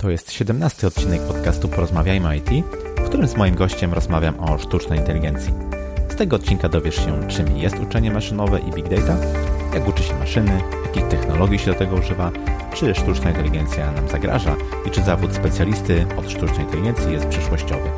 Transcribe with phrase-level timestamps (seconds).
[0.00, 2.50] To jest 17 odcinek podcastu Porozmawiajmy IT,
[2.98, 5.54] w którym z moim gościem rozmawiam o sztucznej inteligencji.
[6.08, 9.16] Z tego odcinka dowiesz się, czym jest uczenie maszynowe i big data,
[9.74, 12.30] jak uczy się maszyny, jakich technologii się do tego używa,
[12.74, 17.90] czy sztuczna inteligencja nam zagraża i czy zawód specjalisty od sztucznej inteligencji jest przyszłościowy.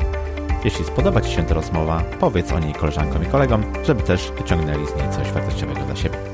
[0.63, 4.87] Jeśli spodoba Ci się ta rozmowa, powiedz o niej koleżankom i kolegom, żeby też wyciągnęli
[4.87, 6.32] z niej coś wartościowego dla siebie.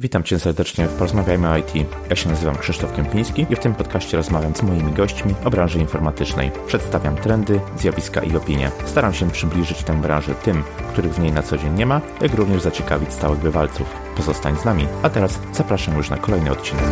[0.00, 1.72] Witam Cię serdecznie w Porozmawiajmy o IT.
[2.10, 5.78] Ja się nazywam Krzysztof Kępiński i w tym podcaście rozmawiam z moimi gośćmi o branży
[5.78, 6.50] informatycznej.
[6.66, 8.70] Przedstawiam trendy, zjawiska i opinie.
[8.86, 12.34] Staram się przybliżyć tę branżę tym, których w niej na co dzień nie ma, jak
[12.34, 13.86] również zaciekawić stałych bywalców.
[14.16, 16.84] Pozostań z nami, a teraz zapraszam już na kolejny odcinek.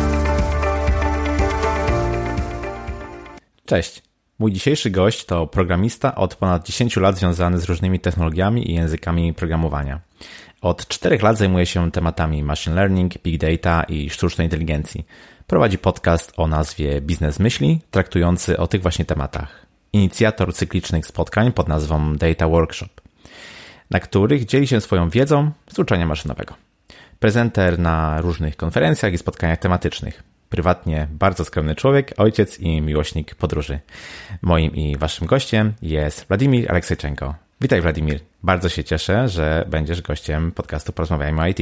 [3.65, 4.03] Cześć.
[4.39, 9.33] Mój dzisiejszy gość to programista od ponad 10 lat związany z różnymi technologiami i językami
[9.33, 9.99] programowania.
[10.67, 15.05] Od czterech lat zajmuje się tematami machine learning, big data i sztucznej inteligencji.
[15.47, 19.65] Prowadzi podcast o nazwie Biznes Myśli, traktujący o tych właśnie tematach.
[19.93, 22.89] Inicjator cyklicznych spotkań pod nazwą Data Workshop,
[23.89, 26.55] na których dzieli się swoją wiedzą z uczenia maszynowego.
[27.19, 30.23] Prezenter na różnych konferencjach i spotkaniach tematycznych.
[30.49, 33.79] Prywatnie bardzo skromny człowiek, ojciec i miłośnik podróży.
[34.41, 37.46] Moim i waszym gościem jest Władimir Aleksejczenko.
[37.61, 38.19] Witaj Władimir.
[38.43, 41.57] Bardzo się cieszę, że będziesz gościem podcastu Porozmawiajmy o IT.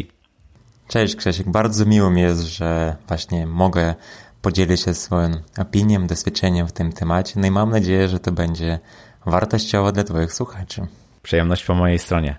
[0.87, 3.95] Cześć Krzysiek, bardzo miło mi jest, że właśnie mogę
[4.41, 7.33] podzielić się swoją opinią, doświadczeniem w tym temacie.
[7.39, 8.79] No i mam nadzieję, że to będzie
[9.25, 10.87] wartościowe dla Twoich słuchaczy.
[11.23, 12.35] Przyjemność po mojej stronie.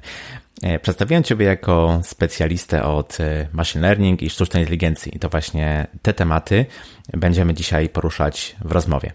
[0.62, 5.17] E, przedstawiłem Ciebie jako specjalistę od e, machine learning i sztucznej inteligencji.
[5.17, 6.67] I to właśnie te tematy
[7.12, 9.12] będziemy dzisiaj poruszać w rozmowie.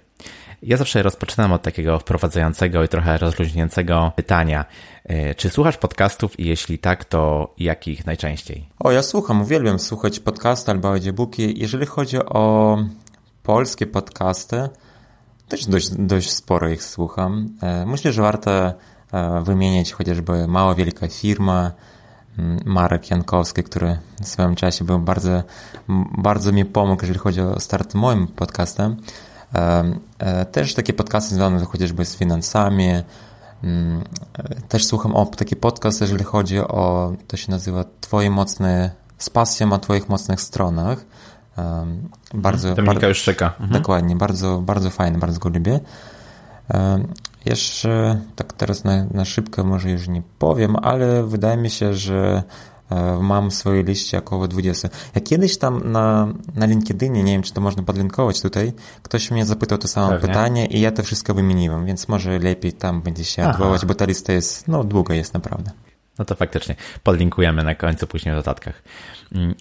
[0.63, 4.65] Ja zawsze rozpoczynam od takiego wprowadzającego i trochę rozluźniającego pytania.
[5.03, 8.69] E, czy słuchasz podcastów i jeśli tak, to jakich najczęściej?
[8.79, 11.59] O, ja słucham, uwielbiam słuchać podcasty albo audiobooki.
[11.59, 12.77] Jeżeli chodzi o
[13.43, 14.69] polskie podcasty,
[15.47, 17.49] też dość, dość sporo ich słucham.
[17.61, 18.73] E, myślę, że warto e,
[19.43, 21.71] wymienić chociażby Mała Wielka Firma,
[22.65, 25.43] Marek Jankowski, który w swoim czasie był bardzo,
[26.17, 28.97] bardzo mi pomógł, jeżeli chodzi o start moim podcastem.
[29.53, 32.89] E, też takie podcasty związane chociażby z finansami.
[33.63, 34.03] Mm,
[34.37, 39.29] e, też słucham o taki podcast, jeżeli chodzi o, to się nazywa Twoje mocne, z
[39.29, 41.05] pasją o Twoich mocnych stronach.
[42.33, 43.45] Bardzo, Dominika już czeka.
[43.45, 43.71] Mhm.
[43.71, 45.79] Dokładnie, bardzo, bardzo fajny, bardzo go lubię.
[47.45, 52.43] Jeszcze tak teraz na, na szybko może już nie powiem, ale wydaje mi się, że
[53.21, 54.89] mam w swojej liście około 20.
[55.15, 59.45] Ja kiedyś tam na, na LinkedInie, nie wiem czy to można podlinkować tutaj, ktoś mnie
[59.45, 60.27] zapytał to samo Pewnie.
[60.27, 64.05] pytanie i ja to wszystko wymieniłem, więc może lepiej tam będzie się odwołać, bo ta
[64.05, 65.71] lista jest, no długa jest naprawdę.
[66.19, 68.83] No to faktycznie podlinkujemy na końcu później w dodatkach.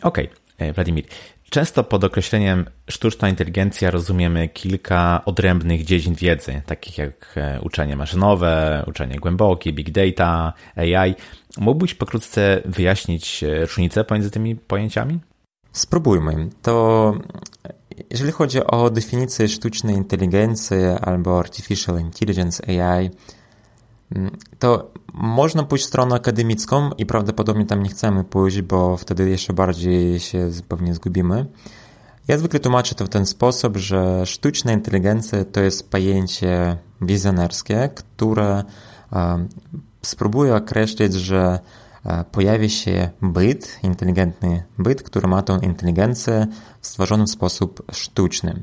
[0.02, 0.72] Okej, okay.
[0.72, 1.04] Wladimir.
[1.50, 8.84] Często pod określeniem sztuczna inteligencja rozumiemy kilka odrębnych dziedzin wiedzy, takich jak e, uczenie maszynowe,
[8.86, 11.14] uczenie głębokie, big data, AI.
[11.58, 15.20] Mógłbyś pokrótce wyjaśnić e, różnicę pomiędzy tymi pojęciami?
[15.72, 16.48] Spróbujmy.
[16.62, 17.14] To
[18.10, 23.10] jeżeli chodzi o definicję sztucznej inteligencji albo artificial intelligence AI,
[24.58, 29.52] to można pójść w stronę akademicką i prawdopodobnie tam nie chcemy pójść, bo wtedy jeszcze
[29.52, 31.46] bardziej się pewnie zgubimy.
[32.28, 38.64] Ja zwykle tłumaczę to w ten sposób, że sztuczna inteligencja to jest pojęcie wizjonerskie, które
[40.02, 41.58] spróbuję określić, że
[42.04, 46.46] e, pojawi się byt, inteligentny byt, który ma tą inteligencję
[46.80, 46.86] w
[47.26, 48.62] sposób sztuczny.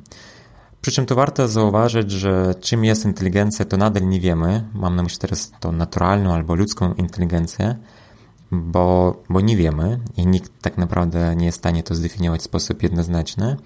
[0.82, 4.64] Przy czym to warto zauważyć, że czym jest inteligencja, to nadal nie wiemy.
[4.74, 7.76] Mam na myśli teraz tą naturalną albo ludzką inteligencję,
[8.52, 12.44] bo, bo nie wiemy i nikt tak naprawdę nie jest w stanie to zdefiniować w
[12.44, 13.58] sposób jednoznaczny.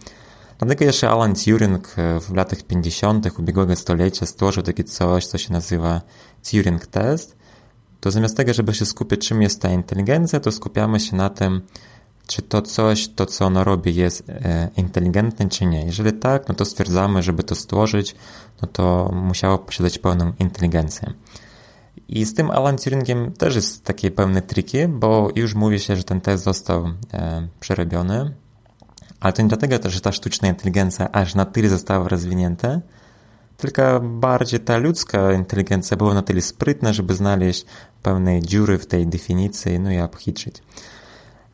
[0.60, 3.40] Dlatego jeszcze Alan Turing e, w latach 50.
[3.40, 6.02] ubiegłego stulecia stworzył takie coś, co się nazywa
[6.52, 7.36] Turing Test,
[8.00, 11.62] to zamiast tego, żeby się skupić, czym jest ta inteligencja, to skupiamy się na tym,
[12.32, 15.86] czy to coś, to co ono robi jest e, inteligentne, czy nie.
[15.86, 18.16] Jeżeli tak, no to stwierdzamy, żeby to stworzyć,
[18.62, 21.14] no to musiało posiadać pełną inteligencję.
[22.08, 26.04] I z tym Alan Turingiem też jest takie pewne triki, bo już mówi się, że
[26.04, 28.34] ten test został e, przerobiony,
[29.20, 32.80] ale to nie dlatego też, że ta sztuczna inteligencja aż na tyle została rozwinięta,
[33.58, 37.66] tylko bardziej ta ludzka inteligencja była na tyle sprytna, żeby znaleźć
[38.04, 40.64] pewne dziury w tej definicji, no i obchitrzyć.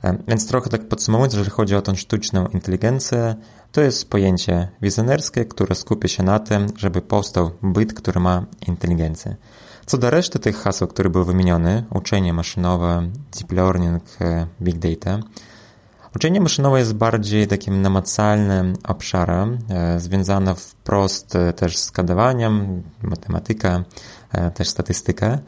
[0.04, 3.36] E, więc trochę tak podsumowując, jeżeli chodzi o tą sztuczną inteligencję,
[3.72, 9.36] to jest pojęcie wizjonerskie, które skupia się na tym, żeby powstał byt, który ma inteligencję.
[9.86, 13.08] Co do reszty tych haseł, które były wymienione, uczenie maszynowe,
[13.38, 15.20] deep learning, e, big data,
[16.16, 19.58] Uczenie maszynowe jest bardziej takim namacalnym obszarem,
[19.98, 23.84] związane wprost też z kodowaniem, matematyka,
[24.54, 25.40] też statystyka.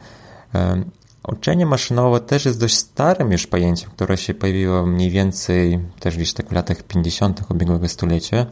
[1.32, 6.32] Uczenie maszynowe też jest dość starym już pojęciem, które się pojawiło mniej więcej też gdzieś
[6.32, 7.42] tak w latach 50.
[7.50, 8.46] ubiegłego stulecia.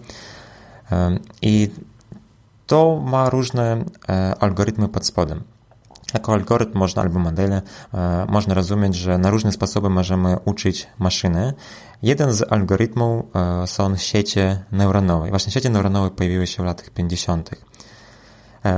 [1.42, 1.70] I
[2.66, 5.42] to ma różne e, algorytmy pod spodem.
[6.14, 7.62] Jako algorytm można albo modele
[7.94, 11.52] e, można rozumieć, że na różne sposoby możemy uczyć maszyny.
[12.02, 15.31] Jeden z algorytmów e, są siecie neuronowe.
[15.31, 17.50] Właśnie siecie neuronowe pojawiły się w latach 50.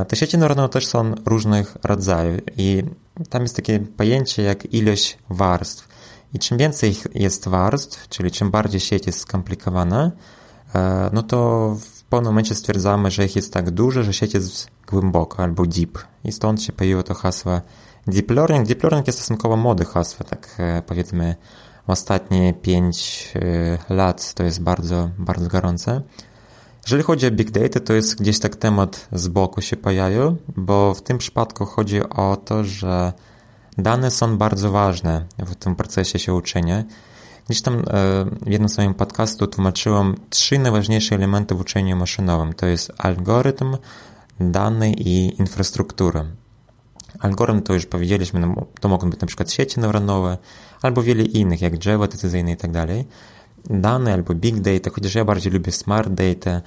[0.08, 2.82] Te sieci neuronowe też są różnych rodzajów i
[3.30, 5.88] tam jest takie pojęcie jak ilość warstw.
[6.34, 10.10] I czym więcej jest warstw, czyli czym bardziej sieć jest skomplikowana,
[11.12, 15.42] no to w pewnym momencie stwierdzamy, że ich jest tak dużo, że sieć jest głęboka
[15.42, 15.98] albo deep.
[16.24, 17.60] I stąd się pojawiło to hasło
[18.06, 18.66] deep learning.
[18.66, 21.36] Deep learning jest stosunkowo młode hasło, tak e, powiedzmy
[21.86, 26.02] ostatnie 5 e, lat to jest bardzo, bardzo gorące.
[26.90, 30.94] Jeżeli chodzi o big data, to jest gdzieś tak temat z boku się pojawił, bo
[30.94, 33.12] w tym przypadku chodzi o to, że
[33.78, 36.84] dane są bardzo ważne w tym procesie się uczenia
[37.50, 37.82] Gdzieś tam e,
[38.46, 42.52] w jednym swoim podcastu tłumaczyłem trzy najważniejsze elementy w uczeniu maszynowym.
[42.52, 43.76] To jest algorytm,
[44.40, 46.24] dane i infrastruktura.
[47.18, 50.38] Algorytm to już powiedzieliśmy, no, to mogą być na przykład sieci neuronowe
[50.82, 52.70] albo wiele innych, jak drzewo decyzyjne i tak.
[53.64, 56.60] Dane albo big data, chociaż ja bardziej lubię smart data,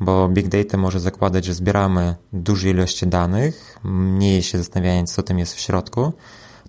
[0.00, 5.38] bo big data może zakładać, że zbieramy duże ilości danych, mniej się zastanawiając, co tam
[5.38, 6.12] jest w środku,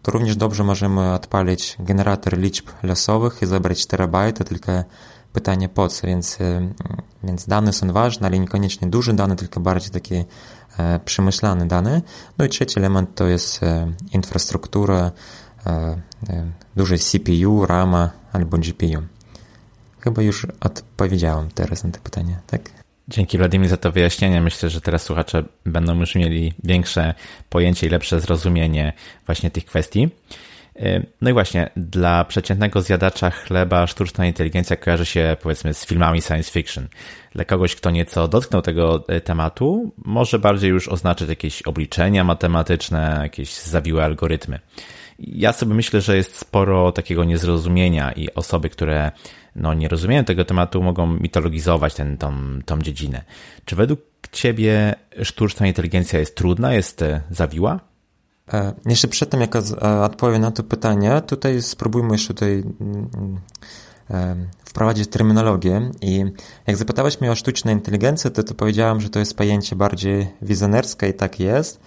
[0.01, 4.71] to również dobrze możemy odpalić generator liczb losowych i zebrać terabajty, tylko
[5.33, 6.69] pytanie po co, więc, e,
[7.23, 10.25] więc dane są ważne, ale niekoniecznie duże dane, tylko bardziej takie
[10.77, 12.01] e, przemyślane dane.
[12.37, 15.11] No i trzeci element to jest e, infrastruktura,
[15.65, 15.71] e,
[16.29, 19.14] e duże CPU, RAMa albo GPU.
[20.05, 22.61] Chyba już odpowiedziałem teraz na to pytanie, tak?
[23.07, 24.41] Dzięki Wladimir za to wyjaśnienie.
[24.41, 27.13] Myślę, że teraz słuchacze będą już mieli większe
[27.49, 28.93] pojęcie i lepsze zrozumienie
[29.25, 30.09] właśnie tych kwestii.
[30.79, 36.21] Y, no i właśnie, dla przeciętnego zjadacza chleba sztuczna inteligencja kojarzy się powiedzmy z filmami
[36.21, 36.87] science fiction.
[37.35, 43.19] Dla kogoś, kto nieco dotknął tego y, tematu, może bardziej już oznaczać jakieś obliczenia matematyczne,
[43.23, 44.59] jakieś zawiłe algorytmy.
[45.19, 49.11] Ja sobie myślę, że jest sporo takiego niezrozumienia i osoby, które
[49.55, 52.33] no, nie rozumieją tego tematu, mogą mitologizować ten, tą,
[52.65, 53.23] tą dziedzinę.
[53.65, 53.99] Czy według
[54.31, 57.79] Ciebie sztuczna inteligencja jest trudna, jest e, zawiła?
[58.53, 59.59] E, jeszcze przed tym, jak e,
[60.01, 63.39] odpowiem na to pytanie, tutaj spróbujmy jeszcze tutaj mm,
[64.65, 66.25] wprowadzić terminologię i
[66.67, 71.09] jak zapytałeś mnie o sztuczną inteligencję, to, to powiedziałem, że to jest pojęcie bardziej wizjonerskie
[71.09, 71.79] i tak jest.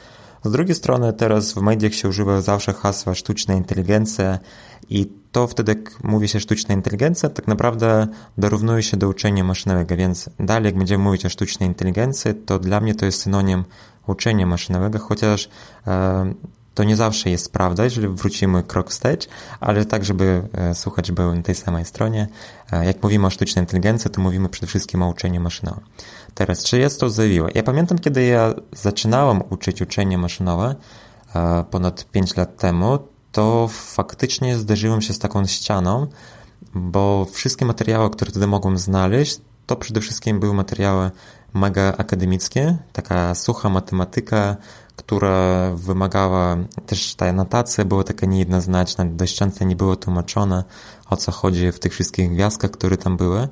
[0.44, 4.38] Z drugiej strony teraz w mediach się używa zawsze hasła sztuczna inteligencja
[4.90, 8.06] i to wtedy, jak mówi się sztuczna inteligencja, tak naprawdę
[8.38, 12.81] dorównuje się do uczenia maszynowego, więc dalej, jak będziemy mówić o sztucznej inteligencji, to dla
[12.81, 13.64] mnie to jest synonim
[14.06, 15.49] uczenia maszynowego, chociaż
[15.87, 16.35] e,
[16.79, 19.29] to nie zawsze jest prawda, jeżeli wrócimy krok wstecz,
[19.61, 22.29] ale tak, żeby e, słuchać był na tej samej stronie.
[22.73, 25.84] E, jak mówimy o sztucznej inteligencji, to mówimy przede wszystkim o uczeniu maszynowym.
[26.34, 27.50] Teraz, czy jest to zawiłe?
[27.55, 30.75] Ja pamiętam, kiedy ja zaczynałem uczyć uczenie maszynowe
[31.34, 32.99] e, ponad 5 lat temu,
[33.32, 36.06] to faktycznie zderzyłem się z taką ścianą,
[36.75, 41.10] bo wszystkie materiały, które wtedy mogłem znaleźć, to przede wszystkim były materiały
[41.54, 44.56] mega akademickie, taka sucha matematyka,
[44.96, 50.64] która wymagała, też ta notacja była taka niejednoznaczna, dość często nie było tłumaczone,
[51.10, 53.48] o co chodzi w tych wszystkich gwiazdkach, które tam były.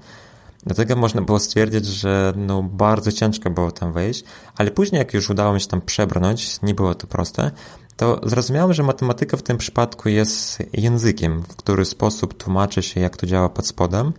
[0.66, 4.24] Dlatego można było stwierdzić, że no bardzo ciężko było tam wejść,
[4.56, 7.50] ale później jak już udało mi się tam przebrnąć, nie było to proste,
[7.96, 13.16] to zrozumiałem, że matematyka w tym przypadku jest językiem, w który sposób tłumaczy się, jak
[13.16, 14.12] to działa pod spodem,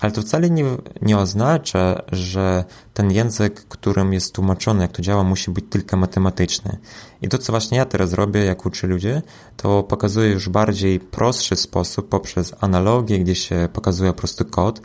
[0.00, 0.64] ale to wcale nie,
[1.02, 2.64] nie oznacza, że
[2.94, 6.76] ten język, którym jest tłumaczony, jak to działa, musi być tylko matematyczny.
[7.22, 9.08] I to, co właśnie ja teraz robię, jak uczę ludzi,
[9.56, 14.80] to pokazuję już bardziej prostszy sposób poprzez analogię, gdzie się pokazuje po prostu kod,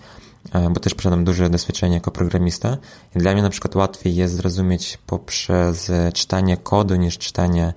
[0.53, 2.77] e, bo też posiadam duże doświadczenie jako programista
[3.15, 7.74] i dla mnie na przykład łatwiej jest zrozumieć poprzez czytanie kodu niż czytanie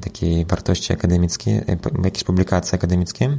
[0.00, 3.38] takiej wartości akademickiej, e, jakiejś publikacji akademickiej.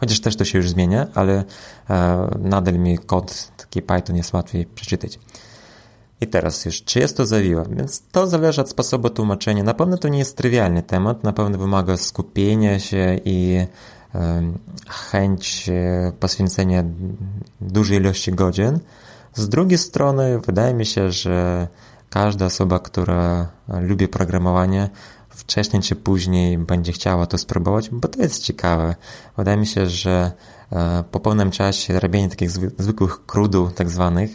[0.00, 1.44] Chociaż też to się już zmienia, ale
[1.90, 5.18] e, nadal mi kod taki Python jest łatwiej przeczytać.
[6.20, 7.64] I teraz już, czy jest to zawiłe?
[7.70, 9.62] Więc to zależy od sposobu tłumaczenia.
[9.62, 13.66] Na pewno to nie jest trywialny temat, na pewno wymaga skupienia się i
[14.88, 16.84] chęć e, poświęcenia
[17.60, 18.78] dużej ilości godzin.
[19.34, 21.68] Z drugiej strony, wydaje mi się, że
[22.10, 24.90] każda osoba, która lubi programowanie,
[25.36, 28.94] wcześniej czy później będzie chciała to spróbować, bo to jest ciekawe.
[29.36, 30.32] Wydaje mi się, że
[31.10, 34.30] po pełnym czasie robienie takich zwykłych krudów tak zwanych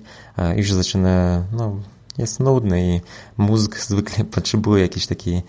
[0.55, 1.75] już zaczyna no,
[2.17, 3.01] jest nudny i
[3.37, 5.41] mózg zwykle potrzebuje jakiegoś takiego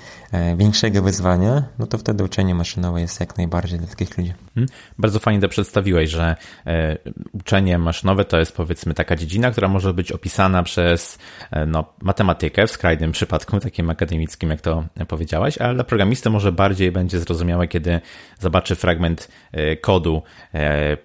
[0.57, 4.33] większego wyzwania, no to wtedy uczenie maszynowe jest jak najbardziej dla takich ludzi.
[4.55, 4.69] Hmm.
[4.99, 6.99] Bardzo fajnie to przedstawiłeś, że e,
[7.33, 11.19] uczenie maszynowe to jest powiedzmy taka dziedzina, która może być opisana przez
[11.51, 16.53] e, no, matematykę w skrajnym przypadku, takim akademickim, jak to powiedziałaś, ale dla programisty może
[16.53, 18.01] bardziej będzie zrozumiałe, kiedy
[18.39, 20.23] zobaczy fragment e, kodu,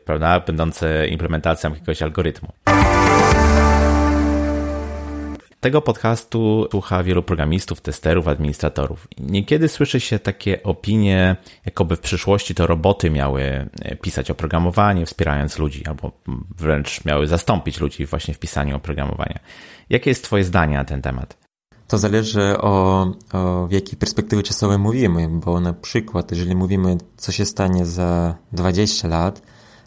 [0.05, 2.49] prawda, będący implementacją jakiegoś algorytmu.
[5.59, 9.07] Tego podcastu słucha wielu programistów, testerów, administratorów.
[9.19, 11.35] Niekiedy słyszy się takie opinie,
[11.65, 16.11] jakoby w przyszłości to roboty miały e, pisać oprogramowanie, wspierając ludzi, albo
[16.57, 19.39] wręcz miały zastąpić ludzi właśnie w pisaniu oprogramowania.
[19.89, 21.37] Jakie jest Twoje zdanie na ten temat?
[21.87, 23.01] To zależy o,
[23.33, 29.07] o jakiej perspektywie czasowej mówimy, bo na przykład, jeżeli mówimy, co się stanie za 20
[29.07, 29.41] lat,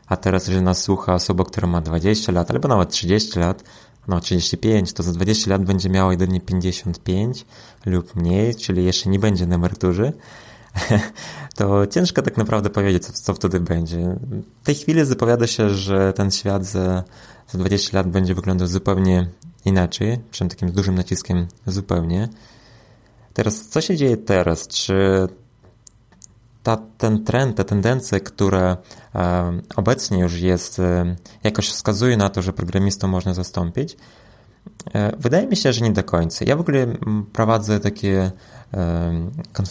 [0.07, 3.65] a teraz, jeżeli nas słucha osoba, która ma 20 lat, albo nawet 30 lat,
[4.11, 7.45] no 35, to za 20 lat będzie miało jedynie 55
[7.87, 10.13] lub mniej, czyli jeszcze nie będzie na emeryturze,
[11.57, 14.17] to ciężko tak naprawdę powiedzieć, co, co wtedy będzie.
[14.63, 17.05] W tej chwili zapowiada się, że ten świat za,
[17.49, 19.29] za 20 lat będzie wyglądał zupełnie
[19.65, 22.29] inaczej, przy takim dużym naciskiem zupełnie.
[23.33, 24.69] Teraz, co się dzieje teraz?
[24.69, 25.29] Czy
[26.63, 28.77] ta, ten trend, te tendencje, które
[29.15, 33.97] e, obecnie już jest, e, jakoś wskazuje na to, że programistą można zastąpić,
[34.95, 36.45] e, wydaje mi się, że nie do końca.
[36.49, 36.87] Ja w ogóle
[37.33, 38.31] prowadzę takie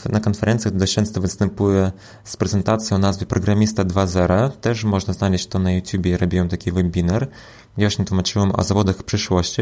[0.10, 1.92] na konferencjach dość często występuję
[2.24, 4.50] z prezentacją o nazwie Programista 2.0.
[4.50, 6.18] Też można znaleźć to na YouTubie.
[6.18, 7.28] Robiłem taki webinar,
[7.78, 9.62] gdzie właśnie tłumaczyłem o zawodach przyszłości.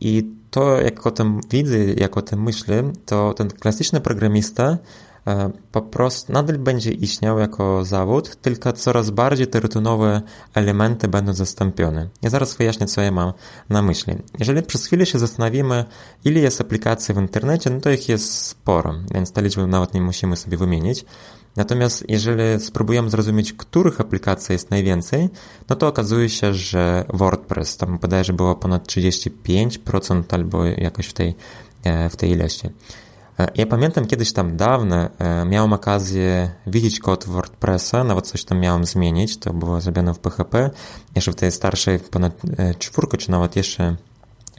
[0.00, 4.78] I to, jak o tym widzę, jak o tym myślę, to ten klasyczny programista
[5.72, 10.22] po prostu nadal będzie istniał jako zawód, tylko coraz bardziej te rutynowe
[10.54, 12.08] elementy będą zastąpione.
[12.22, 13.32] Ja zaraz wyjaśnię, co ja mam
[13.68, 14.14] na myśli.
[14.38, 15.84] Jeżeli przez chwilę się zastanowimy,
[16.24, 20.00] ile jest aplikacji w internecie, no to ich jest sporo, więc te liczby nawet nie
[20.00, 21.04] musimy sobie wymienić.
[21.56, 25.28] Natomiast jeżeli spróbujemy zrozumieć, których aplikacji jest najwięcej,
[25.68, 31.34] no to okazuje się, że WordPress, tam bodajże było ponad 35% albo jakoś w tej,
[31.84, 32.68] e, w tej ilości.
[33.38, 38.60] E, ja pamiętam kiedyś tam dawno e, miałem okazję widzieć kod WordPressa, nawet coś tam
[38.60, 40.70] miałem zmienić, to było zrobione w PHP,
[41.14, 43.96] jeszcze w tej starszej ponad e, czwórkę, czy nawet jeszcze,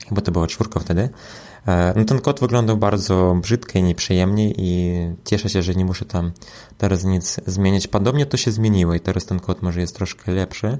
[0.08, 1.10] chyba to była czwórka wtedy.
[1.96, 6.32] No ten kod wyglądał bardzo brzydko i nieprzyjemnie i cieszę się, że nie muszę tam
[6.78, 7.88] teraz nic zmieniać.
[7.88, 10.78] Podobnie to się zmieniło i teraz ten kod może jest troszkę lepszy,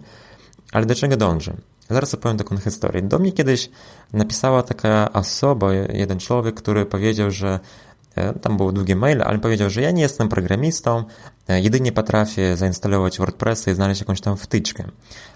[0.72, 1.54] ale do czego dążę?
[1.90, 3.02] Zaraz opowiem taką historię.
[3.02, 3.70] Do mnie kiedyś
[4.14, 7.60] napisała taka osoba, jeden człowiek, który powiedział, że
[8.42, 11.04] tam był długi mail, ale powiedział, że ja nie jestem programistą,
[11.48, 14.84] e, jedynie potrafię zainstalować WordPressa i znaleźć jakąś tam wtyczkę.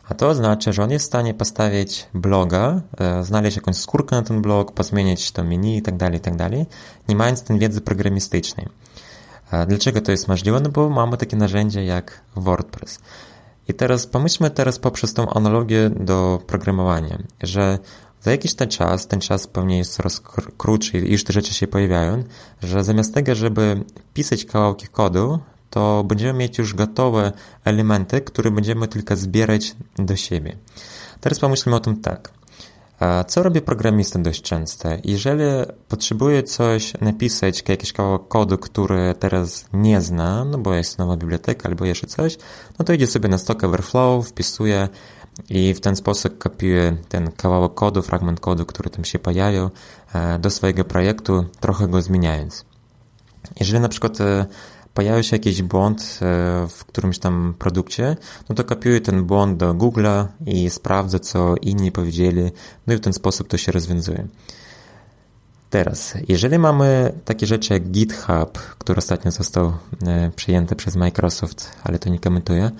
[0.09, 4.21] A to oznacza, że on jest w stanie postawić bloga, e, znaleźć jakąś skórkę na
[4.21, 6.65] ten blog, pozmieniać to menu tak tak dalej,
[7.09, 8.67] nie mając tej wiedzy programistycznej.
[9.67, 10.59] Dlaczego to jest możliwe?
[10.59, 12.99] No bo mamy takie narzędzie jak WordPress.
[13.67, 17.79] I teraz pomyślmy teraz poprzez tą analogię do programowania, że
[18.23, 20.21] za jakiś ten czas, ten czas pewnie jest coraz
[20.57, 22.23] krótszy, iż te rzeczy się pojawiają,
[22.61, 25.39] że zamiast tego, żeby pisać kawałki kodu,
[25.69, 27.31] to będziemy mieć już gotowe
[27.63, 30.57] elementy, które będziemy tylko zbierać do siebie.
[31.21, 32.33] Teraz pomyślmy o tym tak.
[33.27, 34.89] Co robi programista dość często?
[35.03, 35.43] Jeżeli
[35.87, 41.69] potrzebuje coś napisać, jakiś kawałek kodu, który teraz nie zna, no bo jest nowa biblioteka
[41.69, 42.37] albo jeszcze coś,
[42.79, 44.89] no to idzie sobie na Stack Overflow, wpisuje
[45.49, 49.69] i w ten sposób kopiuję ten kawałek kodu, fragment kodu, który tam się pojawił
[50.13, 52.65] e, do swojego projektu, trochę go zmieniając.
[53.59, 54.45] Jeżeli na przykład e,
[54.93, 56.05] pojawił się jakiś błąd e,
[56.69, 58.15] w którymś tam produkcie,
[58.49, 62.51] no to kopiuję ten błąd do Google'a i sprawdzę, co inni powiedzieli,
[62.87, 64.27] no i w ten sposób to się rozwiązuje.
[65.73, 69.73] Teraz, jeżeli mamy takie rzeczy jak GitHub, który ostatnio został
[70.07, 72.71] e, przyjęty przez Microsoft, ale to nie komentuję,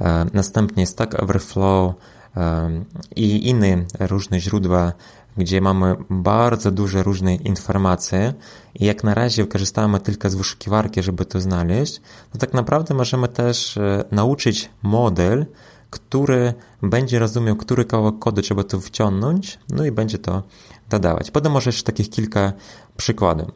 [0.00, 1.94] e, następnie Stack Overflow
[2.36, 2.70] e,
[3.16, 4.92] i inne różne źródła,
[5.36, 8.34] gdzie mamy bardzo duże różne informacje
[8.74, 12.00] i jak na razie korzystamy tylko z wyszukiwarki, żeby to znaleźć,
[12.32, 13.78] to tak naprawdę możemy też
[14.12, 15.46] nauczyć model,
[15.90, 20.42] który będzie rozumiał, który kawałek kodu trzeba tu wciągnąć, no i będzie to
[20.90, 21.30] dodawać.
[21.30, 22.52] Podam może jeszcze takich kilka
[22.96, 23.48] przykładów.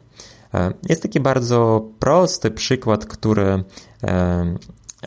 [0.53, 3.63] E, jest taki bardzo prosty przykład, który
[4.03, 4.55] e,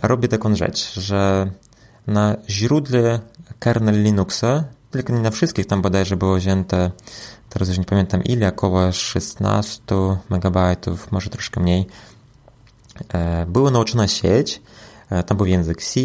[0.02, 1.50] robi taką rzecz, że
[2.06, 3.20] na źródle
[3.58, 6.90] kernel Linuxa, tylko nie na wszystkich, tam bodajże było wzięte,
[7.49, 9.82] teraz już nie pamiętam ile, około 16
[10.30, 10.56] MB,
[11.11, 11.87] może troszkę mniej,
[13.12, 14.62] e, była nauczona sieć,
[15.26, 16.00] tam był język C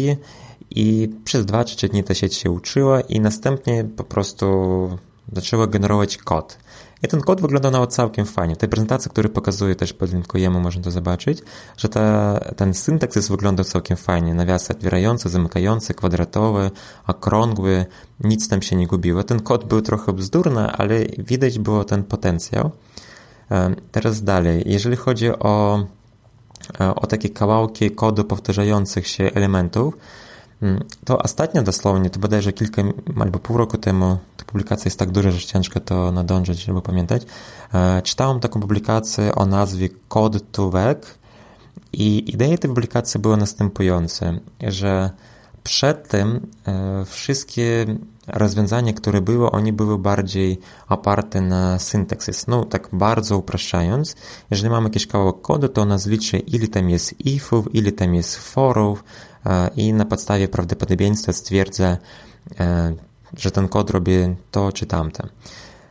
[0.70, 4.98] i przez dwa czy trzy dni ta sieć się uczyła i następnie po prostu
[5.34, 6.58] zaczęła generować kod.
[7.02, 8.54] I ten kod wyglądał całkiem fajnie.
[8.54, 11.38] W tej prezentacji, której pokazuję, też podlinkujemy, można to zobaczyć,
[11.76, 14.34] że ta, ten syntaksis wyglądał całkiem fajnie.
[14.34, 16.70] Nawiasy otwierające, zamykające, kwadratowe,
[17.06, 17.86] okrągłe,
[18.20, 19.22] nic tam się nie gubiło.
[19.22, 22.70] Ten kod był trochę bzdurny, ale widać było ten potencjał.
[23.92, 24.62] Teraz dalej.
[24.66, 25.86] Jeżeli chodzi o,
[26.96, 29.94] o takie kawałki kodu powtarzających się elementów,
[31.04, 32.82] to ostatnio dosłownie, to bodajże kilka
[33.20, 37.22] albo pół roku temu, ta publikacja jest tak duża, że ciężko to nadążyć, żeby pamiętać.
[37.74, 41.06] E, czytałem taką publikację o nazwie Code to Web
[41.92, 45.10] i idea tej publikacji była następujące, że
[45.62, 47.86] przed tym e, wszystkie
[48.26, 50.58] rozwiązania, które były, oni były bardziej
[50.88, 52.46] oparte na syntaksis.
[52.46, 54.16] No, tak bardzo upraszczając,
[54.50, 58.36] jeżeli mamy jakiś kawałek kodu, to on zliczy, ile tam jest ifów, ile tam jest
[58.36, 59.04] forów
[59.76, 61.96] i na podstawie prawdopodobieństwa stwierdza,
[62.60, 62.94] e,
[63.36, 64.12] że ten kod robi
[64.50, 65.28] to czy tamte.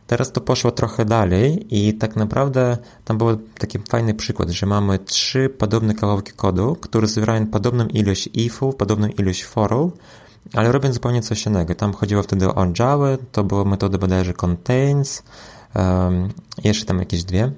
[0.06, 4.98] Teraz to poszło trochę dalej i tak naprawdę tam był taki fajny przykład, że mamy
[4.98, 9.92] trzy podobne kawałki kodu, które zawierają podobną ilość ifów, podobną ilość forów,
[10.52, 11.74] ale robią zupełnie coś innego.
[11.74, 15.22] Tam chodziło wtedy o Java, to była metoda bodajże contains,
[15.74, 16.28] um,
[16.64, 17.52] jeszcze tam jakieś dwie.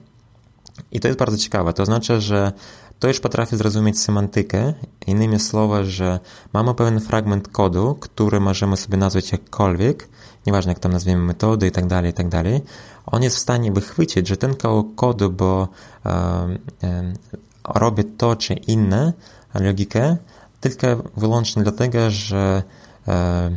[0.92, 1.72] I to jest bardzo ciekawe.
[1.72, 2.52] To znaczy, że
[2.98, 4.72] to już potrafi zrozumieć semantykę.
[5.06, 6.20] Innymi słowy, że
[6.52, 10.08] mamy pewien fragment kodu, który możemy sobie nazwać jakkolwiek,
[10.46, 12.26] nieważne jak tam nazwiemy metody i tak dalej, i tak.
[13.06, 15.68] On jest w stanie wychwycić, że ten kawałek kodu, bo
[16.04, 17.14] um, um,
[17.64, 19.12] robi to czy inne
[19.54, 20.16] logikę,
[20.60, 20.86] tylko
[21.16, 22.62] wyłącznie dlatego, że
[23.08, 23.50] e,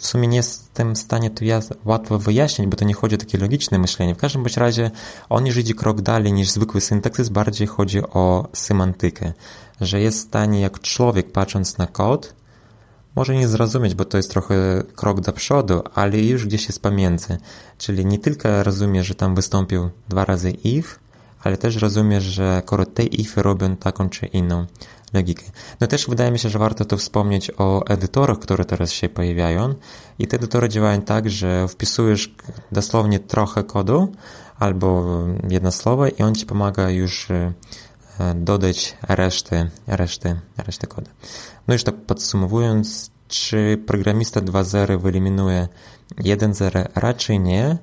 [0.00, 3.18] w sumie nie jestem w stanie to ja łatwo wyjaśnić, bo to nie chodzi o
[3.18, 4.14] takie logiczne myślenie.
[4.14, 4.90] W każdym bądź razie
[5.28, 9.32] on już idzie krok dalej niż zwykły syntaksis, bardziej chodzi o semantykę,
[9.80, 12.34] że jest w stanie jak człowiek patrząc na kod,
[13.16, 17.38] może nie zrozumieć, bo to jest trochę krok do przodu, ale już gdzieś jest pomiędzy.
[17.78, 20.88] Czyli nie tylko rozumie, że tam wystąpił dwa razy if,
[21.44, 24.66] ale też rozumie, że akurat te ify robią taką czy inną
[25.12, 25.42] logikę.
[25.80, 29.74] No też wydaje mi się, że warto tu wspomnieć o edytorach, które teraz się pojawiają
[30.18, 32.34] i te edytory działają tak, że wpisujesz
[32.72, 34.12] dosłownie trochę kodu
[34.58, 37.52] albo jedno słowo i on ci pomaga już e,
[38.34, 41.10] dodać reszty, reszty, reszty kodu.
[41.68, 45.68] No już tak podsumowując, czy programista 2.0 wyeliminuje
[46.18, 46.88] 1.0?
[46.94, 47.78] Raczej nie,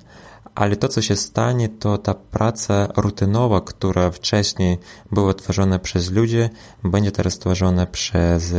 [0.54, 4.78] ale to, co się stanie, to ta praca rutynowa, która wcześniej
[5.12, 6.48] była tworzona przez ludzi,
[6.84, 8.54] będzie teraz tworzona przez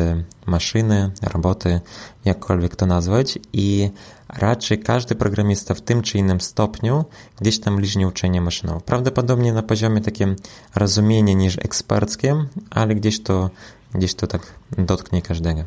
[0.45, 1.81] maszyny, roboty,
[2.25, 3.89] jakkolwiek to nazwać i
[4.29, 7.05] raczej każdy programista w tym czy innym stopniu
[7.41, 8.81] gdzieś tam liźnie uczenie maszynowe.
[8.81, 10.35] Prawdopodobnie na poziomie takim
[10.75, 13.49] rozumienia niż eksperckim, ale gdzieś to,
[13.93, 14.41] gdzieś to tak
[14.77, 15.63] dotknie każdego.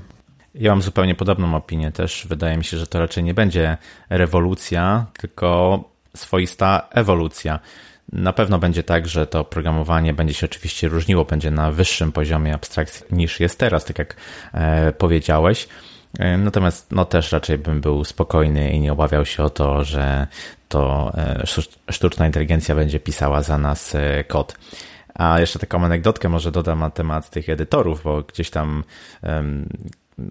[0.55, 2.27] Ja mam zupełnie podobną opinię też.
[2.29, 3.77] Wydaje mi się, że to raczej nie będzie
[4.11, 5.85] rewolucja, tylko
[6.17, 7.61] swoista ewolucja.
[8.13, 12.55] Na pewno będzie tak, że to programowanie będzie się oczywiście różniło, będzie na wyższym poziomie
[12.55, 14.17] abstrakcji niż jest teraz, tak jak
[14.55, 15.69] e, powiedziałeś.
[16.19, 20.27] E, natomiast no też raczej bym był spokojny i nie obawiał się o to, że
[20.69, 21.45] to e,
[21.93, 23.97] sztuczna inteligencja będzie pisała za nas
[24.29, 24.59] kod.
[25.15, 28.85] A jeszcze taką anegdotkę może dodam na temat tych edytorów, bo gdzieś tam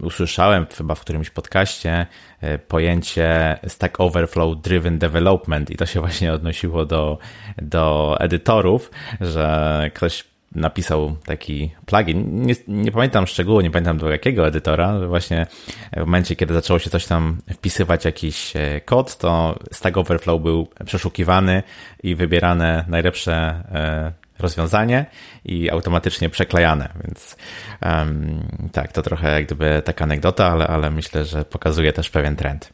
[0.02, 2.06] usłyszałem chyba w którymś podcaście
[2.42, 7.18] e, pojęcie Stack Overflow Driven Development i to się właśnie odnosiło do,
[7.58, 8.92] do edytorów,
[9.22, 10.24] że ktoś
[10.56, 12.46] napisał taki plugin.
[12.46, 15.08] Nie, nie pamiętam szczegółu, nie pamiętam do jakiego edytora.
[15.08, 15.48] Właśnie
[15.94, 20.68] w momencie, kiedy zaczęło się coś tam wpisywać, jakiś e, kod, to Stack Overflow był
[20.86, 21.64] przeszukiwany
[22.04, 25.06] i wybierane najlepsze e, rozwiązanie
[25.46, 27.38] i automatycznie przeklejane, więc
[27.82, 32.36] um, tak, to trochę jak gdyby taka anegdota, ale, ale myślę, że pokazuje też pewien
[32.36, 32.74] trend.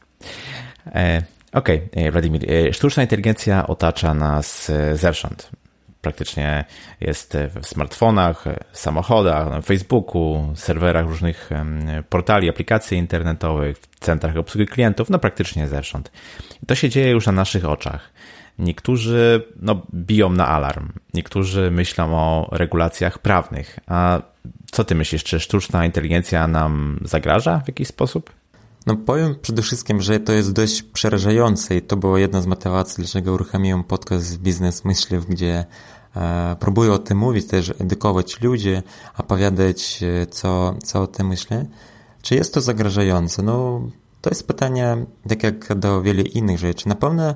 [0.85, 1.21] E,
[1.53, 5.49] Okej, okay, e, Wladimir, e, sztuczna inteligencja otacza nas e, zewsząd.
[6.01, 6.65] Praktycznie
[7.01, 11.49] jest w smartfonach, samochodach, na Facebooku, serwerach różnych
[12.09, 16.11] portali, aplikacji internetowych, w centrach obsługi klientów, no praktycznie zewsząd.
[16.67, 18.11] To się dzieje już na naszych oczach.
[18.59, 23.79] Niektórzy no, biją na alarm, niektórzy myślą o regulacjach prawnych.
[23.87, 24.21] A
[24.71, 28.33] co ty myślisz, czy sztuczna inteligencja nam zagraża w jakiś sposób?
[28.85, 32.95] No powiem przede wszystkim, że to jest dość przerażające i to była jedna z motywacji,
[33.03, 35.65] dlaczego uruchomiłem podcast Biznes Myśliw, gdzie
[36.15, 38.81] e, próbuję o tym mówić, też edukować ludzi,
[39.17, 41.65] opowiadać, e, co, co o tym myślę.
[42.21, 43.43] Czy jest to zagrażające?
[43.43, 43.81] No,
[44.21, 46.89] to jest pytanie, tak jak do wielu innych rzeczy.
[46.89, 47.35] Na pewno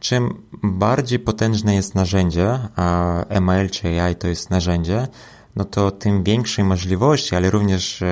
[0.00, 5.08] Czym bardziej potężne jest narzędzie, a ML czy AI to jest narzędzie,
[5.56, 8.04] no to tym większej możliwości, ale również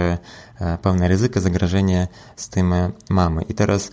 [0.83, 2.75] pewne ryzyko, zagrożenie z tym
[3.11, 3.43] mamy.
[3.43, 3.91] I teraz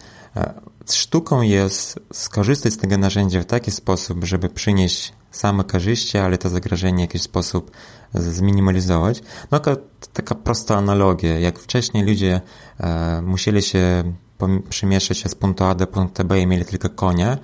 [0.92, 6.50] sztuką jest skorzystać z tego narzędzia w taki sposób, żeby przynieść same korzyści, ale to
[6.50, 7.72] zagrożenie w jakiś sposób
[8.14, 9.22] zminimalizować.
[9.52, 9.78] No to
[10.14, 11.40] taka prosta analogia.
[11.40, 12.42] Jak wcześniej ludzie
[12.80, 14.04] e, musieli się
[14.70, 17.38] przemieszczać z punktu A do punktu B i mieli tylko konia,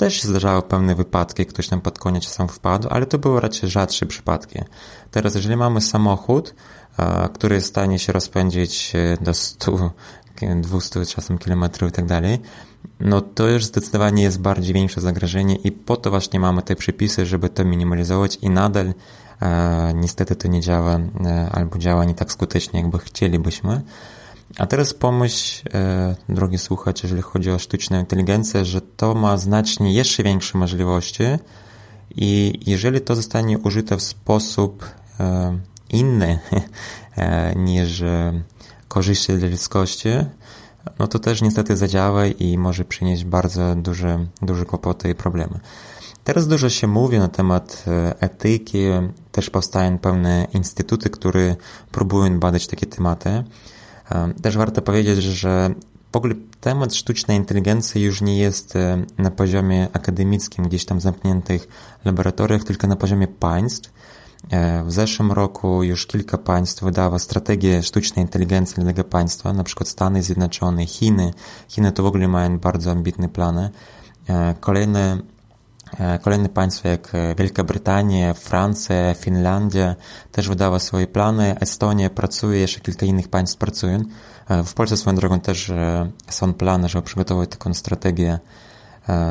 [0.00, 3.70] też się zdarzały pewne wypadki, ktoś tam pod konia czasem wpadł, ale to były raczej
[3.70, 4.58] rzadsze przypadki.
[5.10, 6.54] Teraz, jeżeli mamy samochód,
[6.98, 9.90] e, który jest w stanie się rozpędzić e, do 100,
[10.56, 12.38] 200 czasem kilometrów i tak dalej,
[13.00, 17.26] no to już zdecydowanie jest bardziej większe zagrożenie i po to właśnie mamy te przepisy,
[17.26, 18.94] żeby to minimalizować i nadal
[19.42, 21.00] e, niestety to nie działa
[21.52, 23.82] albo działa nie tak skutecznie, jakby chcielibyśmy.
[24.58, 29.92] A teraz pomyśl, e, drogi słuchacz, jeżeli chodzi o sztuczną inteligencję, że to ma znacznie
[29.92, 31.22] jeszcze większe możliwości
[32.16, 34.84] i jeżeli to zostanie użyte w sposób
[35.20, 35.58] e,
[35.90, 36.38] inny
[37.16, 38.42] e, niż e,
[38.88, 40.08] korzyści dla ludzkości,
[40.98, 45.60] no to też niestety zadziała i może przynieść bardzo duże, duże kłopoty i problemy.
[46.24, 48.78] Teraz dużo się mówi na temat e, etyki,
[49.32, 51.56] też powstają pewne instytuty, które
[51.92, 53.44] próbują badać takie tematy.
[54.42, 55.74] Też warto powiedzieć, że
[56.12, 58.78] w ogóle temat sztucznej inteligencji już nie jest
[59.18, 61.68] na poziomie akademickim, gdzieś tam zamkniętych
[62.04, 63.92] laboratoriach, tylko na poziomie państw.
[64.50, 69.64] E, w zeszłym roku już kilka państw wydało strategię sztucznej inteligencji dla tego państwa, na
[69.64, 71.30] przykład Stany Zjednoczone, Chiny.
[71.68, 73.70] Chiny to w ogóle mają bardzo ambitne plany.
[74.28, 75.18] E, kolejne
[76.22, 79.94] Kolejne państwa jak Wielka Brytania, Francja, Finlandia
[80.32, 81.56] też wydały swoje plany.
[81.60, 84.02] Estonia pracuje, jeszcze kilka innych państw pracują.
[84.64, 85.72] W Polsce swoją drogą też
[86.30, 88.38] są plany, żeby przygotować taką strategię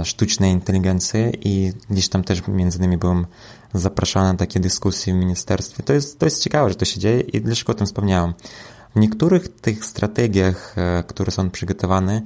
[0.04, 3.26] sztucznej inteligencji i gdzieś tam też między innymi byłem
[3.74, 5.84] zapraszana na takie dyskusje w ministerstwie.
[5.84, 8.34] To jest, to jest ciekawe, że to się dzieje i dlaczego o tym wspomniałem.
[8.96, 12.22] W niektórych tych strategiach, e, które są przygotowane,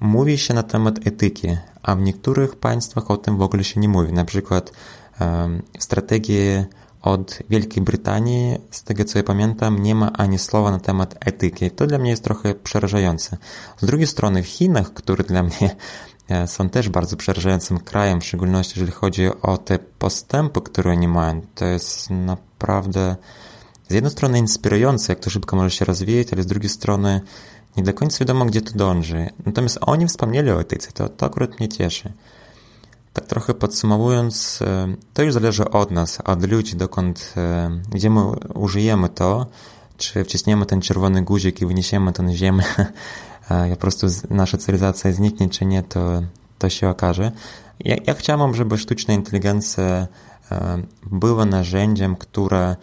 [0.00, 3.88] mówi się na temat etyki, a w niektórych państwach o tym w ogóle się nie
[3.88, 4.12] mówi.
[4.12, 4.72] Na przykład
[5.78, 6.64] w strategii
[7.02, 11.70] od Wielkiej Brytanii, z tego co ja pamiętam, nie ma ani słowa na temat etyki.
[11.70, 13.36] To dla mnie jest trochę przerażające.
[13.78, 15.76] Z drugiej strony w Chinach, które dla mnie
[16.28, 21.08] E, są też bardzo przerażającym krajem, w szczególności jeżeli chodzi o te postępy, które oni
[21.08, 21.40] mają.
[21.54, 23.16] To jest naprawdę
[23.88, 27.20] z jednej strony inspirujące, jak to szybko może się rozwijać, ale z drugiej strony
[27.76, 29.30] nie do końca wiadomo, gdzie to dąży.
[29.46, 32.12] Natomiast oni wspomnieli o etyce, to, to akurat mnie cieszy.
[33.12, 38.20] Tak trochę podsumowując, e, to już zależy od nas, od ludzi, dokąd, e, gdzie my
[38.54, 39.46] użyjemy to,
[39.96, 42.64] czy wciśniemy ten czerwony guzik i wyniesiemy to na ziemię,
[43.70, 46.22] po prostu nasza cywilizacja zniknie czy nie, to,
[46.58, 47.32] to się okaże.
[47.80, 52.76] Ja, ja chciałbym, żeby sztuczna inteligencja e, była narzędziem, które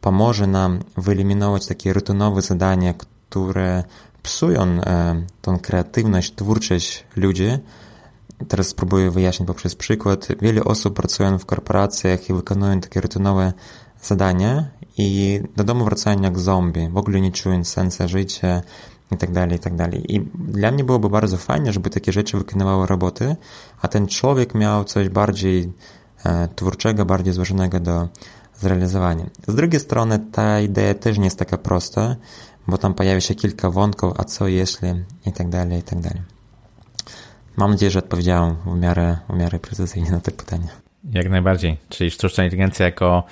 [0.00, 3.84] pomoże nam wyeliminować takie rutynowe zadania, które
[4.22, 7.48] psują e, tą kreatywność, twórczość ludzi.
[8.48, 10.28] Teraz spróbuję wyjaśnić poprzez przykład.
[10.40, 13.52] Wiele osób pracują w korporacjach i wykonują takie rutynowe
[14.02, 14.64] zadania
[14.98, 18.62] i do domu wracają jak zombie, w ogóle nie czują sensu życia,
[19.12, 20.14] i tak dalej, i tak dalej.
[20.14, 23.36] I dla mnie byłoby bardzo fajnie, żeby takie rzeczy wykonywały roboty,
[23.82, 25.72] a ten człowiek miał coś bardziej
[26.24, 28.08] e, twórczego, bardziej złożonego do
[28.58, 29.26] zrealizowania.
[29.46, 32.16] Z drugiej strony ta idea też nie jest taka prosta,
[32.66, 34.88] bo tam pojawia się kilka wątków, a co jeśli
[35.26, 36.22] i tak dalej, i tak dalej.
[37.56, 40.68] Mam nadzieję, że odpowiedziałem w miarę, w miarę precyzyjnie na te pytania.
[41.12, 41.78] Jak najbardziej.
[41.88, 43.24] Czyli sztuczna inteligencja jako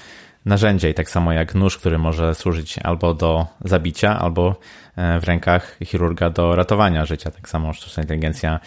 [0.44, 4.56] narzędzie i tak samo jak nóż, który może służyć albo do zabicia, albo
[4.96, 7.30] e, w rękach chirurga do ratowania życia.
[7.30, 8.60] Tak samo sztuczna inteligencja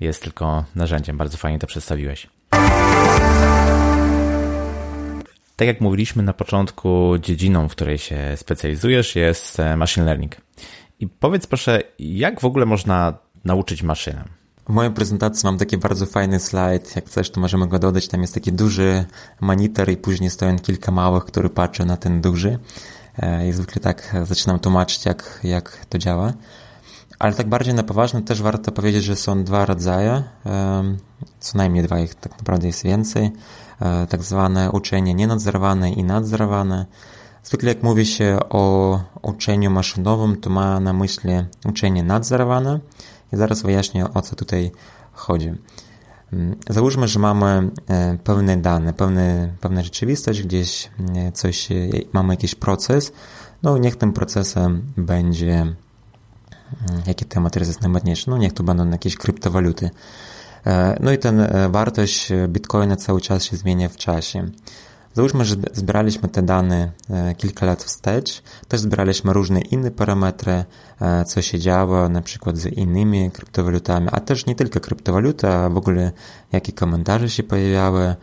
[0.00, 1.16] jest tylko narzędziem.
[1.16, 2.26] Bardzo fajnie to przedstawiłeś.
[5.56, 10.36] Tak jak mówiliśmy na początku, dziedziną, w której się specjalizujesz jest e, machine learning.
[11.00, 14.24] I powiedz proszę, jak w ogóle można nauczyć maszynę?
[14.68, 16.96] W mojej prezentacji mam taki bardzo fajny slajd.
[16.96, 18.08] Jak chcesz, to możemy go dodać.
[18.08, 19.04] Tam jest taki duży
[19.40, 22.58] monitor i później stoją kilka małych, które patrzą na ten duży.
[23.18, 26.32] E, I zwykle tak zaczynam tłumaczyć, jak, jak to działa.
[27.18, 30.22] Ale tak bardziej na poważnie też warto powiedzieć, że są dwa rodzaje.
[31.40, 33.30] Co najmniej dwa, ich tak naprawdę jest więcej.
[33.80, 36.86] E, tak zwane uczenie nienadzorowane i nadzorowane.
[37.44, 41.30] Zwykle jak mówi się o uczeniu maszynowym, to ma na myśli
[41.64, 42.80] uczenie nadzorowane,
[43.32, 44.70] i zaraz wyjaśnię, o co tutaj
[45.12, 45.54] chodzi.
[46.32, 51.68] Mm, załóżmy, że mamy e, pewne dane, pewne, pewna rzeczywistość, gdzieś e, coś,
[52.12, 53.12] mamy jakiś proces,
[53.62, 55.76] no niech tym procesem będzie, mm,
[57.06, 59.90] jaki temat jest najważniejszy, no niech to będą jakieś kryptowaluty.
[61.00, 64.50] No i ten wartość bitcoina cały czas się zmienia w czasie.
[65.14, 70.64] Załóżmy, że zbieraliśmy te dane e, kilka lat wstecz, też zbieraliśmy różne inne parametry,
[71.00, 75.68] e, co się działo na przykład z innymi kryptowalutami, a też nie tylko kryptowaluta, a
[75.68, 76.12] w ogóle
[76.52, 78.14] jakie komentarze się pojawiały,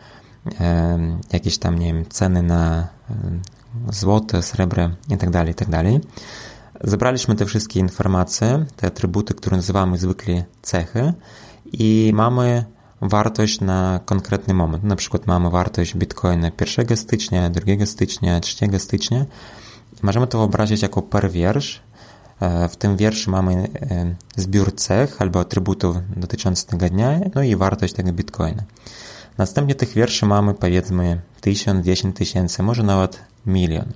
[1.32, 2.88] jakieś tam, nie wiem, ceny na
[3.90, 5.70] złote, srebro itd., tak itd.
[5.70, 5.84] Tak
[6.84, 11.12] Zebraliśmy te wszystkie informacje, te atrybuty, które nazywamy zwykle cechy
[11.72, 12.64] i mamy
[13.00, 14.84] wartość na konkretny moment.
[14.84, 19.24] Na przykład mamy wartość bitcoina 1 stycznia, 2 stycznia, 3 stycznia.
[20.02, 21.82] Możemy to wyobrazić jako per wiersz.
[22.40, 27.56] E, w tym wierszu mamy e, zbiór cech albo atrybutów dotyczących tego dnia, no i
[27.56, 28.62] wartość tego bitcoina.
[29.38, 33.92] Następnie tych wierszy mamy powiedzmy 1000, 10 tysięcy, może nawet milion.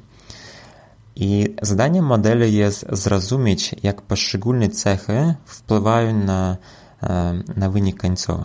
[1.16, 6.56] I zadaniem modeli jest zrozumieć, jak poszczególne cechy wpływają na,
[7.56, 8.44] na wynik końcowy.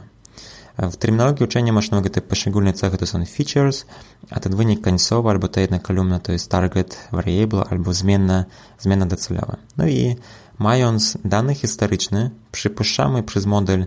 [0.77, 3.85] W terminologii uczenia maszynowego te poszczególne cechy to są features,
[4.29, 8.45] a ten wynik końcowy albo ta jedna kolumna to jest target variable albo zmienna,
[8.79, 9.55] zmienna docelowa.
[9.77, 10.15] No i
[10.59, 13.85] mając dane historyczne, przypuszczamy przez model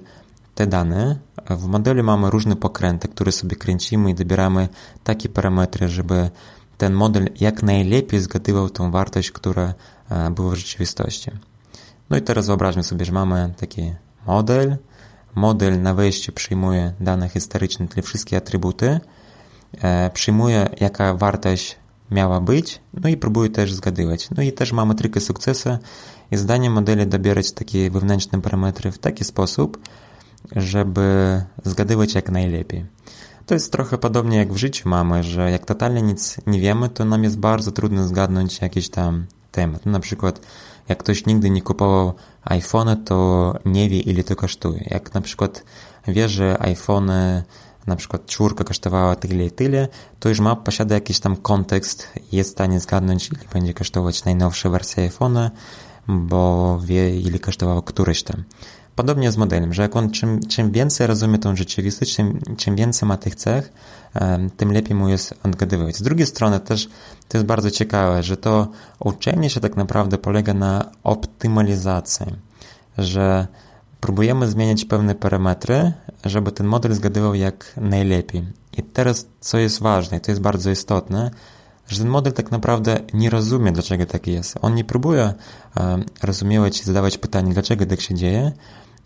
[0.55, 1.19] te dane.
[1.51, 4.69] W modelu mamy różne pokręty, które sobie kręcimy i dobieramy
[5.05, 6.31] takie parametry, żeby
[6.79, 9.75] ten model jak najlepiej zgadywał tą wartość, która
[10.11, 11.31] e, była w rzeczywistości.
[12.11, 13.93] No i teraz wyobraźmy sobie, że mamy taki
[14.27, 14.77] model.
[15.35, 19.01] Model na wejściu przyjmuje dane historyczne, czyli wszystkie atrybuty,
[19.83, 21.77] e, przyjmuje jaka wartość
[22.11, 24.29] miała być, no i próbuje też zgadywać.
[24.37, 25.71] No i też mamy trykę sukcesu
[26.31, 29.79] i zadaniem modeli dobierać takie wewnętrzne parametry w taki sposób,
[30.57, 32.85] żeby zgadywać jak najlepiej.
[33.47, 37.05] To jest trochę podobnie jak w życiu mamy, że jak totalnie nic nie wiemy, to
[37.05, 39.87] nam jest bardzo trudno zgadnąć jakiś tam temat.
[39.87, 40.41] No, na przykład,
[40.89, 42.13] jak ktoś nigdy nie kupował
[42.45, 44.89] iPhone'a, to nie wie, ile to kosztuje.
[44.91, 45.65] Jak na przykład
[46.09, 47.11] wie, że iPhone
[47.87, 49.89] na przykład czwórka kosztowała tyle i tyle,
[50.21, 54.69] to już ma, posiada jakiś tam kontekst, jest w stanie zgadnąć, ile będzie kosztować najnowsza
[54.69, 55.51] wersja iPhone'a,
[56.09, 58.45] bo wie, ile kosztowało któreś tam.
[58.97, 63.09] Podobnie z modelem, że jak on czym, czym więcej rozumie tą rzeczywistość, czym, czym więcej
[63.09, 63.73] ma tych cech,
[64.57, 65.97] tym lepiej mu jest odgadywać.
[65.97, 66.89] Z drugiej strony też
[67.29, 68.69] to jest bardzo ciekawe, że to
[69.01, 72.27] uczenie się tak naprawdę polega na optymalizacji,
[72.99, 73.47] że
[74.01, 75.93] próbujemy zmieniać pewne parametry,
[76.25, 78.45] żeby ten model zgadywał jak najlepiej.
[78.77, 81.31] I teraz, co jest ważne, to jest bardzo istotne,
[81.89, 84.55] że ten model tak naprawdę nie rozumie, dlaczego tak jest.
[84.63, 85.35] On nie próbuje
[85.77, 88.53] um, rozumiewać i zadawać pytanie, dlaczego tak się dzieje,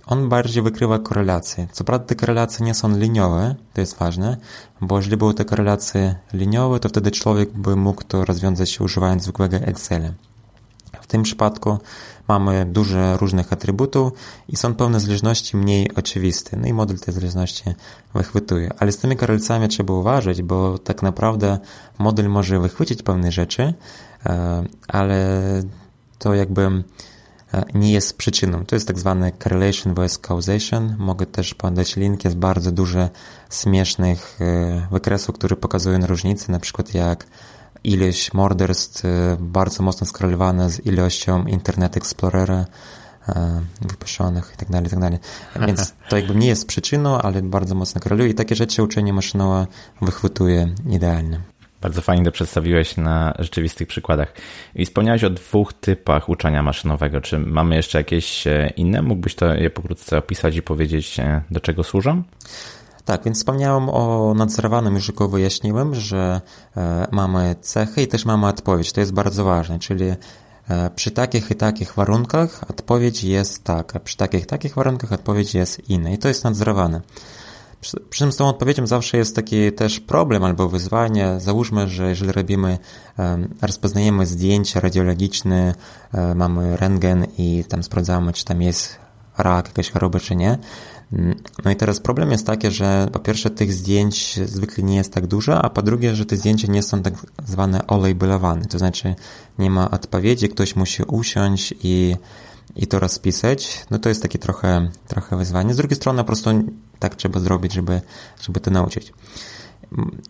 [0.09, 1.69] on bardziej wykrywa korelacje.
[1.73, 4.37] Co prawda te korelacje nie są liniowe, to jest ważne,
[4.81, 9.57] bo jeżeli były te korelacje liniowe, to wtedy człowiek by mógł to rozwiązać używając zwykłego
[9.57, 10.09] Excela.
[11.01, 11.79] W tym przypadku
[12.29, 14.13] mamy dużo różnych atrybutów
[14.49, 16.57] i są pewne zależności mniej oczywiste.
[16.57, 17.65] No i model te zależności
[18.15, 18.71] wychwytuje.
[18.79, 21.59] Ale z tymi korelacjami trzeba uważać, bo tak naprawdę
[21.99, 23.75] model może wychwycić pewne rzeczy,
[24.27, 25.43] e, ale
[26.19, 26.83] to jakby
[27.75, 28.65] nie jest przyczyną.
[28.65, 30.97] To jest tak zwany correlation vs causation.
[30.99, 33.09] Mogę też podać link, jest bardzo dużo
[33.51, 37.27] śmiesznych e, wykresów, które pokazują różnice, na przykład jak
[37.85, 42.65] ilość morderstw e, bardzo mocno skorelowana z ilością Internet Explorera
[43.81, 45.19] wypuszczonych itd., tak itd.
[45.55, 49.13] Tak Więc to jakby nie jest przyczyną, ale bardzo mocno koreluje i takie rzeczy uczenie
[49.13, 49.67] maszynowe
[50.03, 51.41] wychwytuje idealnie.
[51.81, 54.33] Bardzo fajnie to przedstawiłeś na rzeczywistych przykładach.
[54.75, 57.21] I wspomniałeś o dwóch typach uczenia maszynowego.
[57.21, 59.03] Czy mamy jeszcze jakieś e, inne?
[59.03, 62.23] Mógłbyś to je pokrótce opisać i powiedzieć, e, do czego służą?
[63.05, 66.41] Tak, więc wspomniałem o nadzorowanym, już tylko wyjaśniłem, że
[66.77, 68.93] e, mamy cechy i też mamy odpowiedź.
[68.93, 70.05] To jest bardzo ważne, czyli
[70.95, 75.91] przy takich i takich warunkach odpowiedź jest taka, przy takich i takich warunkach odpowiedź jest
[75.91, 77.01] inna i to jest nadzorowane.
[77.81, 81.35] Przy, przy czym z tą odpowiedzią zawsze jest taki też problem albo wyzwanie.
[81.41, 82.79] Załóżmy, że jeżeli robimy,
[83.63, 85.75] rozpoznajemy zdjęcie radiologiczne,
[86.13, 88.99] e, mamy rentgen i tam sprawdzamy, czy tam jest
[89.39, 90.59] rak, jakaś choroba, czy nie.
[91.13, 95.13] Mm, no i teraz problem jest taki, że po pierwsze tych zdjęć zwykle nie jest
[95.13, 97.15] tak dużo, a po drugie, że te zdjęcia nie są tak
[97.47, 99.15] zwane olabelowane, to znaczy
[99.59, 102.17] nie ma odpowiedzi, ktoś musi usiąść i
[102.77, 105.75] i to rozpisać, no to jest takie trochę, trochę wyzwanie.
[105.75, 106.51] Z drugiej strony po prostu
[106.99, 108.01] tak trzeba zrobić, żeby,
[108.43, 109.13] żeby to nauczyć.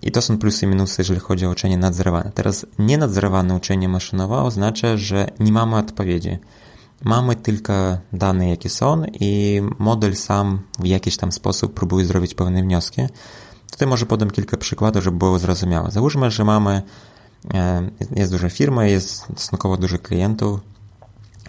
[0.02, 2.32] I to są plusy i minusy, jeżeli chodzi o uczenie nadzorowane.
[2.34, 6.38] Teraz nienadzorowane uczenie maszynowe oznacza, że nie mamy odpowiedzi.
[7.04, 7.72] Mamy tylko
[8.12, 13.02] dane, jakie są i model sam w jakiś tam sposób próbuje zrobić pewne wnioski.
[13.70, 15.90] Tutaj może podam kilka przykładów, żeby było zrozumiałe.
[15.90, 16.82] Załóżmy, że mamy,
[17.54, 20.60] e, jest duża firma, jest stosunkowo dużo klientów,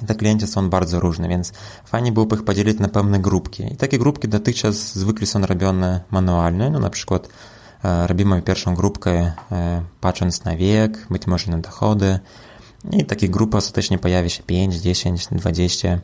[0.08, 1.54] te klienci są bardzo różne, więc
[1.86, 3.74] fajnie byłoby ich podzielić na pewne grupki.
[3.74, 7.28] I takie grupki dotychczas zwykle są robione manualnie, no na przykład
[8.08, 9.32] robimy pierwszą grupkę
[10.02, 12.20] patrząc na wiek, być może na dochody
[12.92, 16.00] i takie grupy ostatecznie pojawia się 5, 10, 20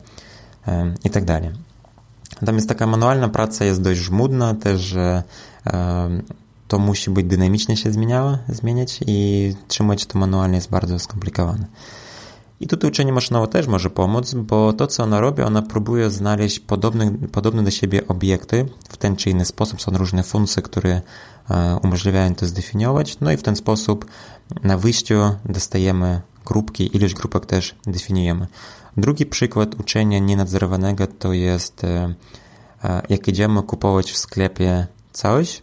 [1.04, 1.50] i tak dalej.
[2.40, 5.22] Natomiast taka manualna praca jest dość żmudna, też że
[6.68, 11.66] to musi być dynamicznie się zmieniało, zmieniać i trzymać to manualnie jest bardzo skomplikowane.
[12.60, 16.60] I tutaj uczenie maszynowe też może pomóc, bo to, co ona robi, ona próbuje znaleźć
[16.60, 19.82] podobne, podobne do siebie obiekty w ten czy inny sposób.
[19.82, 21.00] Są różne funkcje, które
[21.50, 24.06] e, umożliwiają to zdefiniować, no i w ten sposób
[24.62, 25.14] na wyjściu
[25.44, 28.46] dostajemy grupki, ilość grupek też definiujemy.
[28.96, 32.14] Drugi przykład uczenia nienadzorowanego to jest, e,
[32.84, 35.62] e, jak idziemy kupować w sklepie coś,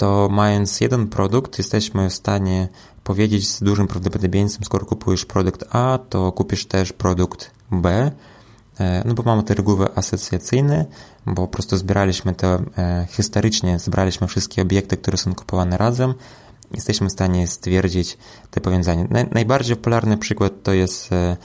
[0.00, 2.68] to mając jeden produkt, jesteśmy w stanie
[3.04, 8.10] powiedzieć z dużym prawdopodobieństwem, skoro kupujesz produkt A, to kupisz też produkt B,
[8.80, 10.86] e, no bo mamy te reguły asocjacyjne,
[11.26, 16.14] bo po prostu zbieraliśmy to e, historycznie, zebraliśmy wszystkie obiekty, które są kupowane razem,
[16.74, 18.18] jesteśmy w stanie stwierdzić
[18.50, 19.06] te powiązania.
[19.30, 21.36] Najbardziej popularny przykład to jest e,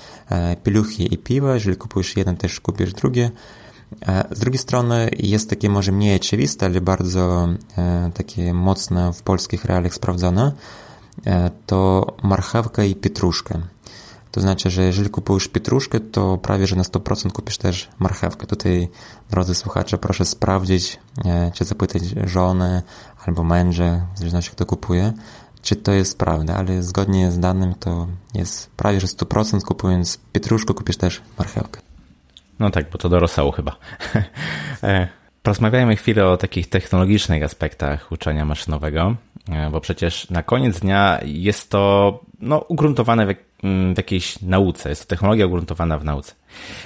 [0.63, 3.31] pieluchy i piwo, jeżeli kupujesz jeden, też kupisz drugie.
[4.31, 7.47] Z drugiej strony jest takie może mniej oczywiste, ale bardzo
[8.13, 10.51] takie mocno w polskich realiach sprawdzone,
[11.65, 13.61] to marchewka i pietruszkę.
[14.35, 18.47] To znaczy, że jeżeli kupujesz pietruszkę, to prawie, że na 100% kupisz też marchewkę.
[18.47, 18.89] Tutaj,
[19.29, 22.83] drodzy słuchacze, proszę sprawdzić, e, czy zapytać żonę
[23.25, 25.13] albo męża, w zależności kto kupuje,
[25.61, 30.73] czy to jest prawda, ale zgodnie z danym to jest prawie, że 100% kupując pietruszkę,
[30.73, 31.81] kupisz też marchewkę.
[32.59, 33.75] No tak, bo to do rosołu chyba.
[34.83, 35.07] E,
[35.43, 39.15] porozmawiajmy chwilę o takich technologicznych aspektach uczenia maszynowego.
[39.49, 43.35] E, bo przecież na koniec dnia jest to no, ugruntowane w,
[43.93, 46.33] w jakiejś nauce, jest to technologia ugruntowana w nauce.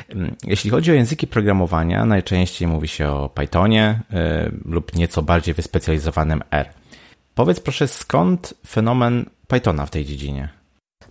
[0.10, 5.54] Mm, jeśli chodzi o języki programowania, najczęściej mówi się o Pythonie y, lub nieco bardziej
[5.54, 6.69] wyspecjalizowanym R.
[7.36, 10.50] Powiedz proszę, skąd fenomen Pythona w tej dziedzinie?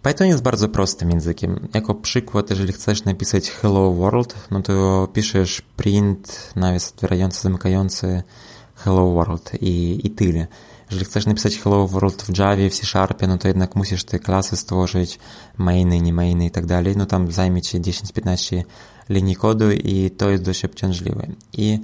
[0.03, 1.69] Python jest bardzo prostym językiem.
[1.75, 8.23] Jako przykład, jeżeli chcesz napisać hello world, no to piszesz print, nawias otwierający, zamykający
[8.75, 10.47] hello world i, i tyle.
[10.91, 14.19] Jeżeli chcesz napisać Hello World w Javie, w C Sharpie, no to jednak musisz te
[14.19, 15.19] klasy stworzyć,
[15.59, 16.97] mainy, nie mainy i tak dalej.
[16.97, 18.63] No tam zajmie ci 10-15
[19.09, 21.27] linii kodu i to jest dość obciążliwe.
[21.53, 21.79] I,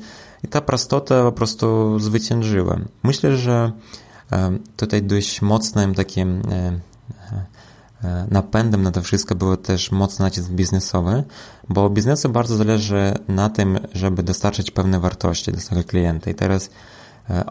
[0.44, 2.78] I ta prostota po prostu zwyciężyła.
[3.02, 3.72] Myślę, że
[4.76, 6.80] tutaj dość mocnym takim e,
[8.04, 11.24] e, napędem na to wszystko było też mocny nacisk biznesowy,
[11.68, 16.30] bo biznesu bardzo zależy na tym, żeby dostarczyć pewne wartości do swojego klienta.
[16.30, 16.72] I teraz E,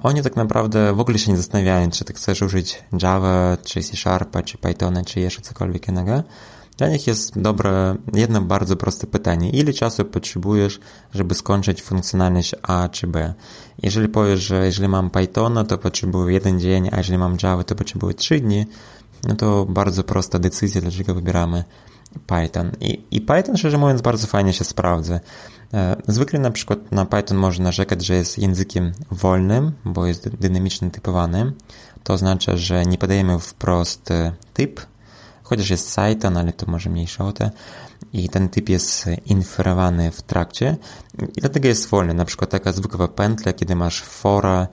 [0.04, 3.98] oni tak naprawdę w ogóle się nie zastanawiają, czy ty chcesz użyć Java, czy C
[3.98, 6.24] Sharpa, czy Pythona, czy jeszcze cokolwiek innego.
[6.78, 9.50] Dla nich jest dobre, jedno bardzo proste pytanie.
[9.50, 10.80] Ile czasu potrzebujesz,
[11.14, 13.34] żeby skończyć funkcjonalność A czy B?
[13.84, 17.76] Jeżeli powiesz, że jeżeli mam Pythona, to potrzebuję jeden dzień, a jeżeli mam Java, to
[17.76, 18.66] potrzebuję trzy dni,
[19.28, 21.64] no to bardzo prosta decyzja, dlaczego wybieramy
[22.28, 22.72] Python.
[22.80, 25.20] I, I Python, szczerze mówiąc, bardzo fajnie się sprawdza.
[25.74, 30.92] E, zwykle na przykład na Python można narzekać, że jest językiem wolnym, bo jest dynamicznie
[30.92, 31.52] typowany.
[32.04, 34.82] To oznacza, że nie podajemy wprost e, typ,
[35.44, 37.50] chociaż jest Cython, ale to może mniejsza o to.
[38.14, 40.78] I ten typ jest inferowany w trakcie
[41.38, 42.14] i dlatego jest wolny.
[42.14, 44.68] Na przykład taka zwykła pętla, kiedy masz fora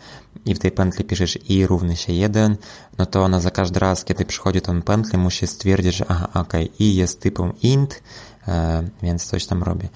[0.46, 2.56] i w tej pętli piszesz i równy się 1,
[2.98, 6.52] no to ona za każdy raz, kiedy przychodzi tą pętlę, musi stwierdzić, że aha, ok,
[6.78, 8.02] i jest typem int,
[8.48, 9.88] e, więc coś tam robi.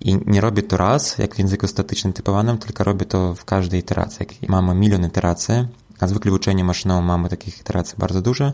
[0.00, 3.80] I nie robię to raz, jak w języku statycznym typowanym, tylko robię to w każdej
[3.80, 4.26] iteracji.
[4.42, 5.54] Jak mamy milion iteracji,
[6.00, 8.52] a zwykle w uczeniu maszynowym mamy takich iteracji bardzo dużo,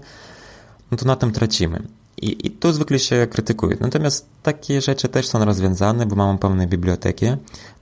[0.90, 1.82] no to na tym tracimy.
[2.22, 3.76] I, I tu zwykle się krytykuje.
[3.80, 7.26] Natomiast takie rzeczy też są rozwiązane, bo mamy pewne biblioteki,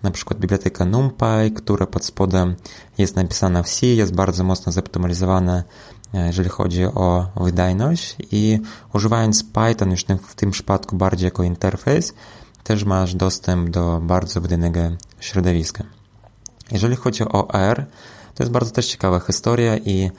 [0.03, 2.55] na przykład biblioteka NumPy, która pod spodem
[2.99, 5.63] jest napisana w C, jest bardzo mocno zoptymalizowana,
[6.15, 8.61] e, jeżeli chodzi o wydajność i
[8.95, 12.15] używając Python już w tym przypadku bardziej jako interfejs,
[12.65, 14.81] też masz dostęp do bardzo wydajnego
[15.21, 15.85] środowiska.
[16.71, 17.87] Jeżeli chodzi o R,
[18.35, 20.11] to jest bardzo też ciekawa historia i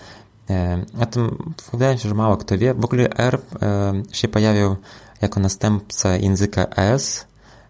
[1.02, 2.74] o tym wydaje się, że mało kto wie.
[2.74, 4.76] W ogóle R e, się pojawił
[5.22, 7.26] jako następca języka S,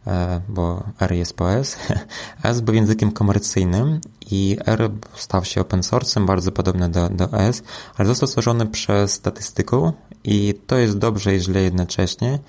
[0.07, 1.77] e, bo R jest po S.
[2.43, 3.99] S był językiem komercyjnym
[4.31, 7.63] i R stał się open source'em, bardzo podobny do, do S,
[7.97, 12.39] ale został stworzony przez statystyków i to jest dobrze i źle jednocześnie,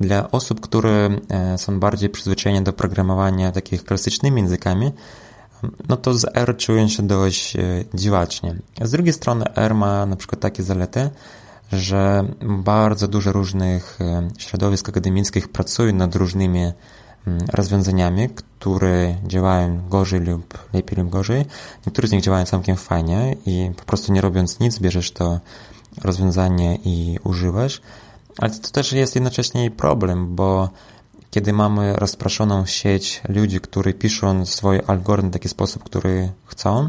[0.00, 4.92] dla osób, które e, są bardziej przyzwyczajone do programowania takich klasycznymi językami,
[5.88, 7.60] no to z R czują się dość e,
[7.94, 8.54] dziwacznie.
[8.82, 11.10] Z drugiej strony R ma na przykład takie zalety,
[11.72, 20.20] że bardzo dużo różnych e, środowisk akademickich pracuje nad różnymi mm, rozwiązaniami, które działają gorzej
[20.20, 21.44] lub lepiej lub gorzej.
[21.86, 25.40] Niektóre z nich działają całkiem fajnie i po prostu nie robiąc nic, bierzesz to
[26.02, 27.80] rozwiązanie i używasz.
[28.38, 30.68] Ale to też jest jednocześnie problem, bo
[31.30, 36.88] kiedy mamy rozproszoną sieć ludzi, którzy piszą swój algorytm w taki sposób, który chcą,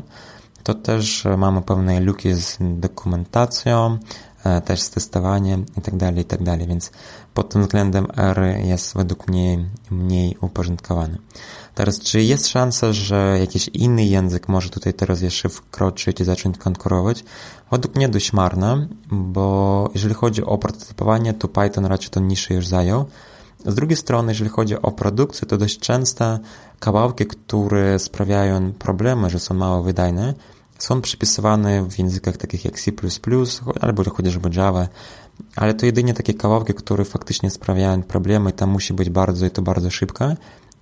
[0.63, 3.97] to też mamy pewne luki z dokumentacją,
[4.43, 6.91] e, też z testowaniem itd., tak itd., tak więc
[7.33, 11.17] pod tym względem R jest według mnie mniej uporządkowany.
[11.75, 16.57] Teraz, czy jest szansa, że jakiś inny język może tutaj teraz jeszcze wkroczyć i zacząć
[16.57, 17.23] konkurować?
[17.71, 22.67] Według mnie dość marna, bo jeżeli chodzi o prototypowanie, to Python raczej tę niszę już
[22.67, 23.05] zajął.
[23.65, 26.39] Z drugiej strony, jeżeli chodzi o produkcję, to dość często
[26.79, 30.33] kawałki, które sprawiają problemy, że są mało wydajne,
[30.79, 32.91] są przypisywane w językach takich jak C++
[33.81, 34.87] albo chociażby Java,
[35.55, 39.61] ale to jedynie takie kawałki, które faktycznie sprawiają problemy tam musi być bardzo i to
[39.61, 40.25] bardzo szybko.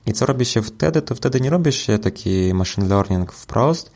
[0.05, 1.01] I co robi się wtedy?
[1.01, 3.91] To wtedy nie robi się taki machine learning wprost,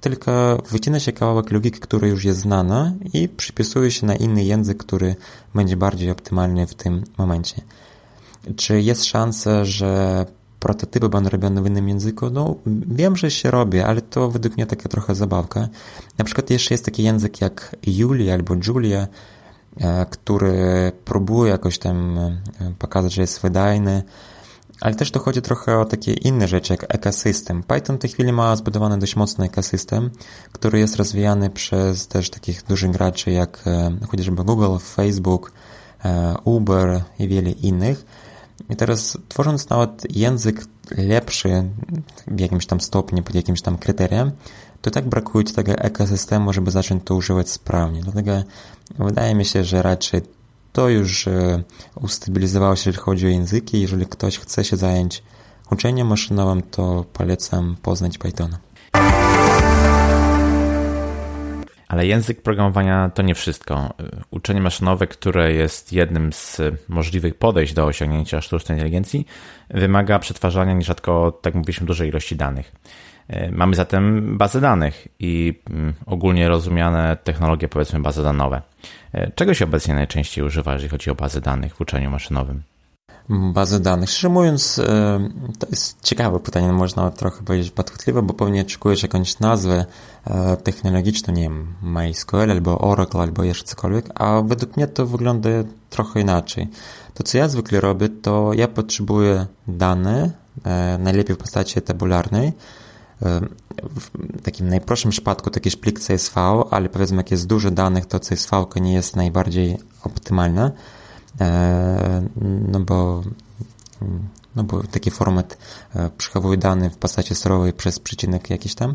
[0.00, 4.78] tylko wycina się kawałek logiki, który już jest znana i przypisuje się na inny język,
[4.78, 5.16] który
[5.54, 7.62] będzie bardziej optymalny w tym momencie.
[8.56, 10.26] Czy jest szansa, że
[10.60, 12.30] prototypy będą robione w innym języku?
[12.30, 15.68] No, wiem, że się robi, ale to według mnie taka trochę zabawka.
[16.18, 19.06] Na przykład jeszcze jest taki język jak Julia albo Julia,
[19.80, 22.38] e, który próbuje jakoś tam e,
[22.78, 24.02] pokazać, że jest wydajny,
[24.80, 27.62] ale też to chodzi trochę o takie inne rzeczy, jak ekosystem.
[27.62, 30.10] Python w tej chwili ma zbudowany dość mocny ekosystem,
[30.52, 35.52] który jest rozwijany przez też takich dużych graczy, jak e, chociażby Google, Facebook,
[36.44, 38.04] Uber i wiele innych.
[38.70, 40.64] I teraz tworząc nawet język
[40.96, 41.64] lepszy
[42.26, 44.30] w jakimś tam stopniu, pod jakimś tam kryterium,
[44.82, 48.00] to tak brakuje tego ekosystemu, żeby zacząć to używać sprawnie.
[48.00, 48.42] Dlatego
[48.98, 50.20] wydaje mi się, że raczej
[50.72, 51.62] to już e,
[52.00, 53.80] ustabilizowało się, jeżeli chodzi o języki.
[53.80, 55.22] Jeżeli ktoś chce się zająć
[55.70, 58.58] uczeniem maszynowym, to polecam poznać Pythona.
[61.88, 63.94] Ale język programowania to nie wszystko.
[64.30, 69.26] Uczenie maszynowe, które jest jednym z możliwych podejść do osiągnięcia sztucznej inteligencji,
[69.70, 72.72] wymaga przetwarzania nierzadko, tak mówiliśmy, dużej ilości danych.
[73.52, 78.62] Mamy zatem bazy danych i mm, ogólnie rozumiane technologie, powiedzmy, bazy danowe.
[79.34, 82.62] Czego się obecnie najczęściej używa, jeżeli chodzi o bazy danych w uczeniu maszynowym?
[83.30, 84.10] Bazy danych.
[84.10, 89.38] Szczerze mówiąc, e, to jest ciekawe pytanie, można trochę powiedzieć podchwytliwe, bo pewnie oczekujesz jakąś
[89.38, 89.84] nazwę
[90.24, 95.48] e, technologiczną, nie wiem, MySQL albo Oracle albo jeszcze cokolwiek, a według mnie to wygląda
[95.90, 96.68] trochę inaczej.
[97.14, 100.30] To, co ja zwykle robię, to ja potrzebuję dane,
[100.64, 102.52] e, najlepiej w postaci tabularnej,
[103.82, 108.66] w takim najprostszym przypadku taki plik CSV, ale powiedzmy jak jest dużo danych, to CSV
[108.80, 110.72] nie jest najbardziej optymalne,
[112.68, 113.22] no bo
[114.58, 115.58] no bo taki format
[115.94, 118.94] e, przechowuje dane w postaci sterowej przez przycinek jakiś tam.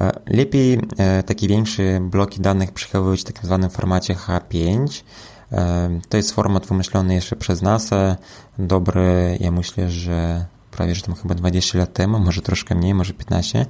[0.00, 0.80] E, lepiej
[1.26, 5.02] takie większe bloki danych przechowywać w tak zwanym formacie H5.
[6.08, 8.16] To jest format wymyślony jeszcze przez NASA.
[8.58, 13.14] Dobry, ja myślę, że prawie, że tam chyba 20 lat temu, może troszkę mniej, może
[13.14, 13.66] 15.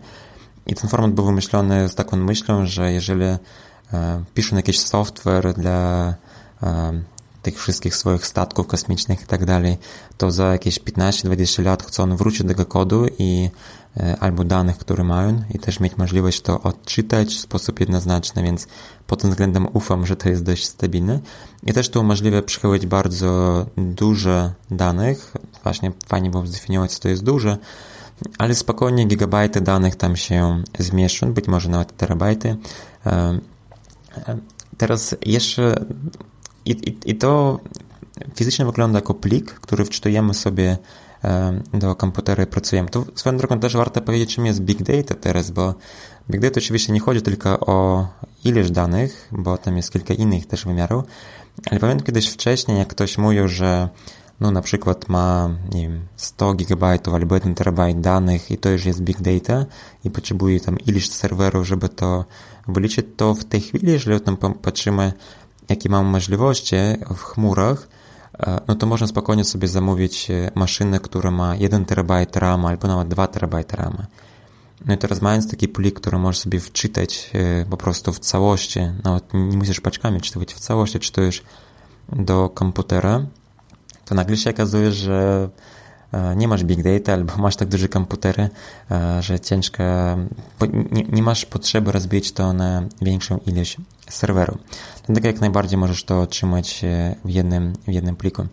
[0.67, 3.25] I ten format był wymyślony z taką myślą, że jeżeli
[4.35, 6.15] piszą jakiś software dla
[7.43, 9.79] tych wszystkich swoich statków kosmicznych i tak dalej,
[10.17, 13.51] to za jakieś 15-20 lat chcą wrócić do tego kodu i
[13.97, 18.67] e, albo danych, które mają i też mieć możliwość to odczytać w sposób jednoznaczny, więc
[19.07, 21.21] pod tym względem ufam, że to jest dość stabilne.
[21.63, 25.33] I też to umożliwia przychodzić bardzo duże danych,
[25.63, 27.59] właśnie fajnie było zdefiniować, co to jest duże,
[28.39, 32.57] ale spokojnie gigabajty danych tam się zmieszczą, być może nawet terabajty.
[33.07, 33.39] E,
[34.17, 34.39] e,
[34.77, 35.75] teraz jeszcze
[36.65, 37.61] i, i, I to
[38.35, 40.77] fizycznie wygląda jako plik, który wczytujemy sobie
[41.75, 42.89] do komputera i pracujemy.
[42.89, 45.75] To swoją drogą też warto powiedzieć, czym jest Big Data teraz, bo
[46.31, 48.07] Big Data oczywiście nie chodzi tylko o
[48.45, 51.05] ilość danych, bo tam jest kilka innych też wymiarów,
[51.71, 53.89] ale pamiętam kiedyś wcześniej, jak ktoś mówił, że
[54.41, 58.85] no na przykład ma, nie wiem, 100 gigabajtów albo 1 terabajt danych i to już
[58.85, 59.67] jest Big Data
[60.05, 62.25] i potrzebuje tam ilość serwerów, żeby to
[62.69, 65.13] wyliczyć, to w tej chwili, jeżeli o tym patrzymy
[65.73, 66.77] jakie mamy możliwości
[67.15, 67.89] w chmurach,
[68.39, 72.89] e, no to można spokojnie sobie zamówić e, maszynę, która ma 1 terabajt RAM albo
[72.89, 74.07] nawet 2 terabajty RAM.
[74.87, 78.81] No i teraz mając taki plik, który możesz sobie wczytać e, po prostu w całości,
[79.05, 81.43] nawet nie musisz paczkami czytać w całości, czytujesz
[82.13, 83.27] do komputera,
[84.05, 85.49] to nagle się okazuje, że
[86.37, 88.49] nie masz big data albo masz tak duże komputery,
[89.21, 89.83] że ciężko,
[91.13, 93.77] nie, masz potrzeby rozbić to na większą ilość
[94.09, 94.59] serwerów.
[95.07, 96.85] Dlatego jak najbardziej możesz to otrzymać
[97.25, 98.47] w jednym, w jednym pliku.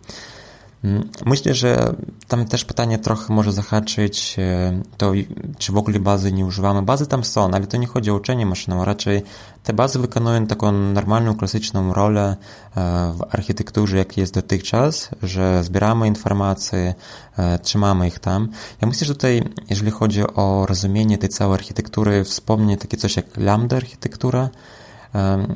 [1.26, 1.94] Myślę, że
[2.28, 5.12] tam też pytanie trochę może zahaczyć e, to,
[5.58, 6.82] czy w ogóle bazy nie używamy.
[6.82, 9.22] Bazy tam są, ale to nie chodzi o uczenie maszynowe, raczej
[9.62, 12.36] te bazy wykonują taką normalną, klasyczną rolę
[12.76, 16.94] e, w architekturze, jak jest dotychczas, że zbieramy informacje,
[17.36, 18.48] e, trzymamy ich tam.
[18.80, 23.36] Ja myślę, że tutaj, jeżeli chodzi o rozumienie tej całej architektury, wspomnę takie coś jak
[23.36, 24.50] lambda architektura,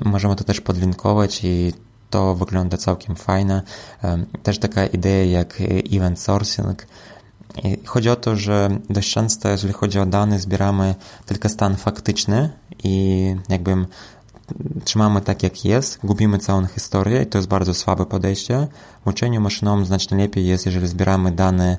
[0.05, 1.73] Możemy to też podlinkować i
[2.15, 3.63] to wygląda całkiem fajnie.
[4.43, 5.63] Też taka idea jak
[5.93, 6.87] event sourcing.
[7.87, 10.95] Chodzi o to, że dość często, jeżeli chodzi o dane, zbieramy
[11.27, 12.51] tylko stan faktyczny
[12.85, 13.87] i jakby
[14.85, 18.67] trzymamy tak jak jest, gubimy całą historię i to jest bardzo słabe podejście.
[19.05, 21.79] W uczeniu maszynowym znacznie lepiej jest, jeżeli zbieramy dane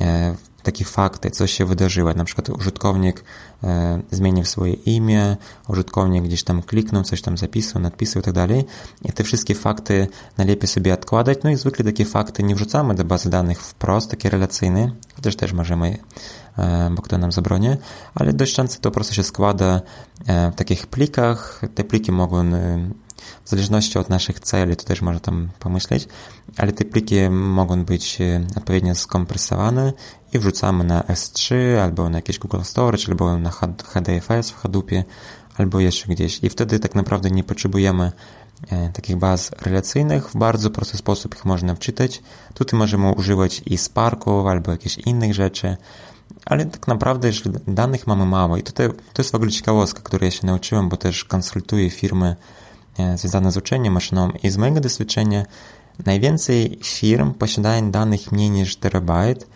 [0.00, 0.34] e,
[0.66, 2.14] takie fakty, co się wydarzyło.
[2.14, 3.24] Na przykład użytkownik
[3.64, 5.36] e, zmienił swoje imię,
[5.68, 8.64] użytkownik gdzieś tam kliknął, coś tam zapisał, nadpisał i tak dalej.
[9.04, 10.08] I te wszystkie fakty
[10.38, 11.38] najlepiej sobie odkładać.
[11.44, 15.52] No i zwykle takie fakty nie wrzucamy do bazy danych wprost, takie relacyjne, chociaż też
[15.52, 15.98] możemy,
[16.58, 17.68] e, bo kto nam zabroni,
[18.14, 19.80] ale dość często to po prostu się składa
[20.26, 21.62] e, w takich plikach.
[21.74, 22.90] Te pliki mogą e,
[23.44, 26.08] w zależności od naszych celi, to też można tam pomyśleć,
[26.56, 29.92] ale te pliki mogą być e, odpowiednio skompresowane
[30.36, 33.50] i wrzucamy na S3 albo na jakieś Google Storage, albo na
[33.84, 35.04] HDFS w Hadoopie,
[35.56, 36.44] albo jeszcze gdzieś.
[36.44, 38.12] I wtedy tak naprawdę nie potrzebujemy
[38.70, 40.30] e, takich baz relacyjnych.
[40.30, 42.22] W bardzo prosty sposób ich można wczytać.
[42.54, 45.76] Tutaj możemy używać i Sparków albo jakichś innych rzeczy,
[46.46, 50.26] ale tak naprawdę, jeżeli danych mamy mało, i tutaj to jest w ogóle ciekawostka, której
[50.26, 52.36] ja się nauczyłem, bo też konsultuję firmy
[52.98, 55.46] e, związane z uczeniem maszynowym i z mojego doświadczenia
[56.06, 59.46] najwięcej firm posiadają danych mniej niż terabajt,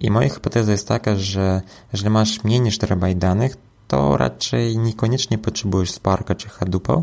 [0.00, 1.62] i moja hipoteza jest taka, że
[1.92, 3.56] jeżeli masz mniej niż terabajt danych,
[3.88, 7.02] to raczej niekoniecznie potrzebujesz Sparka czy Hadoopa,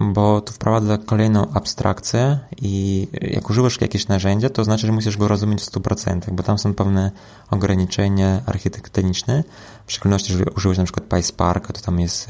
[0.00, 5.28] bo to wprowadza kolejną abstrakcję i jak używasz jakieś narzędzia, to znaczy, że musisz go
[5.28, 7.10] rozumieć w 100%, bo tam są pewne
[7.50, 9.44] ograniczenia architektoniczne,
[9.86, 12.28] w szczególności jeżeli używasz na przykład PySparka, to tam jest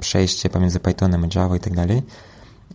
[0.00, 2.02] przejście pomiędzy Pythonem a Java i tak dalej.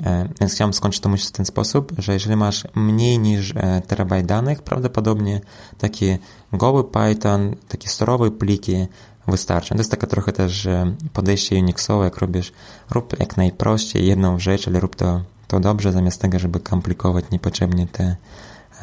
[0.04, 3.82] E, więc chciałem skończyć to myśl w ten sposób, że jeżeli masz mniej niż e,
[3.88, 5.42] terabajt danych, prawdopodobnie
[5.78, 6.18] takie
[6.54, 8.88] goły Python, takie sterowe pliki
[9.28, 9.76] wystarczą.
[9.76, 10.68] To jest taka trochę też
[11.14, 12.52] podejście Unixowe, jak robisz,
[12.92, 17.88] rób jak najprościej jedną rzecz, ale rób to, to dobrze, zamiast tego, żeby komplikować niepotrzebnie
[17.88, 18.16] te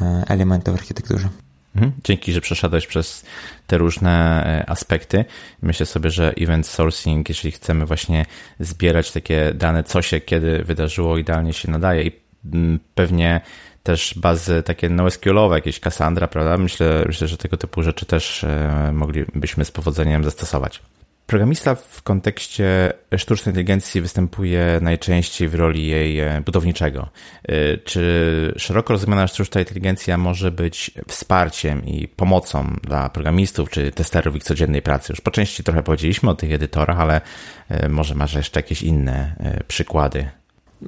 [0.00, 1.28] e, elementy w architekturze.
[1.76, 1.92] Mhm.
[2.04, 3.24] Dzięki, że przeszedłeś przez
[3.66, 5.24] te różne e, aspekty.
[5.62, 8.26] Myślę sobie, że event sourcing, jeżeli chcemy właśnie
[8.60, 12.12] zbierać takie dane, co się kiedy wydarzyło, idealnie się nadaje i
[12.54, 13.40] mm, pewnie
[13.82, 16.58] też bazy takie NoSQLowe, jakieś Cassandra, prawda?
[16.58, 20.82] Myślę, myślę, że tego typu rzeczy też e, moglibyśmy z powodzeniem zastosować.
[21.26, 27.08] Programista w kontekście sztucznej inteligencji występuje najczęściej w roli jej e, budowniczego.
[27.42, 34.36] E, czy szeroko rozumiana sztuczna inteligencja może być wsparciem i pomocą dla programistów czy testerów
[34.36, 35.12] ich codziennej pracy?
[35.12, 37.20] Już po części trochę powiedzieliśmy o tych edytorach, ale
[37.68, 39.36] e, może masz jeszcze jakieś inne
[39.68, 40.28] przykłady?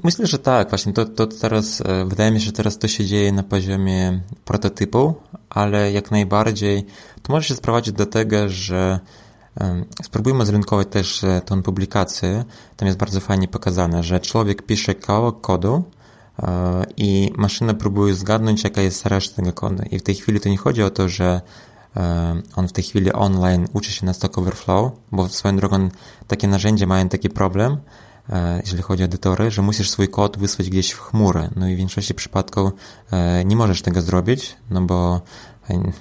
[0.04, 0.68] Myślę, że tak.
[0.68, 5.14] Właśnie to, to teraz, wydaje mi się, że teraz to się dzieje na poziomie prototypu,
[5.50, 6.86] ale jak najbardziej
[7.22, 9.00] to może się sprowadzić do tego, że
[10.02, 12.44] Spróbujmy zrynkować też e, tą publikację.
[12.76, 15.82] Tam jest bardzo fajnie pokazane, że człowiek pisze kawałek kodu
[16.42, 19.82] e, i maszyna próbuje zgadnąć, jaka jest reszta tego kodu.
[19.90, 21.40] I w tej chwili to nie chodzi o to, że
[21.96, 25.88] e, on w tej chwili online uczy się na Stack Overflow, bo swoją drogą
[26.26, 27.76] takie narzędzia mają taki problem,
[28.60, 31.48] jeżeli chodzi o edytory, że musisz swój kod wysłać gdzieś w chmurę.
[31.56, 32.72] No i w większości przypadków
[33.44, 35.20] nie możesz tego zrobić, no bo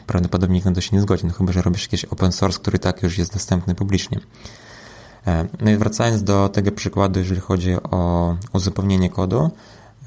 [0.07, 2.79] prawdopodobnie nikt na to się nie zgodzi, no chyba, że robisz jakiś open source, który
[2.79, 4.19] tak już jest dostępny publicznie.
[5.27, 9.51] E, no i wracając do tego przykładu, jeżeli chodzi o uzupełnienie kodu,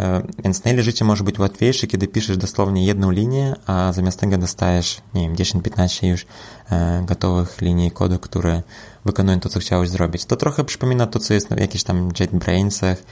[0.01, 4.21] e, więc na ile życie może być łatwiejsze, kiedy piszesz dosłownie jedną linię, a zamiast
[4.21, 6.27] tego dostajesz, nie wiem, 10-15 już
[6.71, 8.63] e, gotowych linii kodu, które
[9.05, 10.25] wykonują to, co chciałeś zrobić.
[10.25, 13.03] To trochę przypomina to, co jest w jakichś tam JetBrainsach,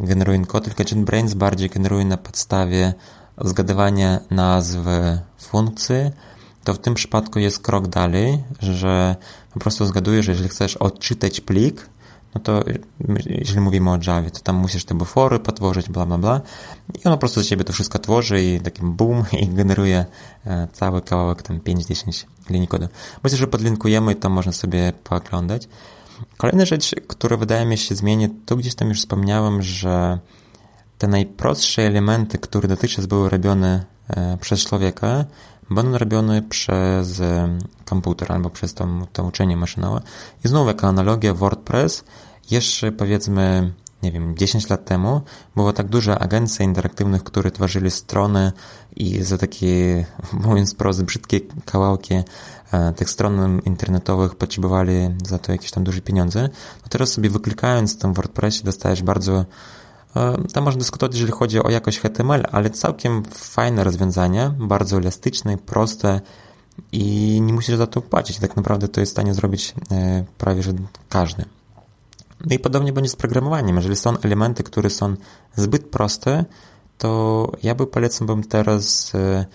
[0.00, 2.94] generują kod, tylko JetBrains bardziej generuje na podstawie
[3.44, 6.10] zgadywanie nazwy funkcji,
[6.64, 9.16] to w tym przypadku jest krok dalej, że
[9.54, 11.88] po prostu zgadujesz, że jeżeli chcesz odczytać plik,
[12.34, 12.64] no to
[13.26, 16.40] jeżeli mówimy o Java, to tam musisz te bufory potworzyć, bla, bla, bla.
[16.94, 20.04] I ono po prostu za ciebie to wszystko tworzy i takim boom i generuje
[20.46, 22.88] e, cały kawałek, tam 5-10 linii kodu.
[23.24, 25.68] Myślę, że podlinkujemy i to można sobie pooglądać.
[26.36, 30.18] Kolejna rzecz, która wydaje mi się zmieni, to gdzieś tam już wspomniałem, że
[31.00, 35.24] te najprostsze elementy, które dotychczas były robione e, przez człowieka,
[35.70, 38.74] będą robione przez e, komputer albo przez
[39.12, 40.00] to, uczenie maszynowe.
[40.44, 42.04] I znowu jako analogia WordPress,
[42.50, 43.72] jeszcze powiedzmy
[44.02, 45.20] nie wiem, 10 lat temu
[45.56, 48.52] było tak dużo agencji interaktywnych, które tworzyli strony
[48.96, 50.04] i za takie,
[50.44, 52.14] mówiąc prosto, brzydkie kawałki
[52.72, 54.92] e, tych stron internetowych potrzebowali
[55.26, 56.42] za to jakieś tam duże pieniądze.
[56.82, 59.44] No teraz sobie wyklikając w WordPressie dostajesz bardzo
[60.52, 66.20] tam można dyskutować, jeżeli chodzi o jakość HTML, ale całkiem fajne rozwiązanie, bardzo elastyczne, proste
[66.92, 68.38] i nie musisz za to płacić.
[68.38, 70.72] Tak naprawdę to jest w stanie zrobić e, prawie że
[71.08, 71.44] każdy.
[72.46, 73.76] No i podobnie będzie z programowaniem.
[73.76, 75.14] Jeżeli są elementy, które są
[75.56, 76.44] zbyt proste,
[76.98, 79.46] to ja by polecam teraz e,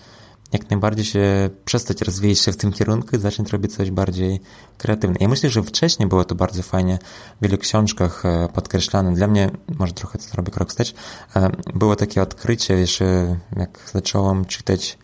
[0.52, 4.40] jak najbardziej się przestać rozwijać się w tym kierunku i zacząć robić coś bardziej
[4.78, 5.16] kreatywne.
[5.20, 6.98] Ja myślę, że wcześniej było to bardzo fajnie
[7.40, 9.14] w wielu książkach e, podkreślane.
[9.14, 10.94] Dla mnie, może trochę to zrobię krok wstecz,
[11.36, 14.98] e, było takie odkrycie, jeszcze jak zacząłem czytać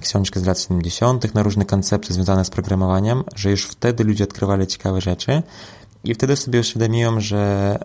[0.00, 1.34] książkę z lat 70.
[1.34, 5.42] na różne koncepcje związane z programowaniem, że już wtedy ludzie odkrywali ciekawe rzeczy
[6.04, 7.78] i wtedy sobie uświadomiłem, że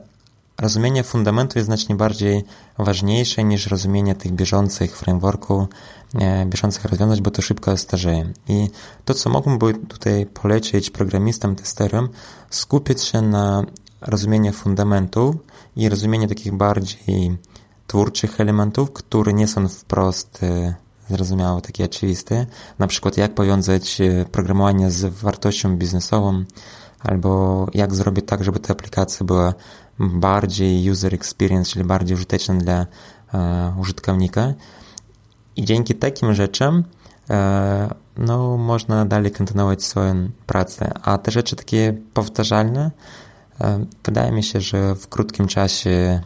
[0.58, 2.44] rozumienie fundamentu jest znacznie bardziej
[2.78, 5.68] ważniejsze niż rozumienie tych bieżących frameworków,
[6.16, 8.34] e, bieżących rozwiązań, bo to szybko starzeje.
[8.48, 8.70] I
[9.06, 12.10] to, co mógłbym tutaj polecić programistom, testerem,
[12.50, 13.64] skupić się na
[14.02, 15.36] rozumieniu fundamentów
[15.76, 17.38] i rozumieniu takich bardziej
[17.88, 20.76] twórczych elementów, które nie są wprost e,
[21.10, 22.46] zrozumiałe, takie oczywiste.
[22.80, 26.44] Na przykład jak powiązać e, programowanie z wartością biznesową,
[27.00, 29.54] albo jak zrobić tak, żeby te aplikacje były
[30.00, 32.86] bardziej user experience, czyli bardziej użyteczne dla
[33.34, 34.54] e, użytkownika.
[35.56, 36.84] I dzięki takim rzeczom
[37.30, 40.92] e, no, można dalej kontynuować swoją pracę.
[41.04, 42.92] A te rzeczy takie powtarzalne,
[43.62, 46.22] e, wydaje mi się, że w krótkim czasie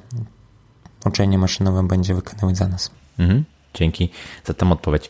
[1.06, 2.92] uczenie maszynowe będzie wykonywać za nas.
[3.20, 3.44] Mhm.
[3.74, 4.10] Dzięki
[4.46, 5.10] za tę odpowiedź.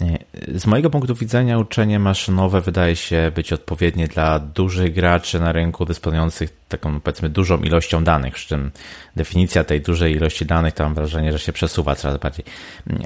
[0.00, 0.18] E,
[0.58, 5.84] z mojego punktu widzenia uczenie maszynowe wydaje się być odpowiednie dla dużych graczy na rynku
[5.84, 8.70] dysponujących taką powiedzmy dużą ilością danych, przy czym
[9.16, 12.44] definicja tej dużej ilości danych to mam wrażenie, że się przesuwa coraz bardziej.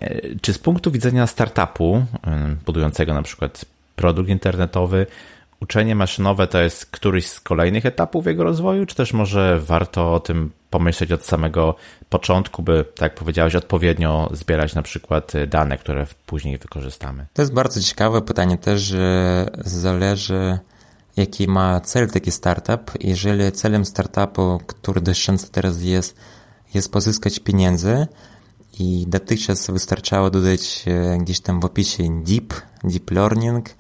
[0.01, 3.65] E, czy z punktu widzenia startupu e, budującego na przykład
[3.97, 5.07] produkt internetowy
[5.61, 10.21] uczenie maszynowe to jest któryś z kolejnych etapów jego rozwoju, czy też może warto o
[10.21, 11.75] tym pomyśleć od samego
[12.09, 17.27] początku, by, tak jak powiedziałeś, odpowiednio zbierać na przykład dane, które później wykorzystamy?
[17.33, 20.59] To jest bardzo ciekawe pytanie też, że zależy
[21.19, 22.91] jaki ma cel taki startup.
[23.01, 26.17] Jeżeli celem startupu, który dość często teraz jest,
[26.75, 28.07] jest pozyskać pieniędzy
[28.79, 32.55] i dotychczas wystarczało dodać e, gdzieś tam w opisie deep,
[32.85, 33.71] deep learning,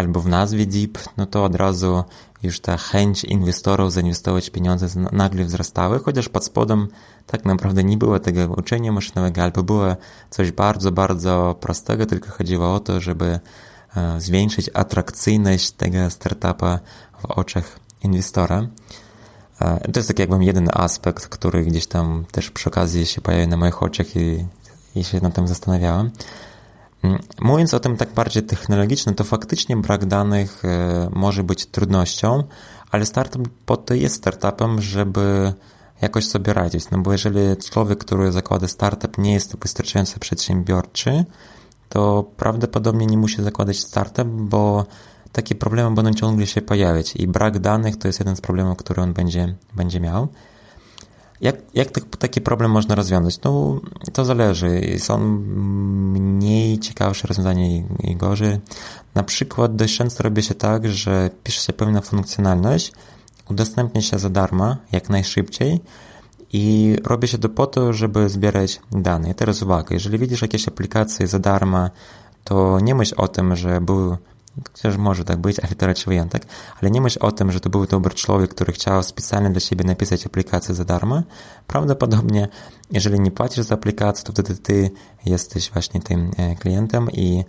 [0.00, 2.04] albo w nazwie DEEP, no to od razu
[2.42, 6.88] już ta chęć inwestorów zainwestować pieniądze nagle wzrastały, chociaż pod spodem
[7.26, 9.96] tak naprawdę nie było tego uczenia maszynowego, albo było
[10.30, 13.40] coś bardzo, bardzo prostego, tylko chodziło o to, żeby
[13.96, 16.78] e, zwiększyć atrakcyjność tego startupa
[17.20, 18.66] w oczach inwestora.
[19.60, 23.48] E, to jest tak jakby jeden aspekt, który gdzieś tam też przy okazji się pojawił
[23.48, 24.46] na moich oczach i,
[24.94, 26.10] i się nad tym zastanawiałem.
[27.02, 32.44] Mm, mówiąc o tym tak bardziej technologicznym, to faktycznie brak danych e, może być trudnością,
[32.90, 35.52] ale startup po to jest startupem, żeby
[36.02, 36.90] jakoś sobie radzić.
[36.90, 37.38] No bo jeżeli
[37.70, 41.24] człowiek, który zakłada startup nie jest wystarczająco przedsiębiorczy,
[41.88, 44.86] to prawdopodobnie nie musi zakładać startup, bo
[45.32, 49.02] takie problemy będą ciągle się pojawiać i brak danych to jest jeden z problemów, który
[49.02, 50.28] on będzie, będzie miał.
[51.40, 51.88] Jak, jak
[52.18, 53.40] taki problem można rozwiązać?
[53.44, 53.80] No,
[54.12, 54.98] to zależy.
[54.98, 58.58] Są mniej ciekawsze rozwiązania i, i gorzej.
[59.14, 62.92] Na przykład dość często robi się tak, że pisze się pewna funkcjonalność,
[63.50, 65.80] udostępnia się za darmo, jak najszybciej
[66.52, 69.30] i robi się to po to, żeby zbierać dane.
[69.30, 71.88] I teraz uwaga, jeżeli widzisz jakieś aplikacje za darmo,
[72.44, 74.16] to nie myśl o tym, że był
[74.72, 76.46] Chociaż może tak być, ale to raczej wyjątek.
[76.82, 79.84] Ale nie myśl o tym, że to był dobry człowiek, który chciał specjalnie dla siebie
[79.84, 81.22] napisać aplikację za darmo.
[81.66, 82.48] Prawdopodobnie,
[82.90, 84.90] jeżeli nie płacisz za aplikację, to wtedy ty
[85.26, 87.44] jesteś właśnie tym e, klientem i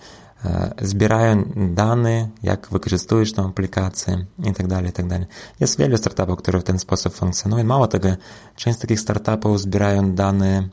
[0.45, 5.25] e, zbierają dane, jak wykorzystujesz tą aplikację i tak dalej, i tak dalej.
[5.59, 7.63] Jest wiele startupów, które w ten sposób funkcjonują.
[7.63, 8.09] Mało tego,
[8.55, 10.69] część takich startupów zbierają dane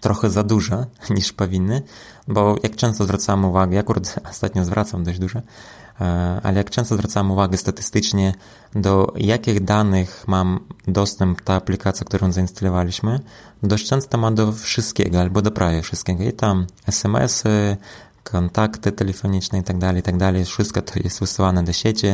[0.00, 1.82] trochę za duże niż powinny,
[2.28, 5.38] bo jak często zwracam uwagę, ja akurat ostatnio zwracam dość dużo,
[6.00, 8.34] e, ale jak często zwracam uwagę statystycznie,
[8.74, 13.20] do jakich danych mam dostęp ta aplikacja, którą zainstalowaliśmy,
[13.62, 16.24] dość często ma do wszystkiego albo do prawie wszystkiego.
[16.24, 17.76] I tam SMS-y,
[18.24, 20.14] kontakty telefoniczne i tak dalej, i tak.
[20.46, 22.06] Wszystko to jest wysyłane do sieci,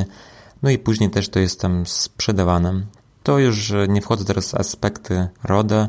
[0.62, 2.82] no i później też to jest tam sprzedawane.
[3.22, 5.88] To już nie wchodzę teraz w aspekty RODA,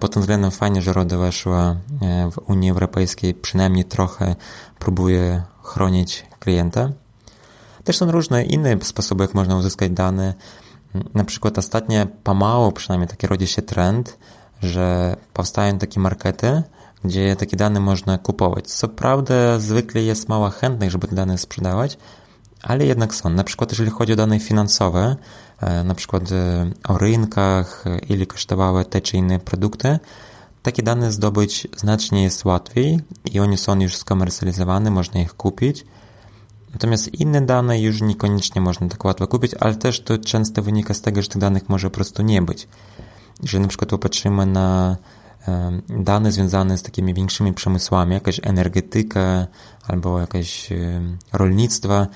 [0.00, 4.34] pod tym względem fajnie, że RODO weszła e, w Unii Europejskiej, przynajmniej trochę
[4.78, 6.90] próbuje chronić klienta.
[7.84, 10.34] Też są różne inne sposoby, jak można uzyskać dane.
[11.14, 14.18] Na przykład ostatnio pomału przynajmniej taki rodzi się trend,
[14.62, 16.62] że powstają takie markety,
[17.04, 18.66] gdzie takie dane można kupować.
[18.66, 21.98] Co prawda zwykle jest mało chętnych, żeby te dane sprzedawać,
[22.62, 23.30] ale jednak są.
[23.30, 25.16] Na przykład jeżeli chodzi o dane finansowe,
[25.60, 29.98] e, na przykład e, o rynkach, ile kosztowały te czy inne produkty,
[30.62, 33.00] takie dane zdobyć znacznie jest łatwiej
[33.32, 35.84] i one są już skomercjalizowane, można ich kupić.
[36.72, 41.00] Natomiast inne dane już niekoniecznie można tak łatwo kupić, ale też to często wynika z
[41.00, 42.68] tego, że tych danych może po prostu nie być.
[43.42, 44.96] Jeżeli na przykład popatrzymy na
[45.88, 49.46] dane związane z takimi większymi przemysłami, jakaś energetyka
[49.88, 50.68] albo jakieś
[51.32, 52.06] rolnictwo,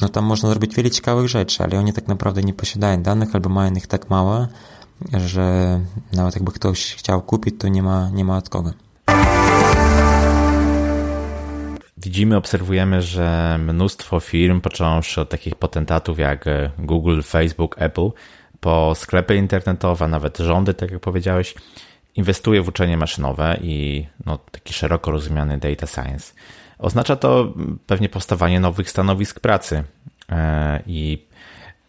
[0.00, 3.48] no tam można zrobić wiele ciekawych rzeczy, ale oni tak naprawdę nie posiadają danych albo
[3.48, 4.46] mają ich tak mało,
[5.12, 5.80] że
[6.12, 8.72] nawet jakby ktoś chciał kupić, to nie ma, nie ma od kogo.
[11.96, 16.44] Widzimy, obserwujemy, że mnóstwo firm, począwszy od takich potentatów jak
[16.78, 18.10] Google, Facebook, Apple,
[18.60, 21.54] po sklepy internetowe, nawet rządy, tak jak powiedziałeś,
[22.14, 26.32] inwestuje w uczenie maszynowe i no, taki szeroko rozumiany data science.
[26.80, 27.54] Oznacza to
[27.86, 29.84] pewnie powstawanie nowych stanowisk pracy
[30.28, 31.26] e, i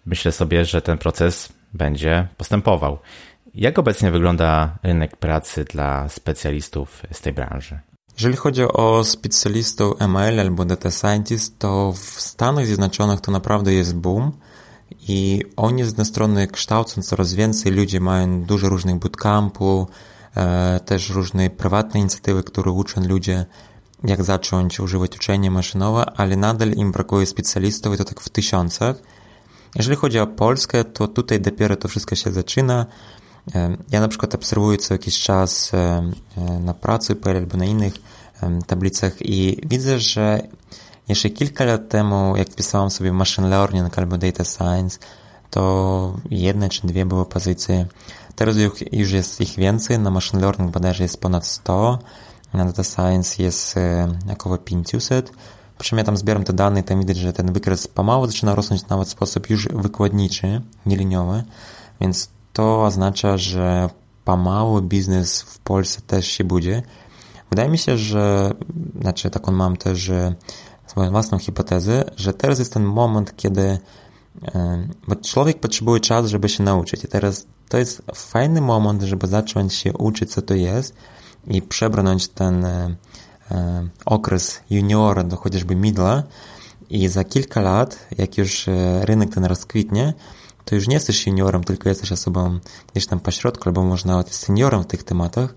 [0.06, 2.98] myślę sobie, że ten proces będzie postępował.
[3.54, 7.80] Jak obecnie wygląda rynek pracy dla specjalistów z tej branży?
[8.14, 13.96] Jeżeli chodzi o specjalistów ML albo data scientist, to w Stanach Zjednoczonych to naprawdę jest
[13.96, 14.32] boom
[15.08, 19.88] i oni z jednej strony kształcą coraz więcej, ludzie mają dużo różnych bootcampów,
[20.36, 23.46] e, też różne prywatne inicjatywy, które uczą ludzie
[24.04, 28.96] jak zacząć używać uczenia maszynowe, ale nadal im brakuje specjalistów i to tak w tysiącach.
[29.76, 32.86] Jeżeli chodzi o Polskę, to tutaj dopiero to wszystko się zaczyna.
[33.92, 35.72] Ja na przykład obserwuję co jakiś czas
[36.60, 37.94] na pracy albo na innych
[38.68, 40.42] tablicach i widzę, że
[41.08, 45.00] jeszcze kilka lat temu, jak wpisałem sobie machine learning albo data science,
[45.50, 47.86] to jedne czy dwie były pozycje.
[48.36, 48.56] Teraz
[48.92, 52.00] już jest ich więcej, na machine learning bodajże jest ponad 100,
[52.54, 53.76] na data science jest
[54.32, 55.32] około 500.
[55.78, 58.56] Przy czym ja tam zbieram te dane i tam widać, że ten wykres pomału zaczyna
[58.56, 61.44] rosnąć nawet w sposób już wykładniczy, nieliniowy,
[62.02, 63.90] więc to oznacza, że
[64.26, 66.82] pomału biznes w Polsce też się budzi.
[67.50, 68.54] Wydaje mi się, że,
[69.02, 70.12] znaczy taką mam też
[70.88, 73.80] swoją własną hipotezę, że teraz jest ten moment, kiedy
[75.08, 79.74] bo człowiek potrzebuje czasu, żeby się nauczyć i teraz to jest fajny moment, żeby zacząć
[79.74, 80.96] się uczyć, co to jest
[81.48, 82.66] i przebrnąć ten
[83.52, 86.24] E, okres juniora do chociażby middle
[86.90, 90.14] i za kilka lat, jak już e, rynek ten rozkwitnie,
[90.66, 92.60] to już nie jesteś juniorem, tylko jesteś osobą
[92.92, 95.56] gdzieś tam pośrodku, albo można nawet seniorem w tych tematach,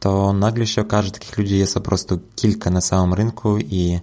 [0.00, 3.98] to nagle się okaże, że takich ludzi jest po prostu kilka na całym rynku i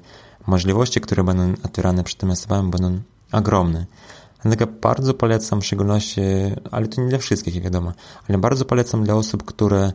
[0.47, 2.99] możliwości, które będą otwierane przed tymi osobami będą
[3.32, 3.86] ogromne.
[4.43, 6.22] Dlatego bardzo polecam w szczególności,
[6.72, 7.93] ale to nie dla wszystkich, wiadomo,
[8.30, 9.91] ale bardzo polecam dla osób, które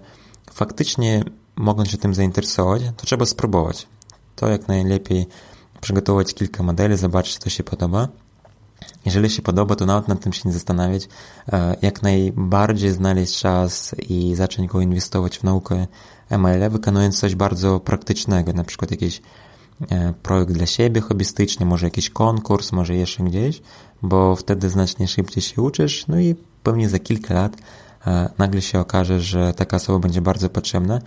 [0.52, 1.24] faktycznie
[1.56, 3.86] mogą się tym zainteresować, to trzeba spróbować.
[4.36, 5.26] To jak najlepiej
[5.80, 8.08] przygotować kilka modeli, zobaczyć, co się podoba.
[9.04, 11.08] Jeżeli się podoba, to nawet nad tym się nie zastanawiać.
[11.52, 15.86] E, jak najbardziej znaleźć czas i zacząć go inwestować w naukę
[16.30, 19.22] ML, wykonując coś bardzo praktycznego, na przykład jakiś
[19.90, 23.62] e, projekt dla siebie hobbystyczny, może jakiś konkurs, może jeszcze gdzieś,
[24.02, 27.56] bo wtedy znacznie szybciej się uczysz, no i pewnie za kilka lat
[28.38, 31.00] nagle się okaże, że taka osoba będzie bardzo potrzebna.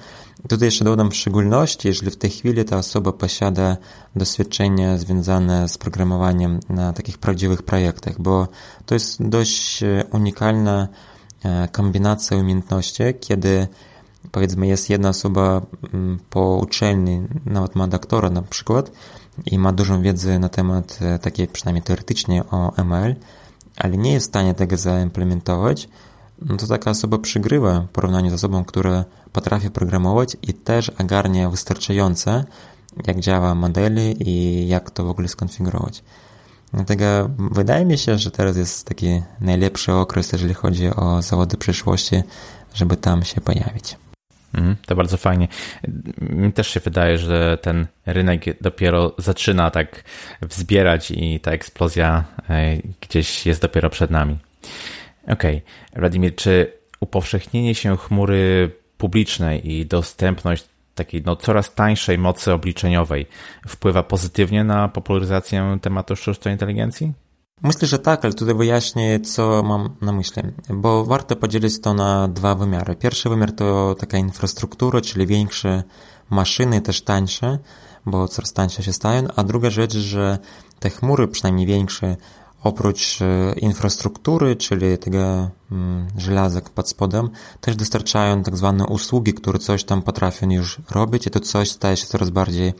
[0.47, 3.77] Tutaj jeszcze dodam w szczególności, jeżeli w tej chwili ta osoba posiada
[4.15, 8.47] doświadczenie związane z programowaniem na takich prawdziwych projektach, bo
[8.85, 10.87] to jest dość e, unikalna
[11.43, 13.67] e, kombinacja umiejętności, kiedy
[14.31, 15.61] powiedzmy jest jedna osoba
[15.93, 18.91] mm, po uczelni, nawet ma doktora na przykład
[19.45, 23.15] i ma dużą wiedzę na temat takiej przynajmniej teoretycznie o ML,
[23.77, 25.89] ale nie jest w stanie tego zaimplementować,
[26.59, 32.43] to taka osoba przygrywa w porównaniu z osobą, która potrafi programować i też ogarnia wystarczające,
[33.07, 36.03] jak działa modeli i jak to w ogóle skonfigurować.
[36.73, 42.23] Dlatego wydaje mi się, że teraz jest taki najlepszy okres, jeżeli chodzi o zawody przyszłości,
[42.73, 43.97] żeby tam się pojawić.
[44.53, 45.47] Mm, to bardzo fajnie.
[46.19, 50.03] Mi też się wydaje, że ten rynek dopiero zaczyna tak
[50.41, 54.37] wzbierać i ta eksplozja e, gdzieś jest dopiero przed nami.
[55.23, 55.33] Okej.
[55.33, 55.99] Okay.
[55.99, 60.65] Wladimir, czy upowszechnienie się chmury publicznej i dostępność
[60.95, 63.25] takiej no, coraz tańszej mocy obliczeniowej
[63.67, 67.13] wpływa pozytywnie na popularyzację tematu sztucznej inteligencji?
[67.63, 72.27] Myślę, że tak, ale tutaj wyjaśnię, co mam na myśli, bo warto podzielić to na
[72.27, 72.95] dwa wymiary.
[72.95, 75.83] Pierwszy wymiar to taka infrastruktura, czyli większe
[76.29, 77.59] maszyny, też tańsze,
[78.05, 80.37] bo coraz tańsze się stają, a druga rzecz, że
[80.79, 82.17] te chmury, przynajmniej większe,
[82.63, 83.19] oprócz
[83.57, 87.29] infrastruktury, czyli tego mm, żelaza pod spodem,
[87.61, 91.97] też dostarczają tak zwane usługi, które coś tam potrafią już robić i to coś staje
[91.97, 92.73] się coraz bardziej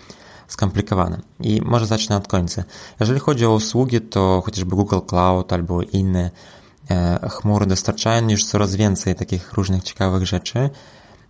[0.47, 1.21] skomplikowane.
[1.39, 2.63] I może zacznę od końca.
[2.99, 6.31] Jeżeli chodzi o usługi, to chociażby Google Cloud albo inne
[6.89, 10.69] e, chmury dostarczają już coraz więcej takich różnych ciekawych rzeczy.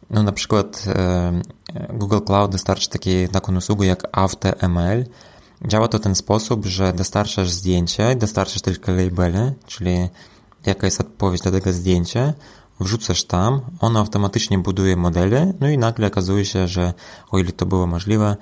[0.09, 1.41] No na przykład e,
[1.93, 5.05] Google Cloud dostarcza takie, taką usługę jak AutoML.
[5.67, 10.07] Działa to w ten sposób, że dostarczasz zdjęcie, dostarczasz tylko labele, czyli
[10.65, 12.33] jaka jest odpowiedź do tego zdjęcia,
[12.79, 16.93] wrzucasz tam, ono automatycznie buduje modele, no i nagle okazuje się, że
[17.31, 18.35] o ile to było możliwe,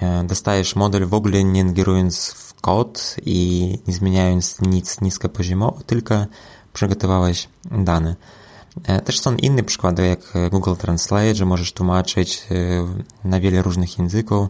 [0.00, 6.26] E, dostajesz model w ogóle nie ingerując w kod i nie zmieniając nic niskopoziomowo, tylko
[6.72, 8.16] przygotowałeś dane.
[8.84, 13.98] E, też są inne przykłady, jak Google Translate, że możesz tłumaczyć e, na wiele różnych
[13.98, 14.48] języków,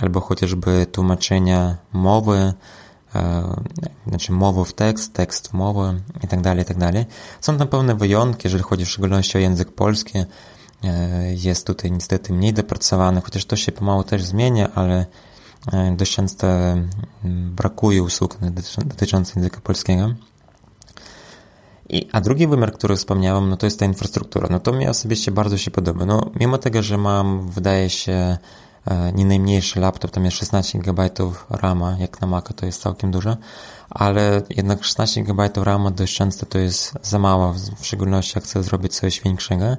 [0.00, 2.52] albo chociażby tłumaczenia mowy,
[4.06, 6.94] znaczy mowy w tekst, tekst w mowę i tak dalej, i tak.
[7.40, 10.18] Są tam pewne wyjątki, jeżeli chodzi w szczególności o język polski,
[10.84, 15.06] E, jest tutaj niestety mniej dopracowany, chociaż to się pomału też zmienia, ale
[15.72, 16.46] e, dość często
[17.24, 18.38] brakuje usług
[18.86, 20.14] dotyczących języka polskiego.
[21.88, 24.48] I, a drugi wymiar, który wspomniałem, no to jest ta infrastruktura.
[24.50, 26.04] No to mi osobiście bardzo się podoba.
[26.04, 28.38] No, mimo tego, że mam, wydaje się, e,
[29.14, 31.10] nie najmniejszy laptop, tam jest 16 GB
[31.50, 33.36] RAMa, jak na Maca to jest całkiem dużo,
[33.90, 38.62] ale jednak 16 GB RAMa dość często to jest za mało, w szczególności jak chcę
[38.62, 39.76] zrobić coś większego.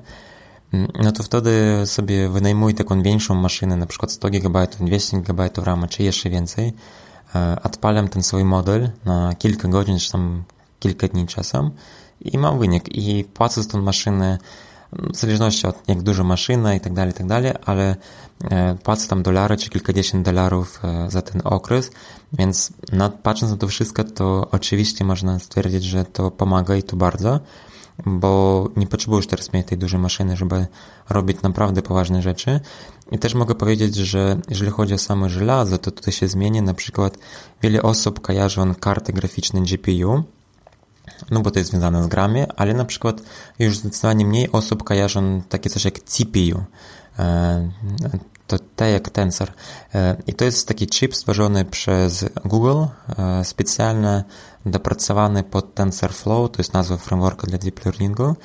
[0.74, 5.50] Mm, no to wtedy sobie wynajmuj taką większą maszynę, na przykład 100 GB, 200 GB
[5.58, 6.74] RAM, czy jeszcze więcej.
[7.36, 10.44] E, odpalam ten swój model na kilka godzin, czy tam
[10.80, 11.72] kilka dni czasem
[12.22, 12.98] i mam wynik.
[12.98, 14.38] I płacę za tą maszynę
[14.94, 17.96] w zależności od jak duża maszyna i tak dalej, tak dalej, ale
[18.44, 21.92] e, płacę tam dolary czy kilkadziesiąt dolarów e, za ten okres,
[22.34, 22.72] więc
[23.24, 27.40] patrząc na to wszystko, to oczywiście można stwierdzić, że to pomaga i to bardzo
[28.06, 30.68] bo nie potrzebujesz teraz mieć tej dużej maszyny, żeby
[31.10, 32.60] robić naprawdę poważne rzeczy.
[33.12, 36.62] I też mogę powiedzieć, że jeżeli chodzi o same żelazo, to tutaj się zmieni.
[36.62, 37.18] Na przykład
[37.62, 40.24] wiele osób kojarzą karty graficzne GPU,
[41.32, 43.22] no bo to jest związane z gramie, ale na przykład
[43.60, 46.64] już zdecydowanie mniej osób kojarzą takie coś jak CPU.
[47.20, 47.70] E,
[48.48, 49.52] to T jak Tensor.
[49.96, 52.84] E, I to jest taki chip stworzony przez Google,
[53.18, 54.24] e, specjalnie
[54.66, 58.36] dopracowany pod TensorFlow, to jest nazwa frameworka dla deep learningu,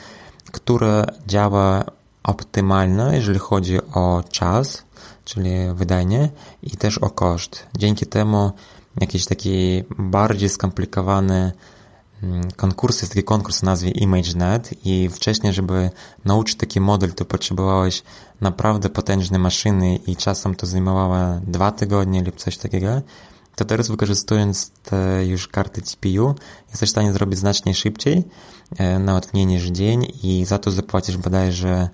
[0.53, 1.85] które działa
[2.23, 4.83] optymalnie, jeżeli chodzi o czas,
[5.25, 6.29] czyli wydanie
[6.63, 7.67] i też o koszt.
[7.79, 8.53] Dzięki temu
[9.01, 11.53] jakiś taki bardziej skomplikowany
[12.23, 15.91] mm, konkurs, jest taki konkurs o nazwie ImageNet i wcześniej, żeby
[16.25, 18.03] nauczyć taki model, to potrzebowałeś
[18.41, 23.03] naprawdę potężne maszyny i czasem to zajmowało dwa tygodnie lub coś takiego.
[23.57, 26.35] To teraz wykorzystując te już karty CPU
[26.71, 28.25] jesteś w stanie zrobić znacznie szybciej,
[28.79, 31.89] e, nawet mniej niż dzień i za to zapłacisz bodajże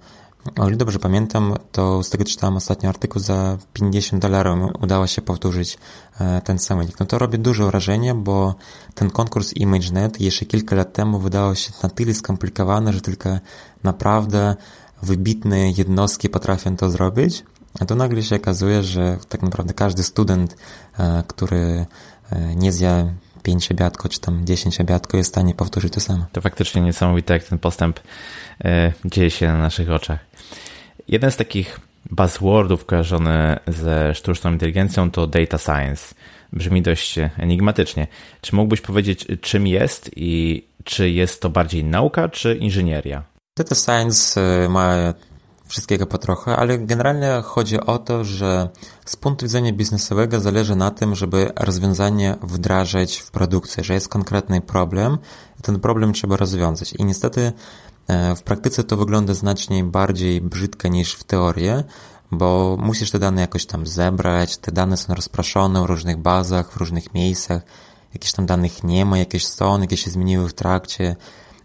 [0.57, 5.22] o ile dobrze pamiętam, to z tego czytałem ostatnio artykuł, za 50 dolarów udało się
[5.22, 5.78] powtórzyć
[6.20, 7.01] e, ten samolot.
[7.01, 8.55] No to robi duże wrażenie, bo
[8.95, 13.39] ten konkurs ImageNet jeszcze kilka lat temu wydawał się na tyle skomplikowany, że tylko
[13.84, 14.57] naprawdę
[15.03, 17.45] wybitne jednostki potrafią to zrobić.
[17.80, 20.57] A tu nagle się okazuje, że tak naprawdę każdy student,
[20.99, 21.86] e, który
[22.30, 23.07] e, nie zja
[23.43, 26.24] 5 obiadko, czy tam 10 obiadko jest w stanie powtórzyć to samo.
[26.32, 28.01] To faktycznie niesamowite, jak ten postęp
[29.05, 30.28] dzieje się na naszych oczach.
[31.09, 31.81] Jeden z takich
[32.11, 36.15] buzzwordów kojarzony ze sztuczną inteligencją to data science.
[36.53, 38.07] Brzmi dość enigmatycznie.
[38.41, 43.23] Czy mógłbyś powiedzieć, czym jest i czy jest to bardziej nauka, czy inżynieria?
[43.57, 45.15] Data science ma
[45.67, 48.69] wszystkiego po trochę, ale generalnie chodzi o to, że
[49.05, 54.61] z punktu widzenia biznesowego zależy na tym, żeby rozwiązanie wdrażać w produkcję, że jest konkretny
[54.61, 55.19] problem,
[55.63, 56.93] ten problem trzeba rozwiązać.
[56.93, 57.53] I niestety
[58.37, 61.71] w praktyce to wygląda znacznie bardziej brzydko niż w teorii,
[62.31, 66.77] bo musisz te dane jakoś tam zebrać, te dane są rozproszone w różnych bazach, w
[66.77, 67.63] różnych miejscach,
[68.15, 71.17] jakichś tam danych nie ma, jakieś są, jakieś się zmieniły w trakcie,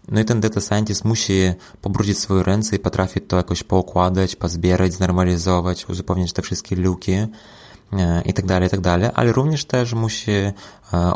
[0.08, 4.92] no i ten data scientist musi pobrudzić swoje ręce i potrafi to jakoś poukładać, pozbierać,
[4.92, 7.12] znormalizować, uzupełnić te wszystkie luki.
[7.12, 7.28] e,
[8.24, 10.52] i tak dalej, i tak dalej, ale również też musi e,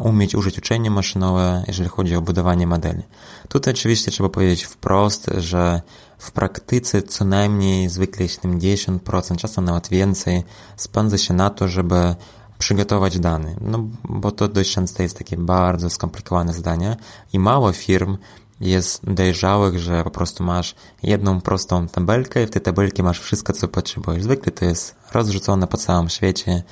[0.03, 3.03] umieć użyć uczenia maszynowe, jeżeli chodzi o budowanie modeli.
[3.49, 5.81] Tutaj oczywiście trzeba powiedzieć wprost, że
[6.19, 10.43] w praktyce co najmniej zwykle 70%, czasem nawet więcej,
[10.77, 12.15] spędza się na to, żeby
[12.59, 16.97] przygotować dane, no bo to dość często jest takie bardzo skomplikowane zadanie
[17.33, 18.17] i mało firm
[18.61, 23.53] jest dojrzałych, że po prostu masz jedną prostą tabelkę i w tej tabelce masz wszystko,
[23.53, 24.23] co potrzebujesz.
[24.23, 26.63] Zwykle to jest rozrzucone po całym świecie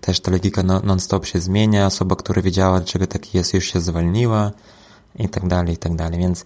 [0.00, 3.80] Też ta logika no, non-stop się zmienia, osoba, która wiedziała, dlaczego tak jest, już się
[3.80, 4.50] zwolniła
[5.18, 6.18] i tak dalej, i tak dalej.
[6.18, 6.44] Więc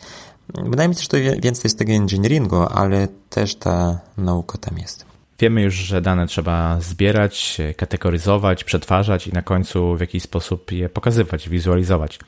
[0.54, 5.04] wydaje mi się, że to więcej jest tego engineeringu, ale też ta nauka tam jest.
[5.38, 10.88] Wiemy już, że dane trzeba zbierać, kategoryzować, przetwarzać i na końcu w jakiś sposób je
[10.88, 12.18] pokazywać, wizualizować.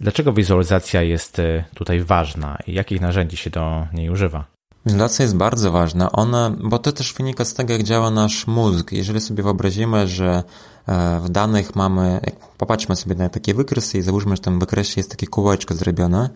[0.00, 4.44] Dlaczego wizualizacja jest e, tutaj ważna i jakich narzędzi się do niej używa?
[4.86, 8.92] Wizualizacja jest bardzo ważna, ona, bo to też wynika z tego, jak działa nasz mózg.
[8.92, 10.42] Jeżeli sobie wyobrazimy, że
[10.86, 12.20] e, w danych mamy,
[12.58, 16.30] popatrzmy sobie na takie wykresy i załóżmy, że w tym wykresie jest takie kółeczko zrobione,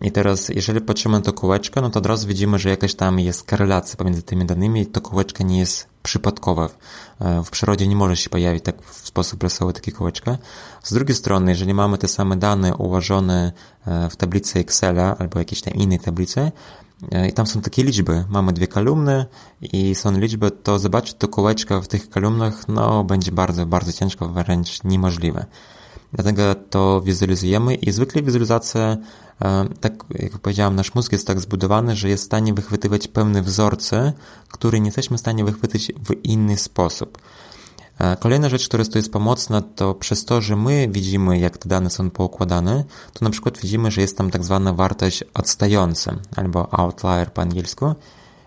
[0.00, 3.44] i teraz, jeżeli patrzymy to kółeczko, no to od razu widzimy, że jakaś tam jest
[3.50, 6.68] korelacja pomiędzy tymi danymi i to kółeczko nie jest przypadkowe.
[7.44, 10.38] W przyrodzie nie może się pojawić tak w sposób losowy takie kółeczko.
[10.82, 13.52] Z drugiej strony, jeżeli mamy te same dane ułożone
[13.86, 16.52] e, w tablicy Excela albo jakiejś tam innej tablicy,
[17.12, 18.24] e, i tam są takie liczby.
[18.28, 19.26] Mamy dwie kolumny
[19.62, 24.28] i są liczby, to zobaczyć to kółeczko w tych kolumnach, no, będzie bardzo, bardzo ciężko,
[24.28, 25.46] wręcz niemożliwe.
[26.12, 28.96] Dlatego to wizualizujemy i zwykle wizualizacja,
[29.42, 33.42] e, tak jak powiedziałem, nasz mózg jest tak zbudowany, że jest w stanie wychwytywać pewne
[33.42, 34.12] wzorce,
[34.48, 37.18] które nie jesteśmy w stanie wychwycić w inny sposób.
[37.98, 41.68] E, kolejna rzecz, która tu jest pomocna, to przez to, że my widzimy, jak te
[41.68, 46.74] dane są poukładane, to na przykład widzimy, że jest tam tak zwana wartość odstająca, albo
[46.74, 47.94] outlier po angielsku,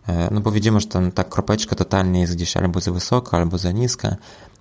[0.08, 3.58] e, no bo widzimy, że tam ta kropeczka totalnie jest gdzieś albo za wysoka, albo
[3.58, 4.16] za niska,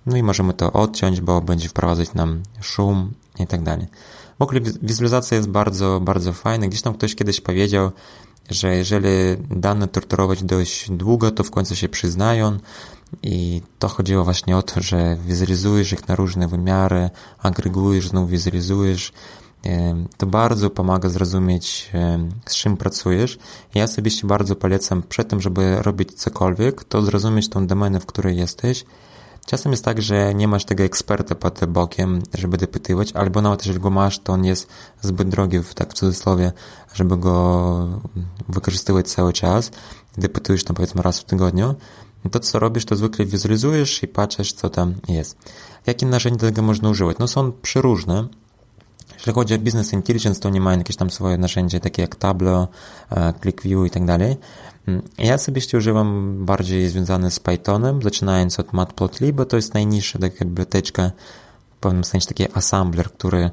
[0.05, 3.87] no i możemy to odciąć, bo będzie wprowadzać nam szum i tak dalej.
[4.39, 6.67] W ogóle wizualizacja jest bardzo, bardzo fajna.
[6.67, 7.91] Gdzieś tam ktoś kiedyś powiedział,
[8.49, 9.07] że jeżeli
[9.49, 12.57] dane torturować dość długo, to w końcu się przyznają
[13.23, 19.13] i to chodziło właśnie o to, że wizualizujesz ich na różne wymiary, agregujesz, znowu wizualizujesz.
[20.17, 21.91] To bardzo pomaga zrozumieć,
[22.45, 23.37] z czym pracujesz.
[23.75, 28.37] Ja osobiście bardzo polecam przed tym, żeby robić cokolwiek, to zrozumieć tą domenę, w której
[28.37, 28.85] jesteś,
[29.45, 33.79] Czasem jest tak, że nie masz tego eksperta pod bokiem, żeby dopytywać, albo nawet jeżeli
[33.79, 34.67] go masz, to on jest
[35.01, 36.51] zbyt drogi, w tak w cudzysłowie,
[36.93, 38.01] żeby go
[38.49, 39.71] wykorzystywać cały czas.
[40.17, 41.75] Dopytujesz tam powiedzmy raz w tygodniu.
[42.31, 45.37] To, co robisz, to zwykle wizualizujesz i patrzysz, co tam jest.
[45.87, 47.17] Jakie narzędzia do tego można używać?
[47.19, 48.27] No są przeróżne.
[49.13, 52.67] Jeżeli chodzi o Business Intelligence, to nie mają jakieś tam swoje narzędzia, takie jak Tableau,
[53.11, 54.37] e, ClickView i tak dalej.
[54.87, 60.45] Mm, ja osobiście używam bardziej związane z Pythonem, zaczynając od Matplotlib, to jest najniższa taka
[60.45, 61.11] biblioteczka,
[61.75, 63.49] w pewnym sensie taki assembler, który,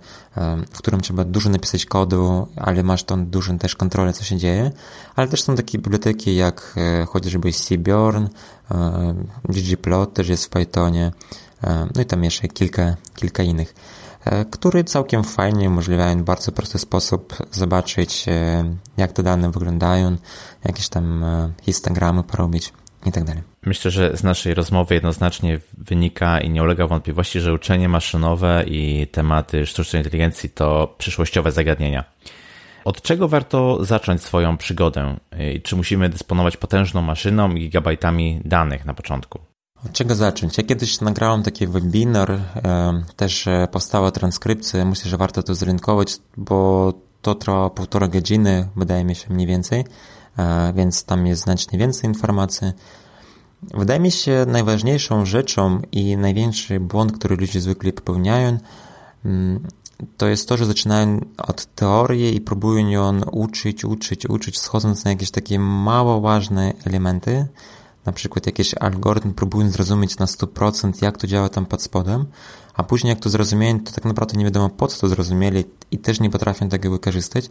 [0.72, 4.70] w którym trzeba dużo napisać kodu, ale masz tą dużą też kontrolę, co się dzieje.
[5.16, 8.28] Ale też są takie biblioteki jak e, chociażby Seaborn,
[8.70, 9.14] e,
[9.48, 11.12] ggplot też jest w Pythonie,
[11.94, 13.74] no i tam jeszcze kilka, kilka innych.
[14.24, 18.64] E, który całkiem fajnie umożliwiają w bardzo prosty sposób zobaczyć, e,
[18.96, 20.16] jak te dane wyglądają,
[20.64, 22.72] jakieś tam e, histogramy porobić
[23.06, 23.24] i tak.
[23.66, 29.06] Myślę, że z naszej rozmowy jednoznacznie wynika i nie ulega wątpliwości, że uczenie maszynowe i
[29.12, 32.04] tematy sztucznej inteligencji to przyszłościowe zagadnienia.
[32.84, 35.16] Od czego warto zacząć swoją przygodę?
[35.62, 39.51] Czy musimy dysponować potężną maszyną i gigabajtami danych na początku?
[39.86, 40.58] Od czego zacząć?
[40.58, 42.38] Ja kiedyś nagrałem taki webinar,
[43.16, 49.04] też e, powstała transkrypcja, myślę, że warto to zrynkować, bo to trwa półtora godziny, wydaje
[49.04, 49.84] mi się mniej więcej,
[50.38, 52.72] e, więc tam jest znacznie więcej informacji.
[53.62, 58.58] Wydaje mi się najważniejszą rzeczą i największy błąd, który ludzie zwykle popełniają,
[60.16, 65.10] to jest to, że zaczynają od teorii i próbują ją uczyć, uczyć, uczyć, schodząc na
[65.10, 67.46] jakieś takie mało ważne elementy,
[68.06, 72.26] na przykład jakiś algorytm, próbując zrozumieć na 100% jak to działa tam pod spodem,
[72.74, 75.98] a później jak to zrozumieli, to tak naprawdę nie wiadomo po co to zrozumieli i
[75.98, 77.48] też nie potrafią tego wykorzystać.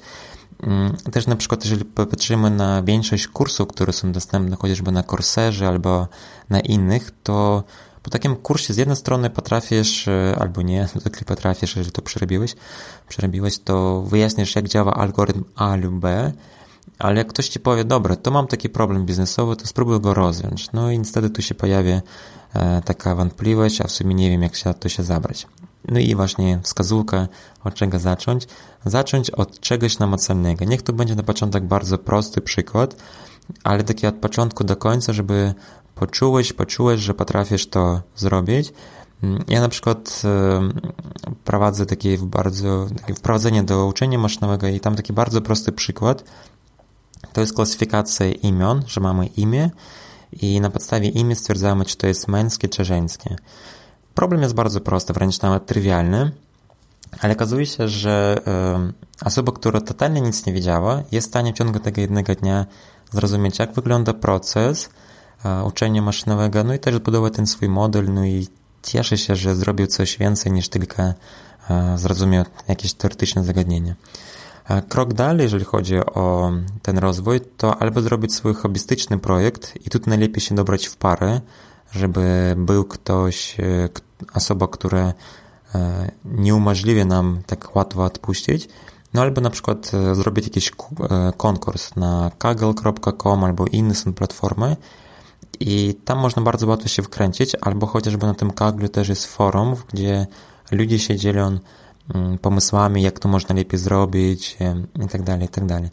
[0.64, 5.68] Mm, też na przykład, jeżeli popatrzymy na większość kursów, które są dostępne chociażby na Courserze
[5.68, 6.08] albo
[6.50, 7.64] na innych, to
[8.04, 12.56] po takim kursie z jednej strony potrafisz, e, albo nie, zwykle potrafisz, jeżeli to przerobiłeś,
[13.10, 16.32] przerobiłeś, to wyjaśnisz jak działa algorytm A lub B,
[17.02, 20.72] ale jak ktoś ci powie, dobra, to mam taki problem biznesowy, to spróbuj go rozwiąć.
[20.74, 22.02] No i niestety tu się pojawia
[22.54, 25.48] e, taka wątpliwość, a w sumie nie wiem, jak się to się zabrać.
[25.88, 27.28] No i właśnie wskazówka,
[27.64, 28.48] od czego zacząć.
[28.86, 30.66] Zacząć od czegoś namacalnego.
[30.66, 32.96] Niech to będzie na początek bardzo prosty przykład,
[33.64, 35.54] ale taki od początku do końca, żeby
[35.96, 38.74] poczułeś, poczułeś, że potrafisz to zrobić.
[39.48, 40.22] Ja na przykład
[41.44, 46.24] prowadzę takie bardzo, takie wprowadzenie do uczenia maszynowego i tam taki bardzo prosty przykład,
[47.34, 49.70] to jest klasyfikacja imion, że mamy imię
[50.32, 53.36] i na podstawie imię stwierdzamy, czy to jest męskie, czy żeńskie.
[54.16, 56.32] Problem jest bardzo prosty, wręcz nawet trywialny,
[57.20, 58.42] ale okazuje się, że
[59.22, 62.66] y, osoba, która totalnie nic nie wiedziała, jest w stanie w ciągu tego jednego dnia
[63.12, 64.90] zrozumieć, jak wygląda proces
[65.66, 68.48] uczenia maszynowego, no i też zbudował ten swój model, no i
[68.84, 71.14] cieszę się, że zrobił coś więcej niż tylko
[71.96, 73.96] zrozumiał jakieś teoretyczne zagadnienie.
[74.90, 76.52] Krok dalej, jeżeli chodzi o
[76.82, 81.42] ten rozwój, to albo zrobić swój hobbystyczny projekt i tu najlepiej się dobrać w parę,
[81.92, 83.58] żeby był ktoś,
[84.34, 85.14] osoba, która
[86.26, 88.68] nie umożliwia nam tak łatwo odpuścić,
[89.14, 90.72] no albo na przykład zrobić jakiś
[91.38, 94.76] konkurs na kaggle.com albo inne są platformy
[95.60, 99.76] i tam można bardzo łatwo się wkręcić, albo chociażby na tym Kaggle też jest forum,
[99.94, 100.28] gdzie
[100.72, 101.60] ludzie się dzielą
[102.42, 104.58] pomysłami, jak to można lepiej zrobić
[105.06, 105.90] i tak dalej, i tak dalej.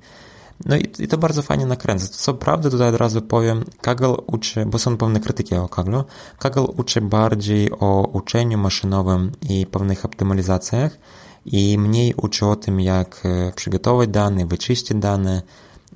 [0.67, 2.09] No i, i, to bardzo fajnie nakręca.
[2.09, 6.05] Co prawda tutaj od razu powiem, Kaggle uczy, bo są pewne krytyki o Kaggle,
[6.39, 10.99] Kaggle uczy bardziej o uczeniu maszynowym i pewnych optymalizacjach
[11.47, 15.43] i mniej uczy o tym, jak e, przygotować dane, wyczyścić dane,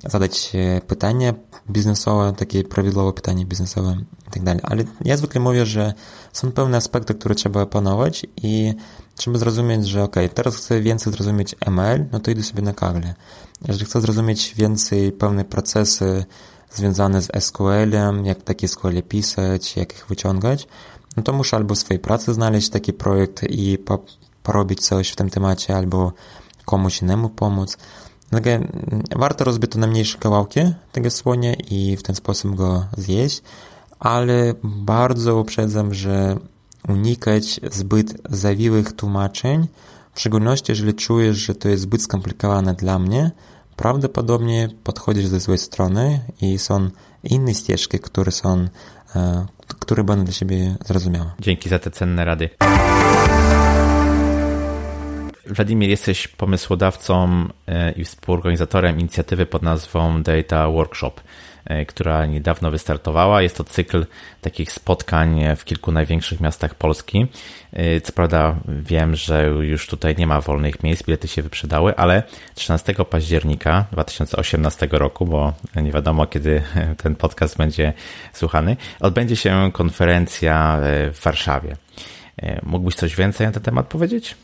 [0.05, 0.51] zadać
[0.87, 1.33] pytanie
[1.69, 3.97] biznesowe, takie prawidłowe pytanie biznesowe
[4.27, 4.61] i tak dalej.
[4.63, 5.93] Ale ja zwykle mówię, że
[6.33, 8.73] są pewne aspekty, które trzeba opanować i
[9.15, 13.13] trzeba zrozumieć, że ok, teraz chcę więcej zrozumieć ML, no to idę sobie na Kaggle.
[13.67, 16.25] Jeżeli chcę zrozumieć więcej pewne procesy
[16.71, 20.67] związane z SQL-em, jak takie SQL pisać, jak ich wyciągać,
[21.17, 23.77] no to muszę albo w swojej pracy znaleźć taki projekt i
[24.43, 26.11] porobić coś w tym temacie, albo
[26.65, 27.77] komuś innemu pomóc.
[29.15, 30.59] Warto rozbić to na mniejsze kawałki
[30.91, 33.41] tego słonia i w ten sposób go zjeść,
[33.99, 36.37] ale bardzo uprzedzam, że
[36.87, 39.67] unikać zbyt zawiłych tłumaczeń,
[40.13, 43.31] w szczególności jeżeli czujesz, że to jest zbyt skomplikowane dla mnie,
[43.75, 46.89] prawdopodobnie podchodzisz ze złej strony i są
[47.23, 48.67] inne ścieżki, które są,
[49.15, 49.45] e,
[49.79, 51.31] które będą dla siebie zrozumiałe.
[51.39, 52.49] Dzięki za te cenne rady.
[55.45, 61.13] Wladimir, jesteś pomysłodawcą e, i współorganizatorem inicjatywy pod nazwą Data Workshop,
[61.87, 63.41] która niedawno wystartowała.
[63.41, 64.05] Jest to cykl
[64.41, 67.27] takich spotkań w kilku największych miastach Polski.
[67.73, 72.23] E, co prawda wiem, że już tutaj nie ma wolnych miejsc, bilety się wyprzedały, ale
[72.55, 76.61] 13 października 2018 roku, bo nie wiadomo kiedy
[77.03, 77.93] ten podcast będzie
[78.33, 80.79] słuchany, odbędzie się konferencja
[81.13, 81.75] w Warszawie.
[82.63, 84.35] Mógłbyś coś więcej na ten temat powiedzieć?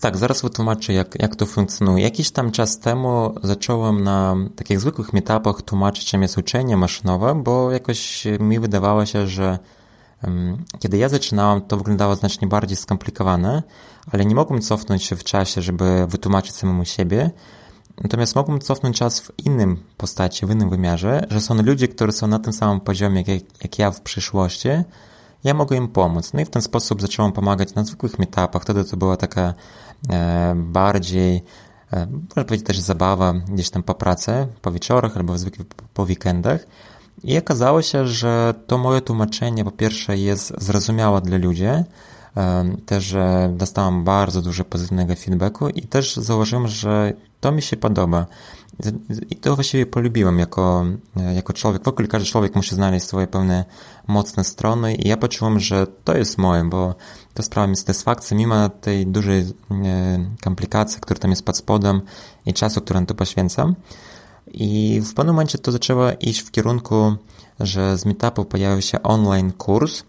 [0.00, 2.04] Tak, zaraz wytłumaczę, jak, jak to funkcjonuje.
[2.04, 7.72] Jakiś tam czas temu zacząłem na takich zwykłych meetupach tłumaczyć, czym jest uczenie maszynowe, bo
[7.72, 9.58] jakoś mi wydawało się, że
[10.24, 13.62] um, kiedy ja zaczynałem, to wyglądało znacznie bardziej skomplikowane,
[14.12, 17.30] ale nie mogłem cofnąć się w czasie, żeby wytłumaczyć samemu siebie.
[18.02, 22.26] Natomiast mogłem cofnąć czas w innym postaci, w innym wymiarze, że są ludzie, którzy są
[22.26, 24.68] na tym samym poziomie jak, jak ja w przyszłości,
[25.44, 26.32] ja mogę im pomóc.
[26.32, 28.62] No i w ten sposób zacząłem pomagać na zwykłych meetupach.
[28.62, 29.54] Wtedy to była taka
[30.10, 31.44] e, bardziej,
[31.92, 35.64] e, można powiedzieć też zabawa gdzieś tam po pracy, po wieczorach albo zwykle
[35.94, 36.66] po, weekendach.
[37.24, 41.64] I okazało się, że to moje tłumaczenie po pierwsze jest zrozumiałe dla ludzi,
[42.86, 43.16] też
[43.50, 48.26] dostałam bardzo dużo pozytywnego feedbacku i też zauważyłem, że to mi się podoba.
[49.30, 50.86] I to właściwie polubiłem jako,
[51.34, 51.84] jako człowiek.
[51.84, 53.64] W ogóle każdy człowiek musi znaleźć swoje pełne
[54.06, 56.94] mocne strony i ja poczułem, że to jest moje, bo
[57.34, 59.44] to sprawia mi satysfakcję mimo tej dużej e,
[60.44, 62.00] komplikacji, która tam jest pod spodem
[62.46, 63.74] i czasu, który na to poświęcam.
[64.46, 67.14] I w pewnym momencie to zaczęło iść w kierunku,
[67.60, 70.02] że z meetupów pojawił się online kurs.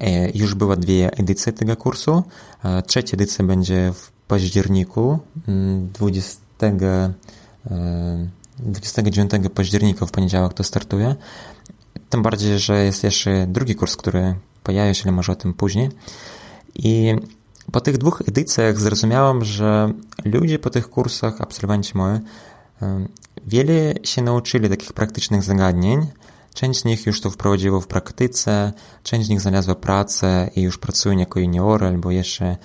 [0.00, 2.22] E, już były dwie edycje tego kursu.
[2.64, 5.18] E, trzecia edycja będzie w październiku
[5.92, 7.14] 20 mm,
[8.58, 11.14] 29 października w poniedziałek to startuje.
[12.10, 15.88] Tym bardziej, że jest jeszcze drugi kurs, który pojawia się, ale może o tym później.
[16.74, 17.14] I
[17.72, 19.92] po tych dwóch edycjach zrozumiałem, że
[20.24, 22.18] ludzie po tych kursach, absolwenci moi,
[23.46, 26.06] wiele się nauczyli takich praktycznych zagadnień.
[26.56, 28.72] Część z nich już to wprowadziło w praktyce,
[29.02, 32.56] część z nich znalazła pracę i już pracują jako juniory albo jeszcze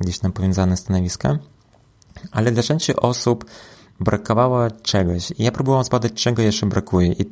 [0.00, 1.38] gdzieś tam powiązane stanowiska.
[2.32, 3.44] Ale dla części osób
[4.00, 5.30] brakowało czegoś.
[5.38, 7.12] I ja próbowałem zbadać, czego jeszcze brakuje.
[7.12, 7.24] I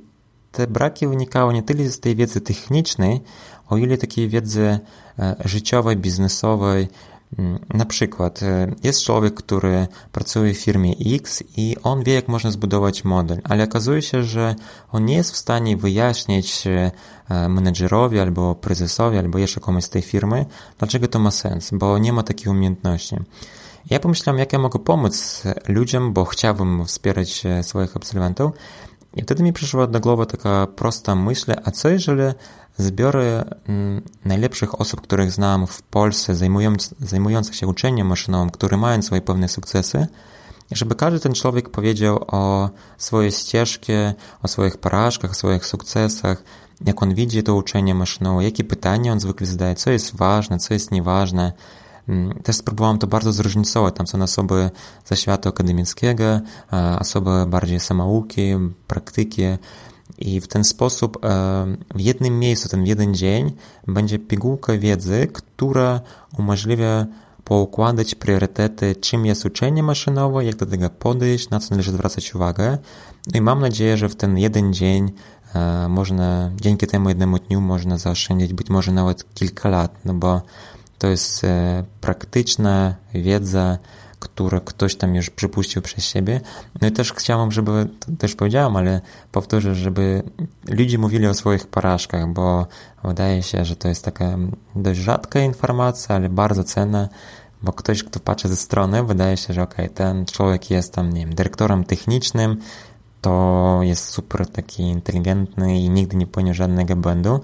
[0.52, 3.20] te braki wynikały nie tyle z tej wiedzy technicznej,
[3.68, 4.78] o ile takiej wiedzy
[5.18, 6.88] e, życiowej, biznesowej.
[7.38, 12.28] Mm, na przykład e, jest człowiek, który pracuje w firmie X i on wie, jak
[12.28, 14.54] można zbudować model, ale okazuje się, że
[14.92, 16.90] on nie jest w stanie wyjaśnić e,
[17.48, 20.46] menedżerowi albo prezesowi, albo jeszcze komuś z tej firmy,
[20.78, 23.16] dlaczego to ma sens, bo nie ma takiej umiejętności.
[23.90, 28.52] Ja pomyślałem, jak ja mogę pomóc ludziom, bo chciałbym wspierać swoich absolwentów.
[29.16, 32.22] I wtedy mi przyszła do głowy taka prosta myśl, a co jeżeli
[32.78, 39.02] zbiorę mm, najlepszych osób, których znam w Polsce, zajmując, zajmujących się uczeniem maszynowym, które mają
[39.02, 40.06] swoje pewne sukcesy
[40.70, 46.42] żeby każdy ten człowiek powiedział o swojej ścieżce, o swoich porażkach, o swoich sukcesach,
[46.86, 50.74] jak on widzi to uczenie maszynowe, jakie pytania on zwykle zadaje, co jest ważne, co
[50.74, 51.52] jest nieważne.
[52.08, 53.94] Mm, też spróbowałem to bardzo zróżnicować.
[53.94, 54.70] Tam są osoby
[55.04, 56.40] ze świata akademickiego,
[56.98, 58.42] osoby bardziej samouki,
[58.86, 59.42] praktyki.
[60.24, 61.18] I w ten sposób
[61.94, 63.52] w jednym miejscu, ten jeden dzień
[63.88, 66.00] będzie pigułka wiedzy, która
[66.38, 67.06] umożliwia
[67.44, 72.78] poukładać priorytety, czym jest uczenie maszynowe, jak do tego podejść, na co należy zwracać uwagę.
[73.32, 75.12] No i mam nadzieję, że w ten jeden dzień
[75.54, 80.42] e, można, dzięki temu jednemu dniu można zaoszczędzić być może nawet kilka lat, no bo
[80.98, 83.78] to jest e, praktyczna wiedza,
[84.24, 86.40] które ktoś tam już przypuścił przez siebie.
[86.80, 87.86] No i też chciałam, żeby,
[88.18, 89.00] też powiedziałam, ale
[89.32, 90.22] powtórzę, żeby
[90.68, 92.66] ludzie mówili o swoich porażkach, bo
[93.04, 94.38] wydaje się, że to jest taka
[94.76, 97.08] dość rzadka informacja, ale bardzo cenna,
[97.62, 101.20] bo ktoś, kto patrzy ze strony, wydaje się, że ok, ten człowiek jest tam, nie
[101.20, 102.56] wiem, dyrektorem technicznym,
[103.20, 107.40] to jest super taki inteligentny i nigdy nie popełnił żadnego błędu,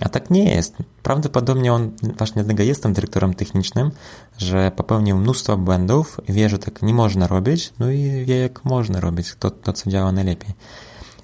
[0.00, 0.76] a tak nie jest.
[1.02, 3.90] Prawdopodobnie on właśnie dlatego jest tym dyrektorem technicznym,
[4.38, 9.00] że popełnił mnóstwo błędów, wie, że tak nie można robić, no i wie, jak można
[9.00, 10.50] robić, to, to co działa najlepiej.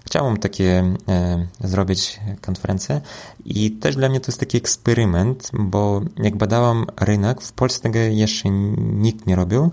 [0.07, 3.01] Chciałbym takie e, zrobić konferencję
[3.45, 7.99] i też dla mnie to jest taki eksperyment, bo jak badałam rynek, w Polsce tego
[7.99, 9.71] jeszcze nikt nie robił,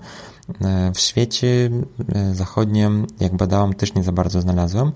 [0.61, 1.69] e, w świecie
[2.15, 4.91] e, zachodnim, jak badałam, też nie za bardzo znalazłem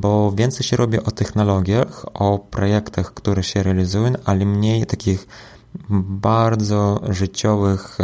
[0.00, 5.26] bo więcej się robi o technologiach, o projektach, które się realizują, ale mniej takich
[5.90, 7.98] bardzo życiowych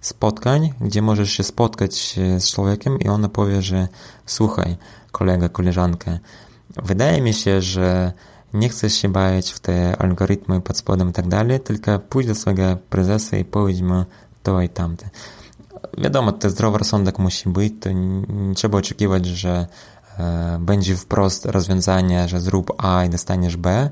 [0.00, 3.88] spotkań, gdzie możesz się spotkać z człowiekiem i ona powie, że
[4.26, 4.76] słuchaj,
[5.12, 6.18] kolega, koleżanka,
[6.82, 8.12] wydaje mi się, że
[8.54, 12.34] nie chcesz się bawić w te algorytmy pod spodem i tak dalej, tylko pójdź do
[12.34, 14.04] swojego prezesa i powiedz mu
[14.42, 15.10] to i tamte.
[15.98, 19.66] Wiadomo, to zdrowy rozsądek musi być, to nie trzeba oczekiwać, że E,
[20.60, 23.90] będzie wprost rozwiązanie, że zrób A i dostaniesz B,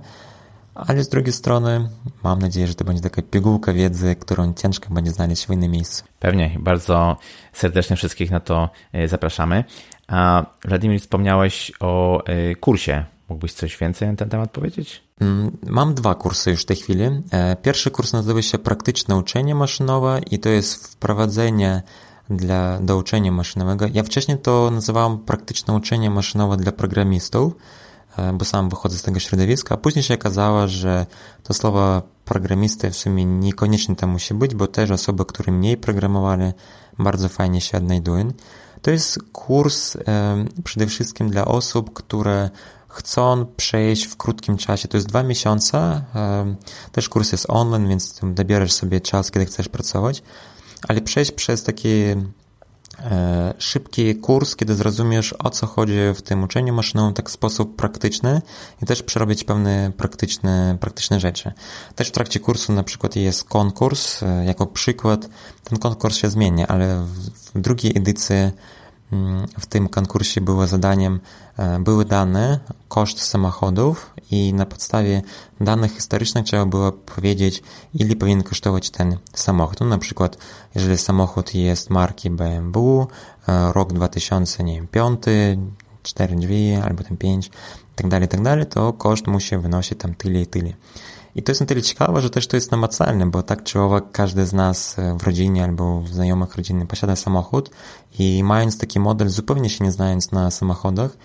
[0.86, 1.88] ale z drugiej strony
[2.22, 6.05] mam nadzieję, że to będzie taka pigułka wiedzy, którą ciężko będzie znaleźć w innym miejscu.
[6.20, 7.16] Pewnie, bardzo
[7.52, 9.64] serdecznie wszystkich na to e, zapraszamy.
[10.09, 13.05] A Wladimir, wspomniałeś o e, kursie.
[13.28, 15.02] Mógłbyś coś więcej na ten temat powiedzieć?
[15.20, 17.05] Mm, mam dwa kursy już w tej chwili.
[17.62, 21.82] Pierwszy kurs nazywa się Praktyczne uczenie maszynowe i to jest wprowadzenie
[22.30, 23.86] dla, do uczenia maszynowego.
[23.92, 27.52] Ja wcześniej to nazywałem praktyczne uczenie maszynowe dla programistów,
[28.16, 31.06] e, bo sam wychodzę z tego środowiska, a później się okazało, że
[31.42, 36.52] to słowo programisty w sumie niekoniecznie tam musi być, bo też osoby, które mniej programowali,
[36.98, 38.32] bardzo fajnie się odnajdują.
[38.82, 42.50] To jest kurs e, przede wszystkim dla osób, które
[42.88, 45.78] chcą przejść w krótkim czasie, to jest dwa miesiące,
[46.14, 46.55] e,
[46.92, 50.22] też kurs jest online, więc dobierasz sobie czas, kiedy chcesz pracować,
[50.88, 56.74] ale przejść przez taki e, szybki kurs, kiedy zrozumiesz o co chodzi w tym uczeniu
[56.74, 58.42] maszynowym tak w sposób praktyczny
[58.82, 61.52] i też przerobić pewne praktyczne, praktyczne rzeczy.
[61.94, 65.28] Też w trakcie kursu na przykład jest konkurs, e, jako przykład.
[65.64, 67.06] Ten konkurs się zmienia, ale
[67.55, 68.36] w, drugiej edycji
[69.59, 71.20] w tym konkursie było zadaniem,
[71.56, 75.22] e, były dane, koszt samochodów i na podstawie
[75.60, 77.62] danych historycznych trzeba było powiedzieć,
[77.94, 79.80] ile powinien kosztować ten samochód.
[79.80, 80.39] No, na przykład,
[80.74, 83.06] jeżeli samochód jest marki BMW,
[83.48, 85.20] e, rok 2005,
[86.02, 87.51] 4 drzwi albo ten 5,
[87.97, 90.72] tak dalej, tak dalej, to koszt musi wynosić tam tyle i tyle.
[91.34, 94.12] I to jest na tyle ciekawe, że też to jest namacalne, bo tak czy owak
[94.12, 97.70] każdy z nas e, w rodzinie albo w znajomych rodziny posiada samochód
[98.18, 101.16] i mając taki model, zupełnie się nie znając na samochodach,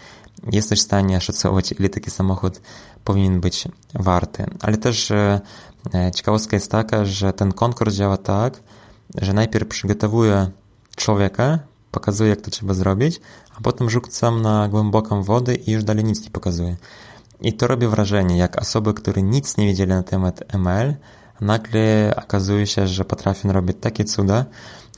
[0.52, 2.62] jesteś w stanie szacować, ile taki samochód
[3.04, 4.46] powinien być warty.
[4.62, 5.42] Ale też e,
[5.94, 8.60] e, ciekawostka jest taka, że ten konkurs działa tak,
[9.22, 10.48] że najpierw przygotowuje
[10.96, 11.60] człowieka,
[11.92, 13.22] pokazuje jak to trzeba zrobić,
[13.58, 16.76] a potem rzucam na głęboką wodę i już dalej nic nie pokazuje.
[17.42, 20.96] I to robi wrażenie, jak osoby, które nic nie wiedzieli na temat ML,
[21.42, 24.46] nagle okazuje się, że potrafią robić takie cuda,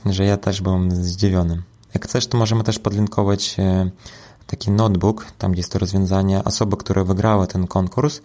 [0.06, 1.62] że ja też byłem zdziwiony.
[1.94, 3.90] Jak chcesz, to możemy też podlinkować e,
[4.46, 8.20] taki notebook, tam gdzie jest to rozwiązanie, osoby, które wygrały ten konkurs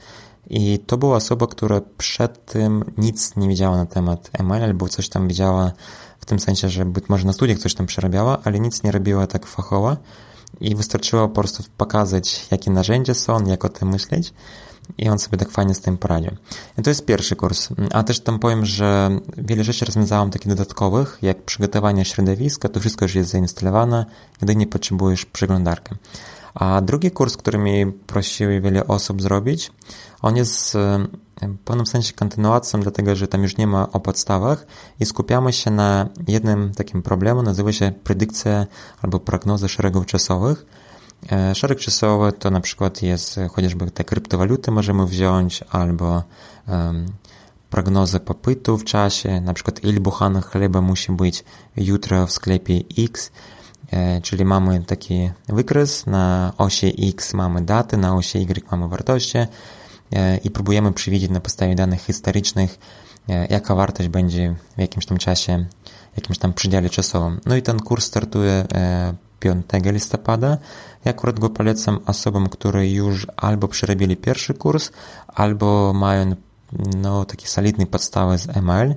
[0.49, 5.09] i to była osoba, która przed tym nic nie wiedziała na temat ML, albo coś
[5.09, 5.71] tam wiedziała
[6.19, 9.27] w tym sensie, że być może na studiach coś tam przerabiała, ale nic nie robiła
[9.27, 9.97] tak fachowo
[10.61, 14.33] i wystarczyło po prostu pokazać, jakie narzędzia są, jak o tym myśleć
[14.97, 16.31] i on sobie tak fajnie z tym poradził.
[16.77, 17.69] I to jest pierwszy kurs.
[17.91, 23.05] A też tam powiem, że wiele rzeczy rozwiązałam takich dodatkowych, jak przygotowanie środowiska, to wszystko
[23.05, 24.05] już jest zainstalowane,
[24.41, 25.95] jedynie potrzebujesz przeglądarkę.
[26.53, 29.71] A drugi kurs, który mi prosiły wiele osób zrobić,
[30.21, 30.77] on jest
[31.41, 34.65] w pewnym sensie kontynuacją, dlatego że tam już nie ma o podstawach
[34.99, 38.65] i skupiamy się na jednym takim problemu, nazywa się predykcja
[39.01, 40.65] albo prognoza szeregów czasowych.
[41.31, 46.23] E, szereg czasowy to na przykład jest chociażby te kryptowaluty możemy wziąć albo
[46.67, 47.05] um,
[47.69, 51.43] prognozę popytu w czasie, na przykład ile buchanych chleba musi być
[51.77, 53.31] jutro w sklepie X,
[53.91, 59.37] e, czyli mamy taki wykres, na osi X mamy daty, na osi Y mamy wartości,
[60.43, 62.79] i próbujemy przewidzieć na podstawie danych historycznych,
[63.29, 65.65] e, jaka wartość będzie w jakimś tam czasie,
[66.15, 67.41] jakimś tam przedziale czasowym.
[67.45, 68.65] No i ten kurs startuje
[69.39, 70.57] 5 e, listopada.
[71.05, 74.91] Ja akurat go polecam osobom, które już albo przerobili pierwszy kurs,
[75.27, 76.35] albo mają
[76.97, 78.95] no, takie solidne podstawy z ML,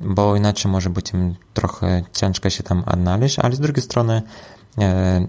[0.00, 4.22] bo inaczej może być im trochę ciężko się tam odnaleźć, ale z drugiej strony,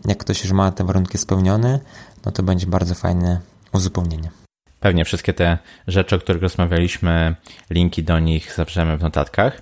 [0.05, 1.79] jak ktoś już ma te warunki spełnione,
[2.25, 3.39] no to będzie bardzo fajne
[3.73, 4.42] uzupełnienie.
[4.83, 5.57] Pewnie wszystkie te
[5.87, 7.35] rzeczy, o których rozmawialiśmy,
[7.69, 9.61] linki do nich zawrzemy w notatkach.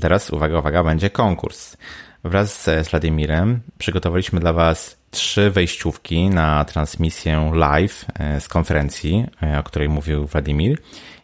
[0.00, 1.76] Teraz, uwaga, uwaga, będzie konkurs.
[2.24, 9.58] Wraz z Władimirem przygotowaliśmy dla Was trzy wejściówki na transmisję live e, z konferencji, e,
[9.58, 10.78] o której mówił Władimir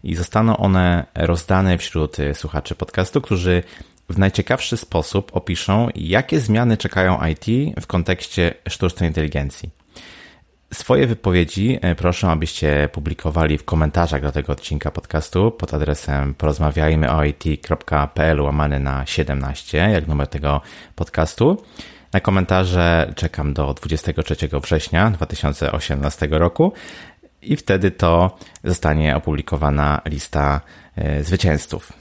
[0.05, 3.63] i zostaną one rozdane wśród słuchaczy podcastu, którzy
[4.11, 9.78] w najciekawszy sposób opiszą, jakie zmiany czekają IT w kontekście sztucznej inteligencji.
[10.73, 18.41] Swoje wypowiedzi e, proszę, abyście publikowali w komentarzach do tego odcinka podcastu pod adresem porozmawiajmyoit.pl
[18.41, 20.61] łamany na 17, jak numer tego
[20.95, 21.63] podcastu.
[22.13, 26.73] Na komentarze czekam do 23 września 2018 roku
[27.43, 30.61] i wtedy to zostanie opublikowana lista
[30.97, 31.98] e, zwycięzców.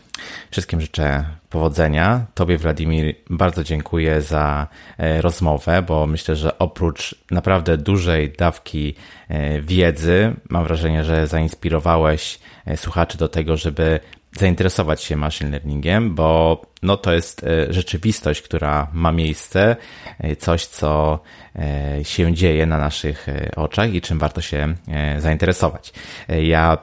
[0.52, 2.26] Wszystkim życzę powodzenia.
[2.34, 4.68] Tobie, Wladimir, bardzo dziękuję za
[4.98, 8.96] e, rozmowę, bo myślę, że oprócz naprawdę dużej dawki
[9.30, 14.00] e, wiedzy, mam wrażenie, że zainspirowałeś e, słuchaczy do tego, żeby
[14.40, 19.76] zainteresować się machine learningiem, bo no to jest e, rzeczywistość, która ma miejsce,
[20.20, 21.20] e, coś, co
[21.56, 24.76] e, się dzieje na naszych oczach i czym warto się
[25.18, 25.94] zainteresować.
[26.44, 26.78] Ja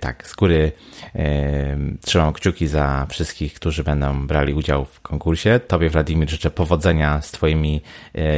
[0.00, 0.72] tak, z góry
[2.04, 5.60] trzymam kciuki za wszystkich, którzy będą brali udział w konkursie.
[5.68, 7.82] Tobie, Wladimir, życzę powodzenia z Twoimi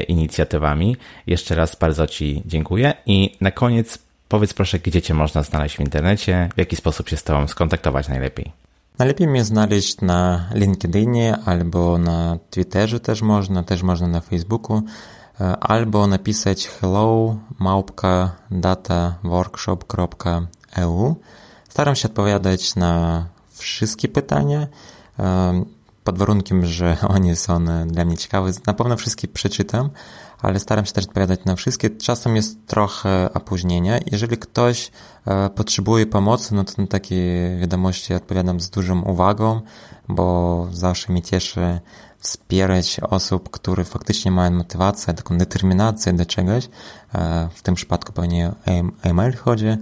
[0.09, 0.97] inicjatywami.
[1.27, 5.81] Jeszcze raz bardzo Ci dziękuję i na koniec Powiedz proszę, gdzie Cię można znaleźć w
[5.81, 8.53] internecie, w jaki sposób się z Tobą skontaktować najlepiej.
[8.99, 14.83] Najlepiej mnie znaleźć na LinkedInie albo na Twitterze też można, też można na Facebooku,
[15.41, 21.17] e, albo napisać hello małpka dataworkshop.eu.
[21.69, 24.67] Staram się odpowiadać na wszystkie pytania,
[25.19, 25.65] e,
[26.05, 28.51] pod warunkiem, że one są dla mnie ciekawe.
[28.67, 29.91] Na pewno wszystkie przeczytam,
[30.43, 31.91] ale staram się też odpowiadać na wszystkie.
[31.91, 33.99] Czasem jest trochę opóźnienia.
[34.13, 34.91] Jeżeli ktoś
[35.27, 37.17] e, potrzebuje pomocy, no to na takie
[37.61, 39.61] wiadomości odpowiadam z dużą uwagą,
[40.09, 41.81] bo zawsze mi cieszy
[42.19, 46.69] wspierać osób, które faktycznie mają motywację, taką determinację do czegoś.
[47.15, 48.53] E, w tym przypadku pewnie
[49.03, 49.77] e-mail chodzi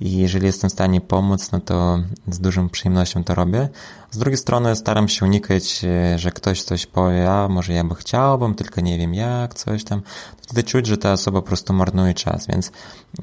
[0.00, 1.98] i jeżeli jestem w stanie pomóc, no to
[2.28, 3.68] z dużą przyjemnością to robię.
[4.10, 7.94] Z drugiej strony staram się unikać, e, że ktoś coś powie, a może ja by
[7.94, 10.02] chciałbym, tylko nie wiem jak, coś tam.
[10.42, 12.72] Wtedy czuć, że ta osoba po prostu marnuje czas, więc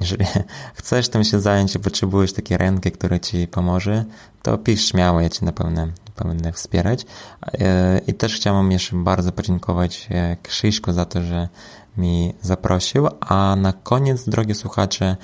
[0.02, 0.26] jeżeli
[0.80, 4.06] chcesz tym się zająć i potrzebujesz takiej ręki, która ci pomoże,
[4.41, 5.88] to pisz śmiało, ja cię na pewno
[6.23, 7.06] będę wspierać.
[7.53, 11.49] E, I też chciałbym jeszcze bardzo podziękować e, Krzyśku za to, że
[11.97, 15.18] mi zaprosił, a na koniec, drogie słuchacze,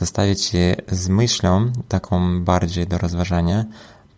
[0.00, 3.64] zostawić je z myślą, taką bardziej do rozważania.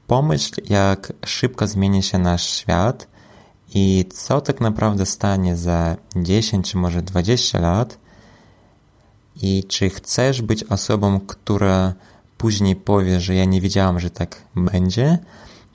[0.07, 3.09] Pomyśl, jak szybko zmieni się nasz świat
[3.75, 7.99] i co tak naprawdę stanie za 10 czy może 20 lat
[9.43, 11.95] i czy chcesz być osobą, która
[12.39, 15.19] później powie, że ja nie wiedziałam, że tak będzie,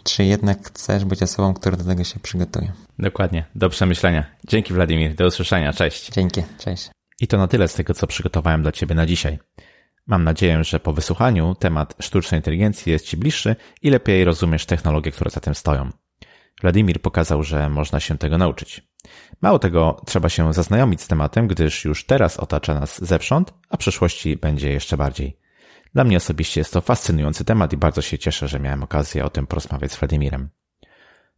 [0.04, 2.72] czy jednak chcesz być osobą, która do tego się przygotuje.
[3.00, 4.26] Dokładnie, do przemyślenia.
[4.48, 6.12] Dzięki Wladimir, do usłyszenia, cześć.
[6.12, 6.90] Dzięki, cześć.
[7.22, 9.40] I to na tyle z tego, co przygotowałem dla Ciebie na dzisiaj.
[10.08, 15.12] Mam nadzieję, że po wysłuchaniu temat sztucznej inteligencji jest Ci bliższy i lepiej rozumiesz technologie,
[15.12, 15.90] które za tym stoją.
[16.62, 18.82] Wladimir pokazał, że można się tego nauczyć.
[19.42, 23.80] Mało tego, trzeba się zaznajomić z tematem, gdyż już teraz otacza nas zewsząd, a w
[23.80, 25.38] przyszłości będzie jeszcze bardziej.
[25.94, 29.30] Dla mnie osobiście jest to fascynujący temat i bardzo się cieszę, że miałem okazję o
[29.30, 30.50] tym porozmawiać z Władimirem.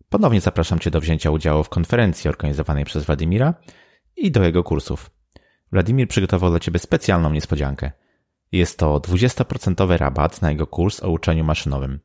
[0.10, 3.54] Ponownie zapraszam Cię do wzięcia udziału w konferencji organizowanej przez Władimira
[4.16, 5.10] i do jego kursów.
[5.72, 7.92] Władimir przygotował dla Ciebie specjalną niespodziankę–
[8.52, 12.00] jest to 20% rabat na jego kurs o uczeniu maszynowym.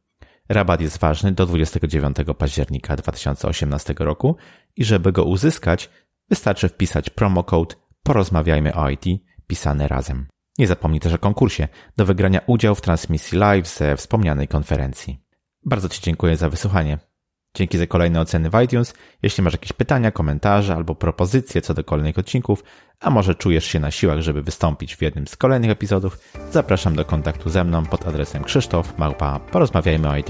[0.48, 4.36] Rabat jest ważny do 29 października 2018 roku
[4.76, 5.90] i żeby go uzyskać,
[6.30, 9.04] wystarczy wpisać promo code porozmawiajmy o IT
[9.46, 10.26] pisane razem.
[10.58, 15.20] Nie zapomnij też o konkursie do wygrania udziału w transmisji live ze wspomnianej konferencji.
[15.64, 17.09] Bardzo Ci dziękuję za wysłuchanie.
[17.54, 18.94] Dzięki za kolejne oceny w iTunes.
[19.22, 22.64] Jeśli masz jakieś pytania, komentarze albo propozycje co do kolejnych odcinków,
[23.00, 26.18] a może czujesz się na siłach, żeby wystąpić w jednym z kolejnych epizodów,
[26.50, 30.22] zapraszam do kontaktu ze mną pod adresem krzysztof małpa porozmawiajmy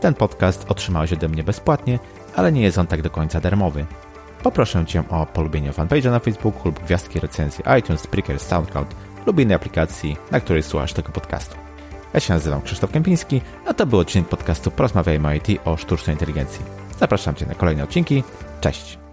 [0.00, 1.98] Ten podcast otrzymałeś ode mnie bezpłatnie,
[2.36, 3.86] ale nie jest on tak do końca darmowy.
[4.42, 8.94] Poproszę Cię o polubienie fanpage'a na Facebooku lub gwiazdki recenzji iTunes, Spreaker, SoundCloud
[9.26, 11.65] lub innej aplikacji, na której słuchasz tego podcastu.
[12.16, 16.64] Ja się nazywam Krzysztof Kępiński, a to był odcinek podcastu Porozmawiajmy IT o sztucznej inteligencji.
[16.98, 18.22] Zapraszam Cię na kolejne odcinki.
[18.60, 19.05] Cześć!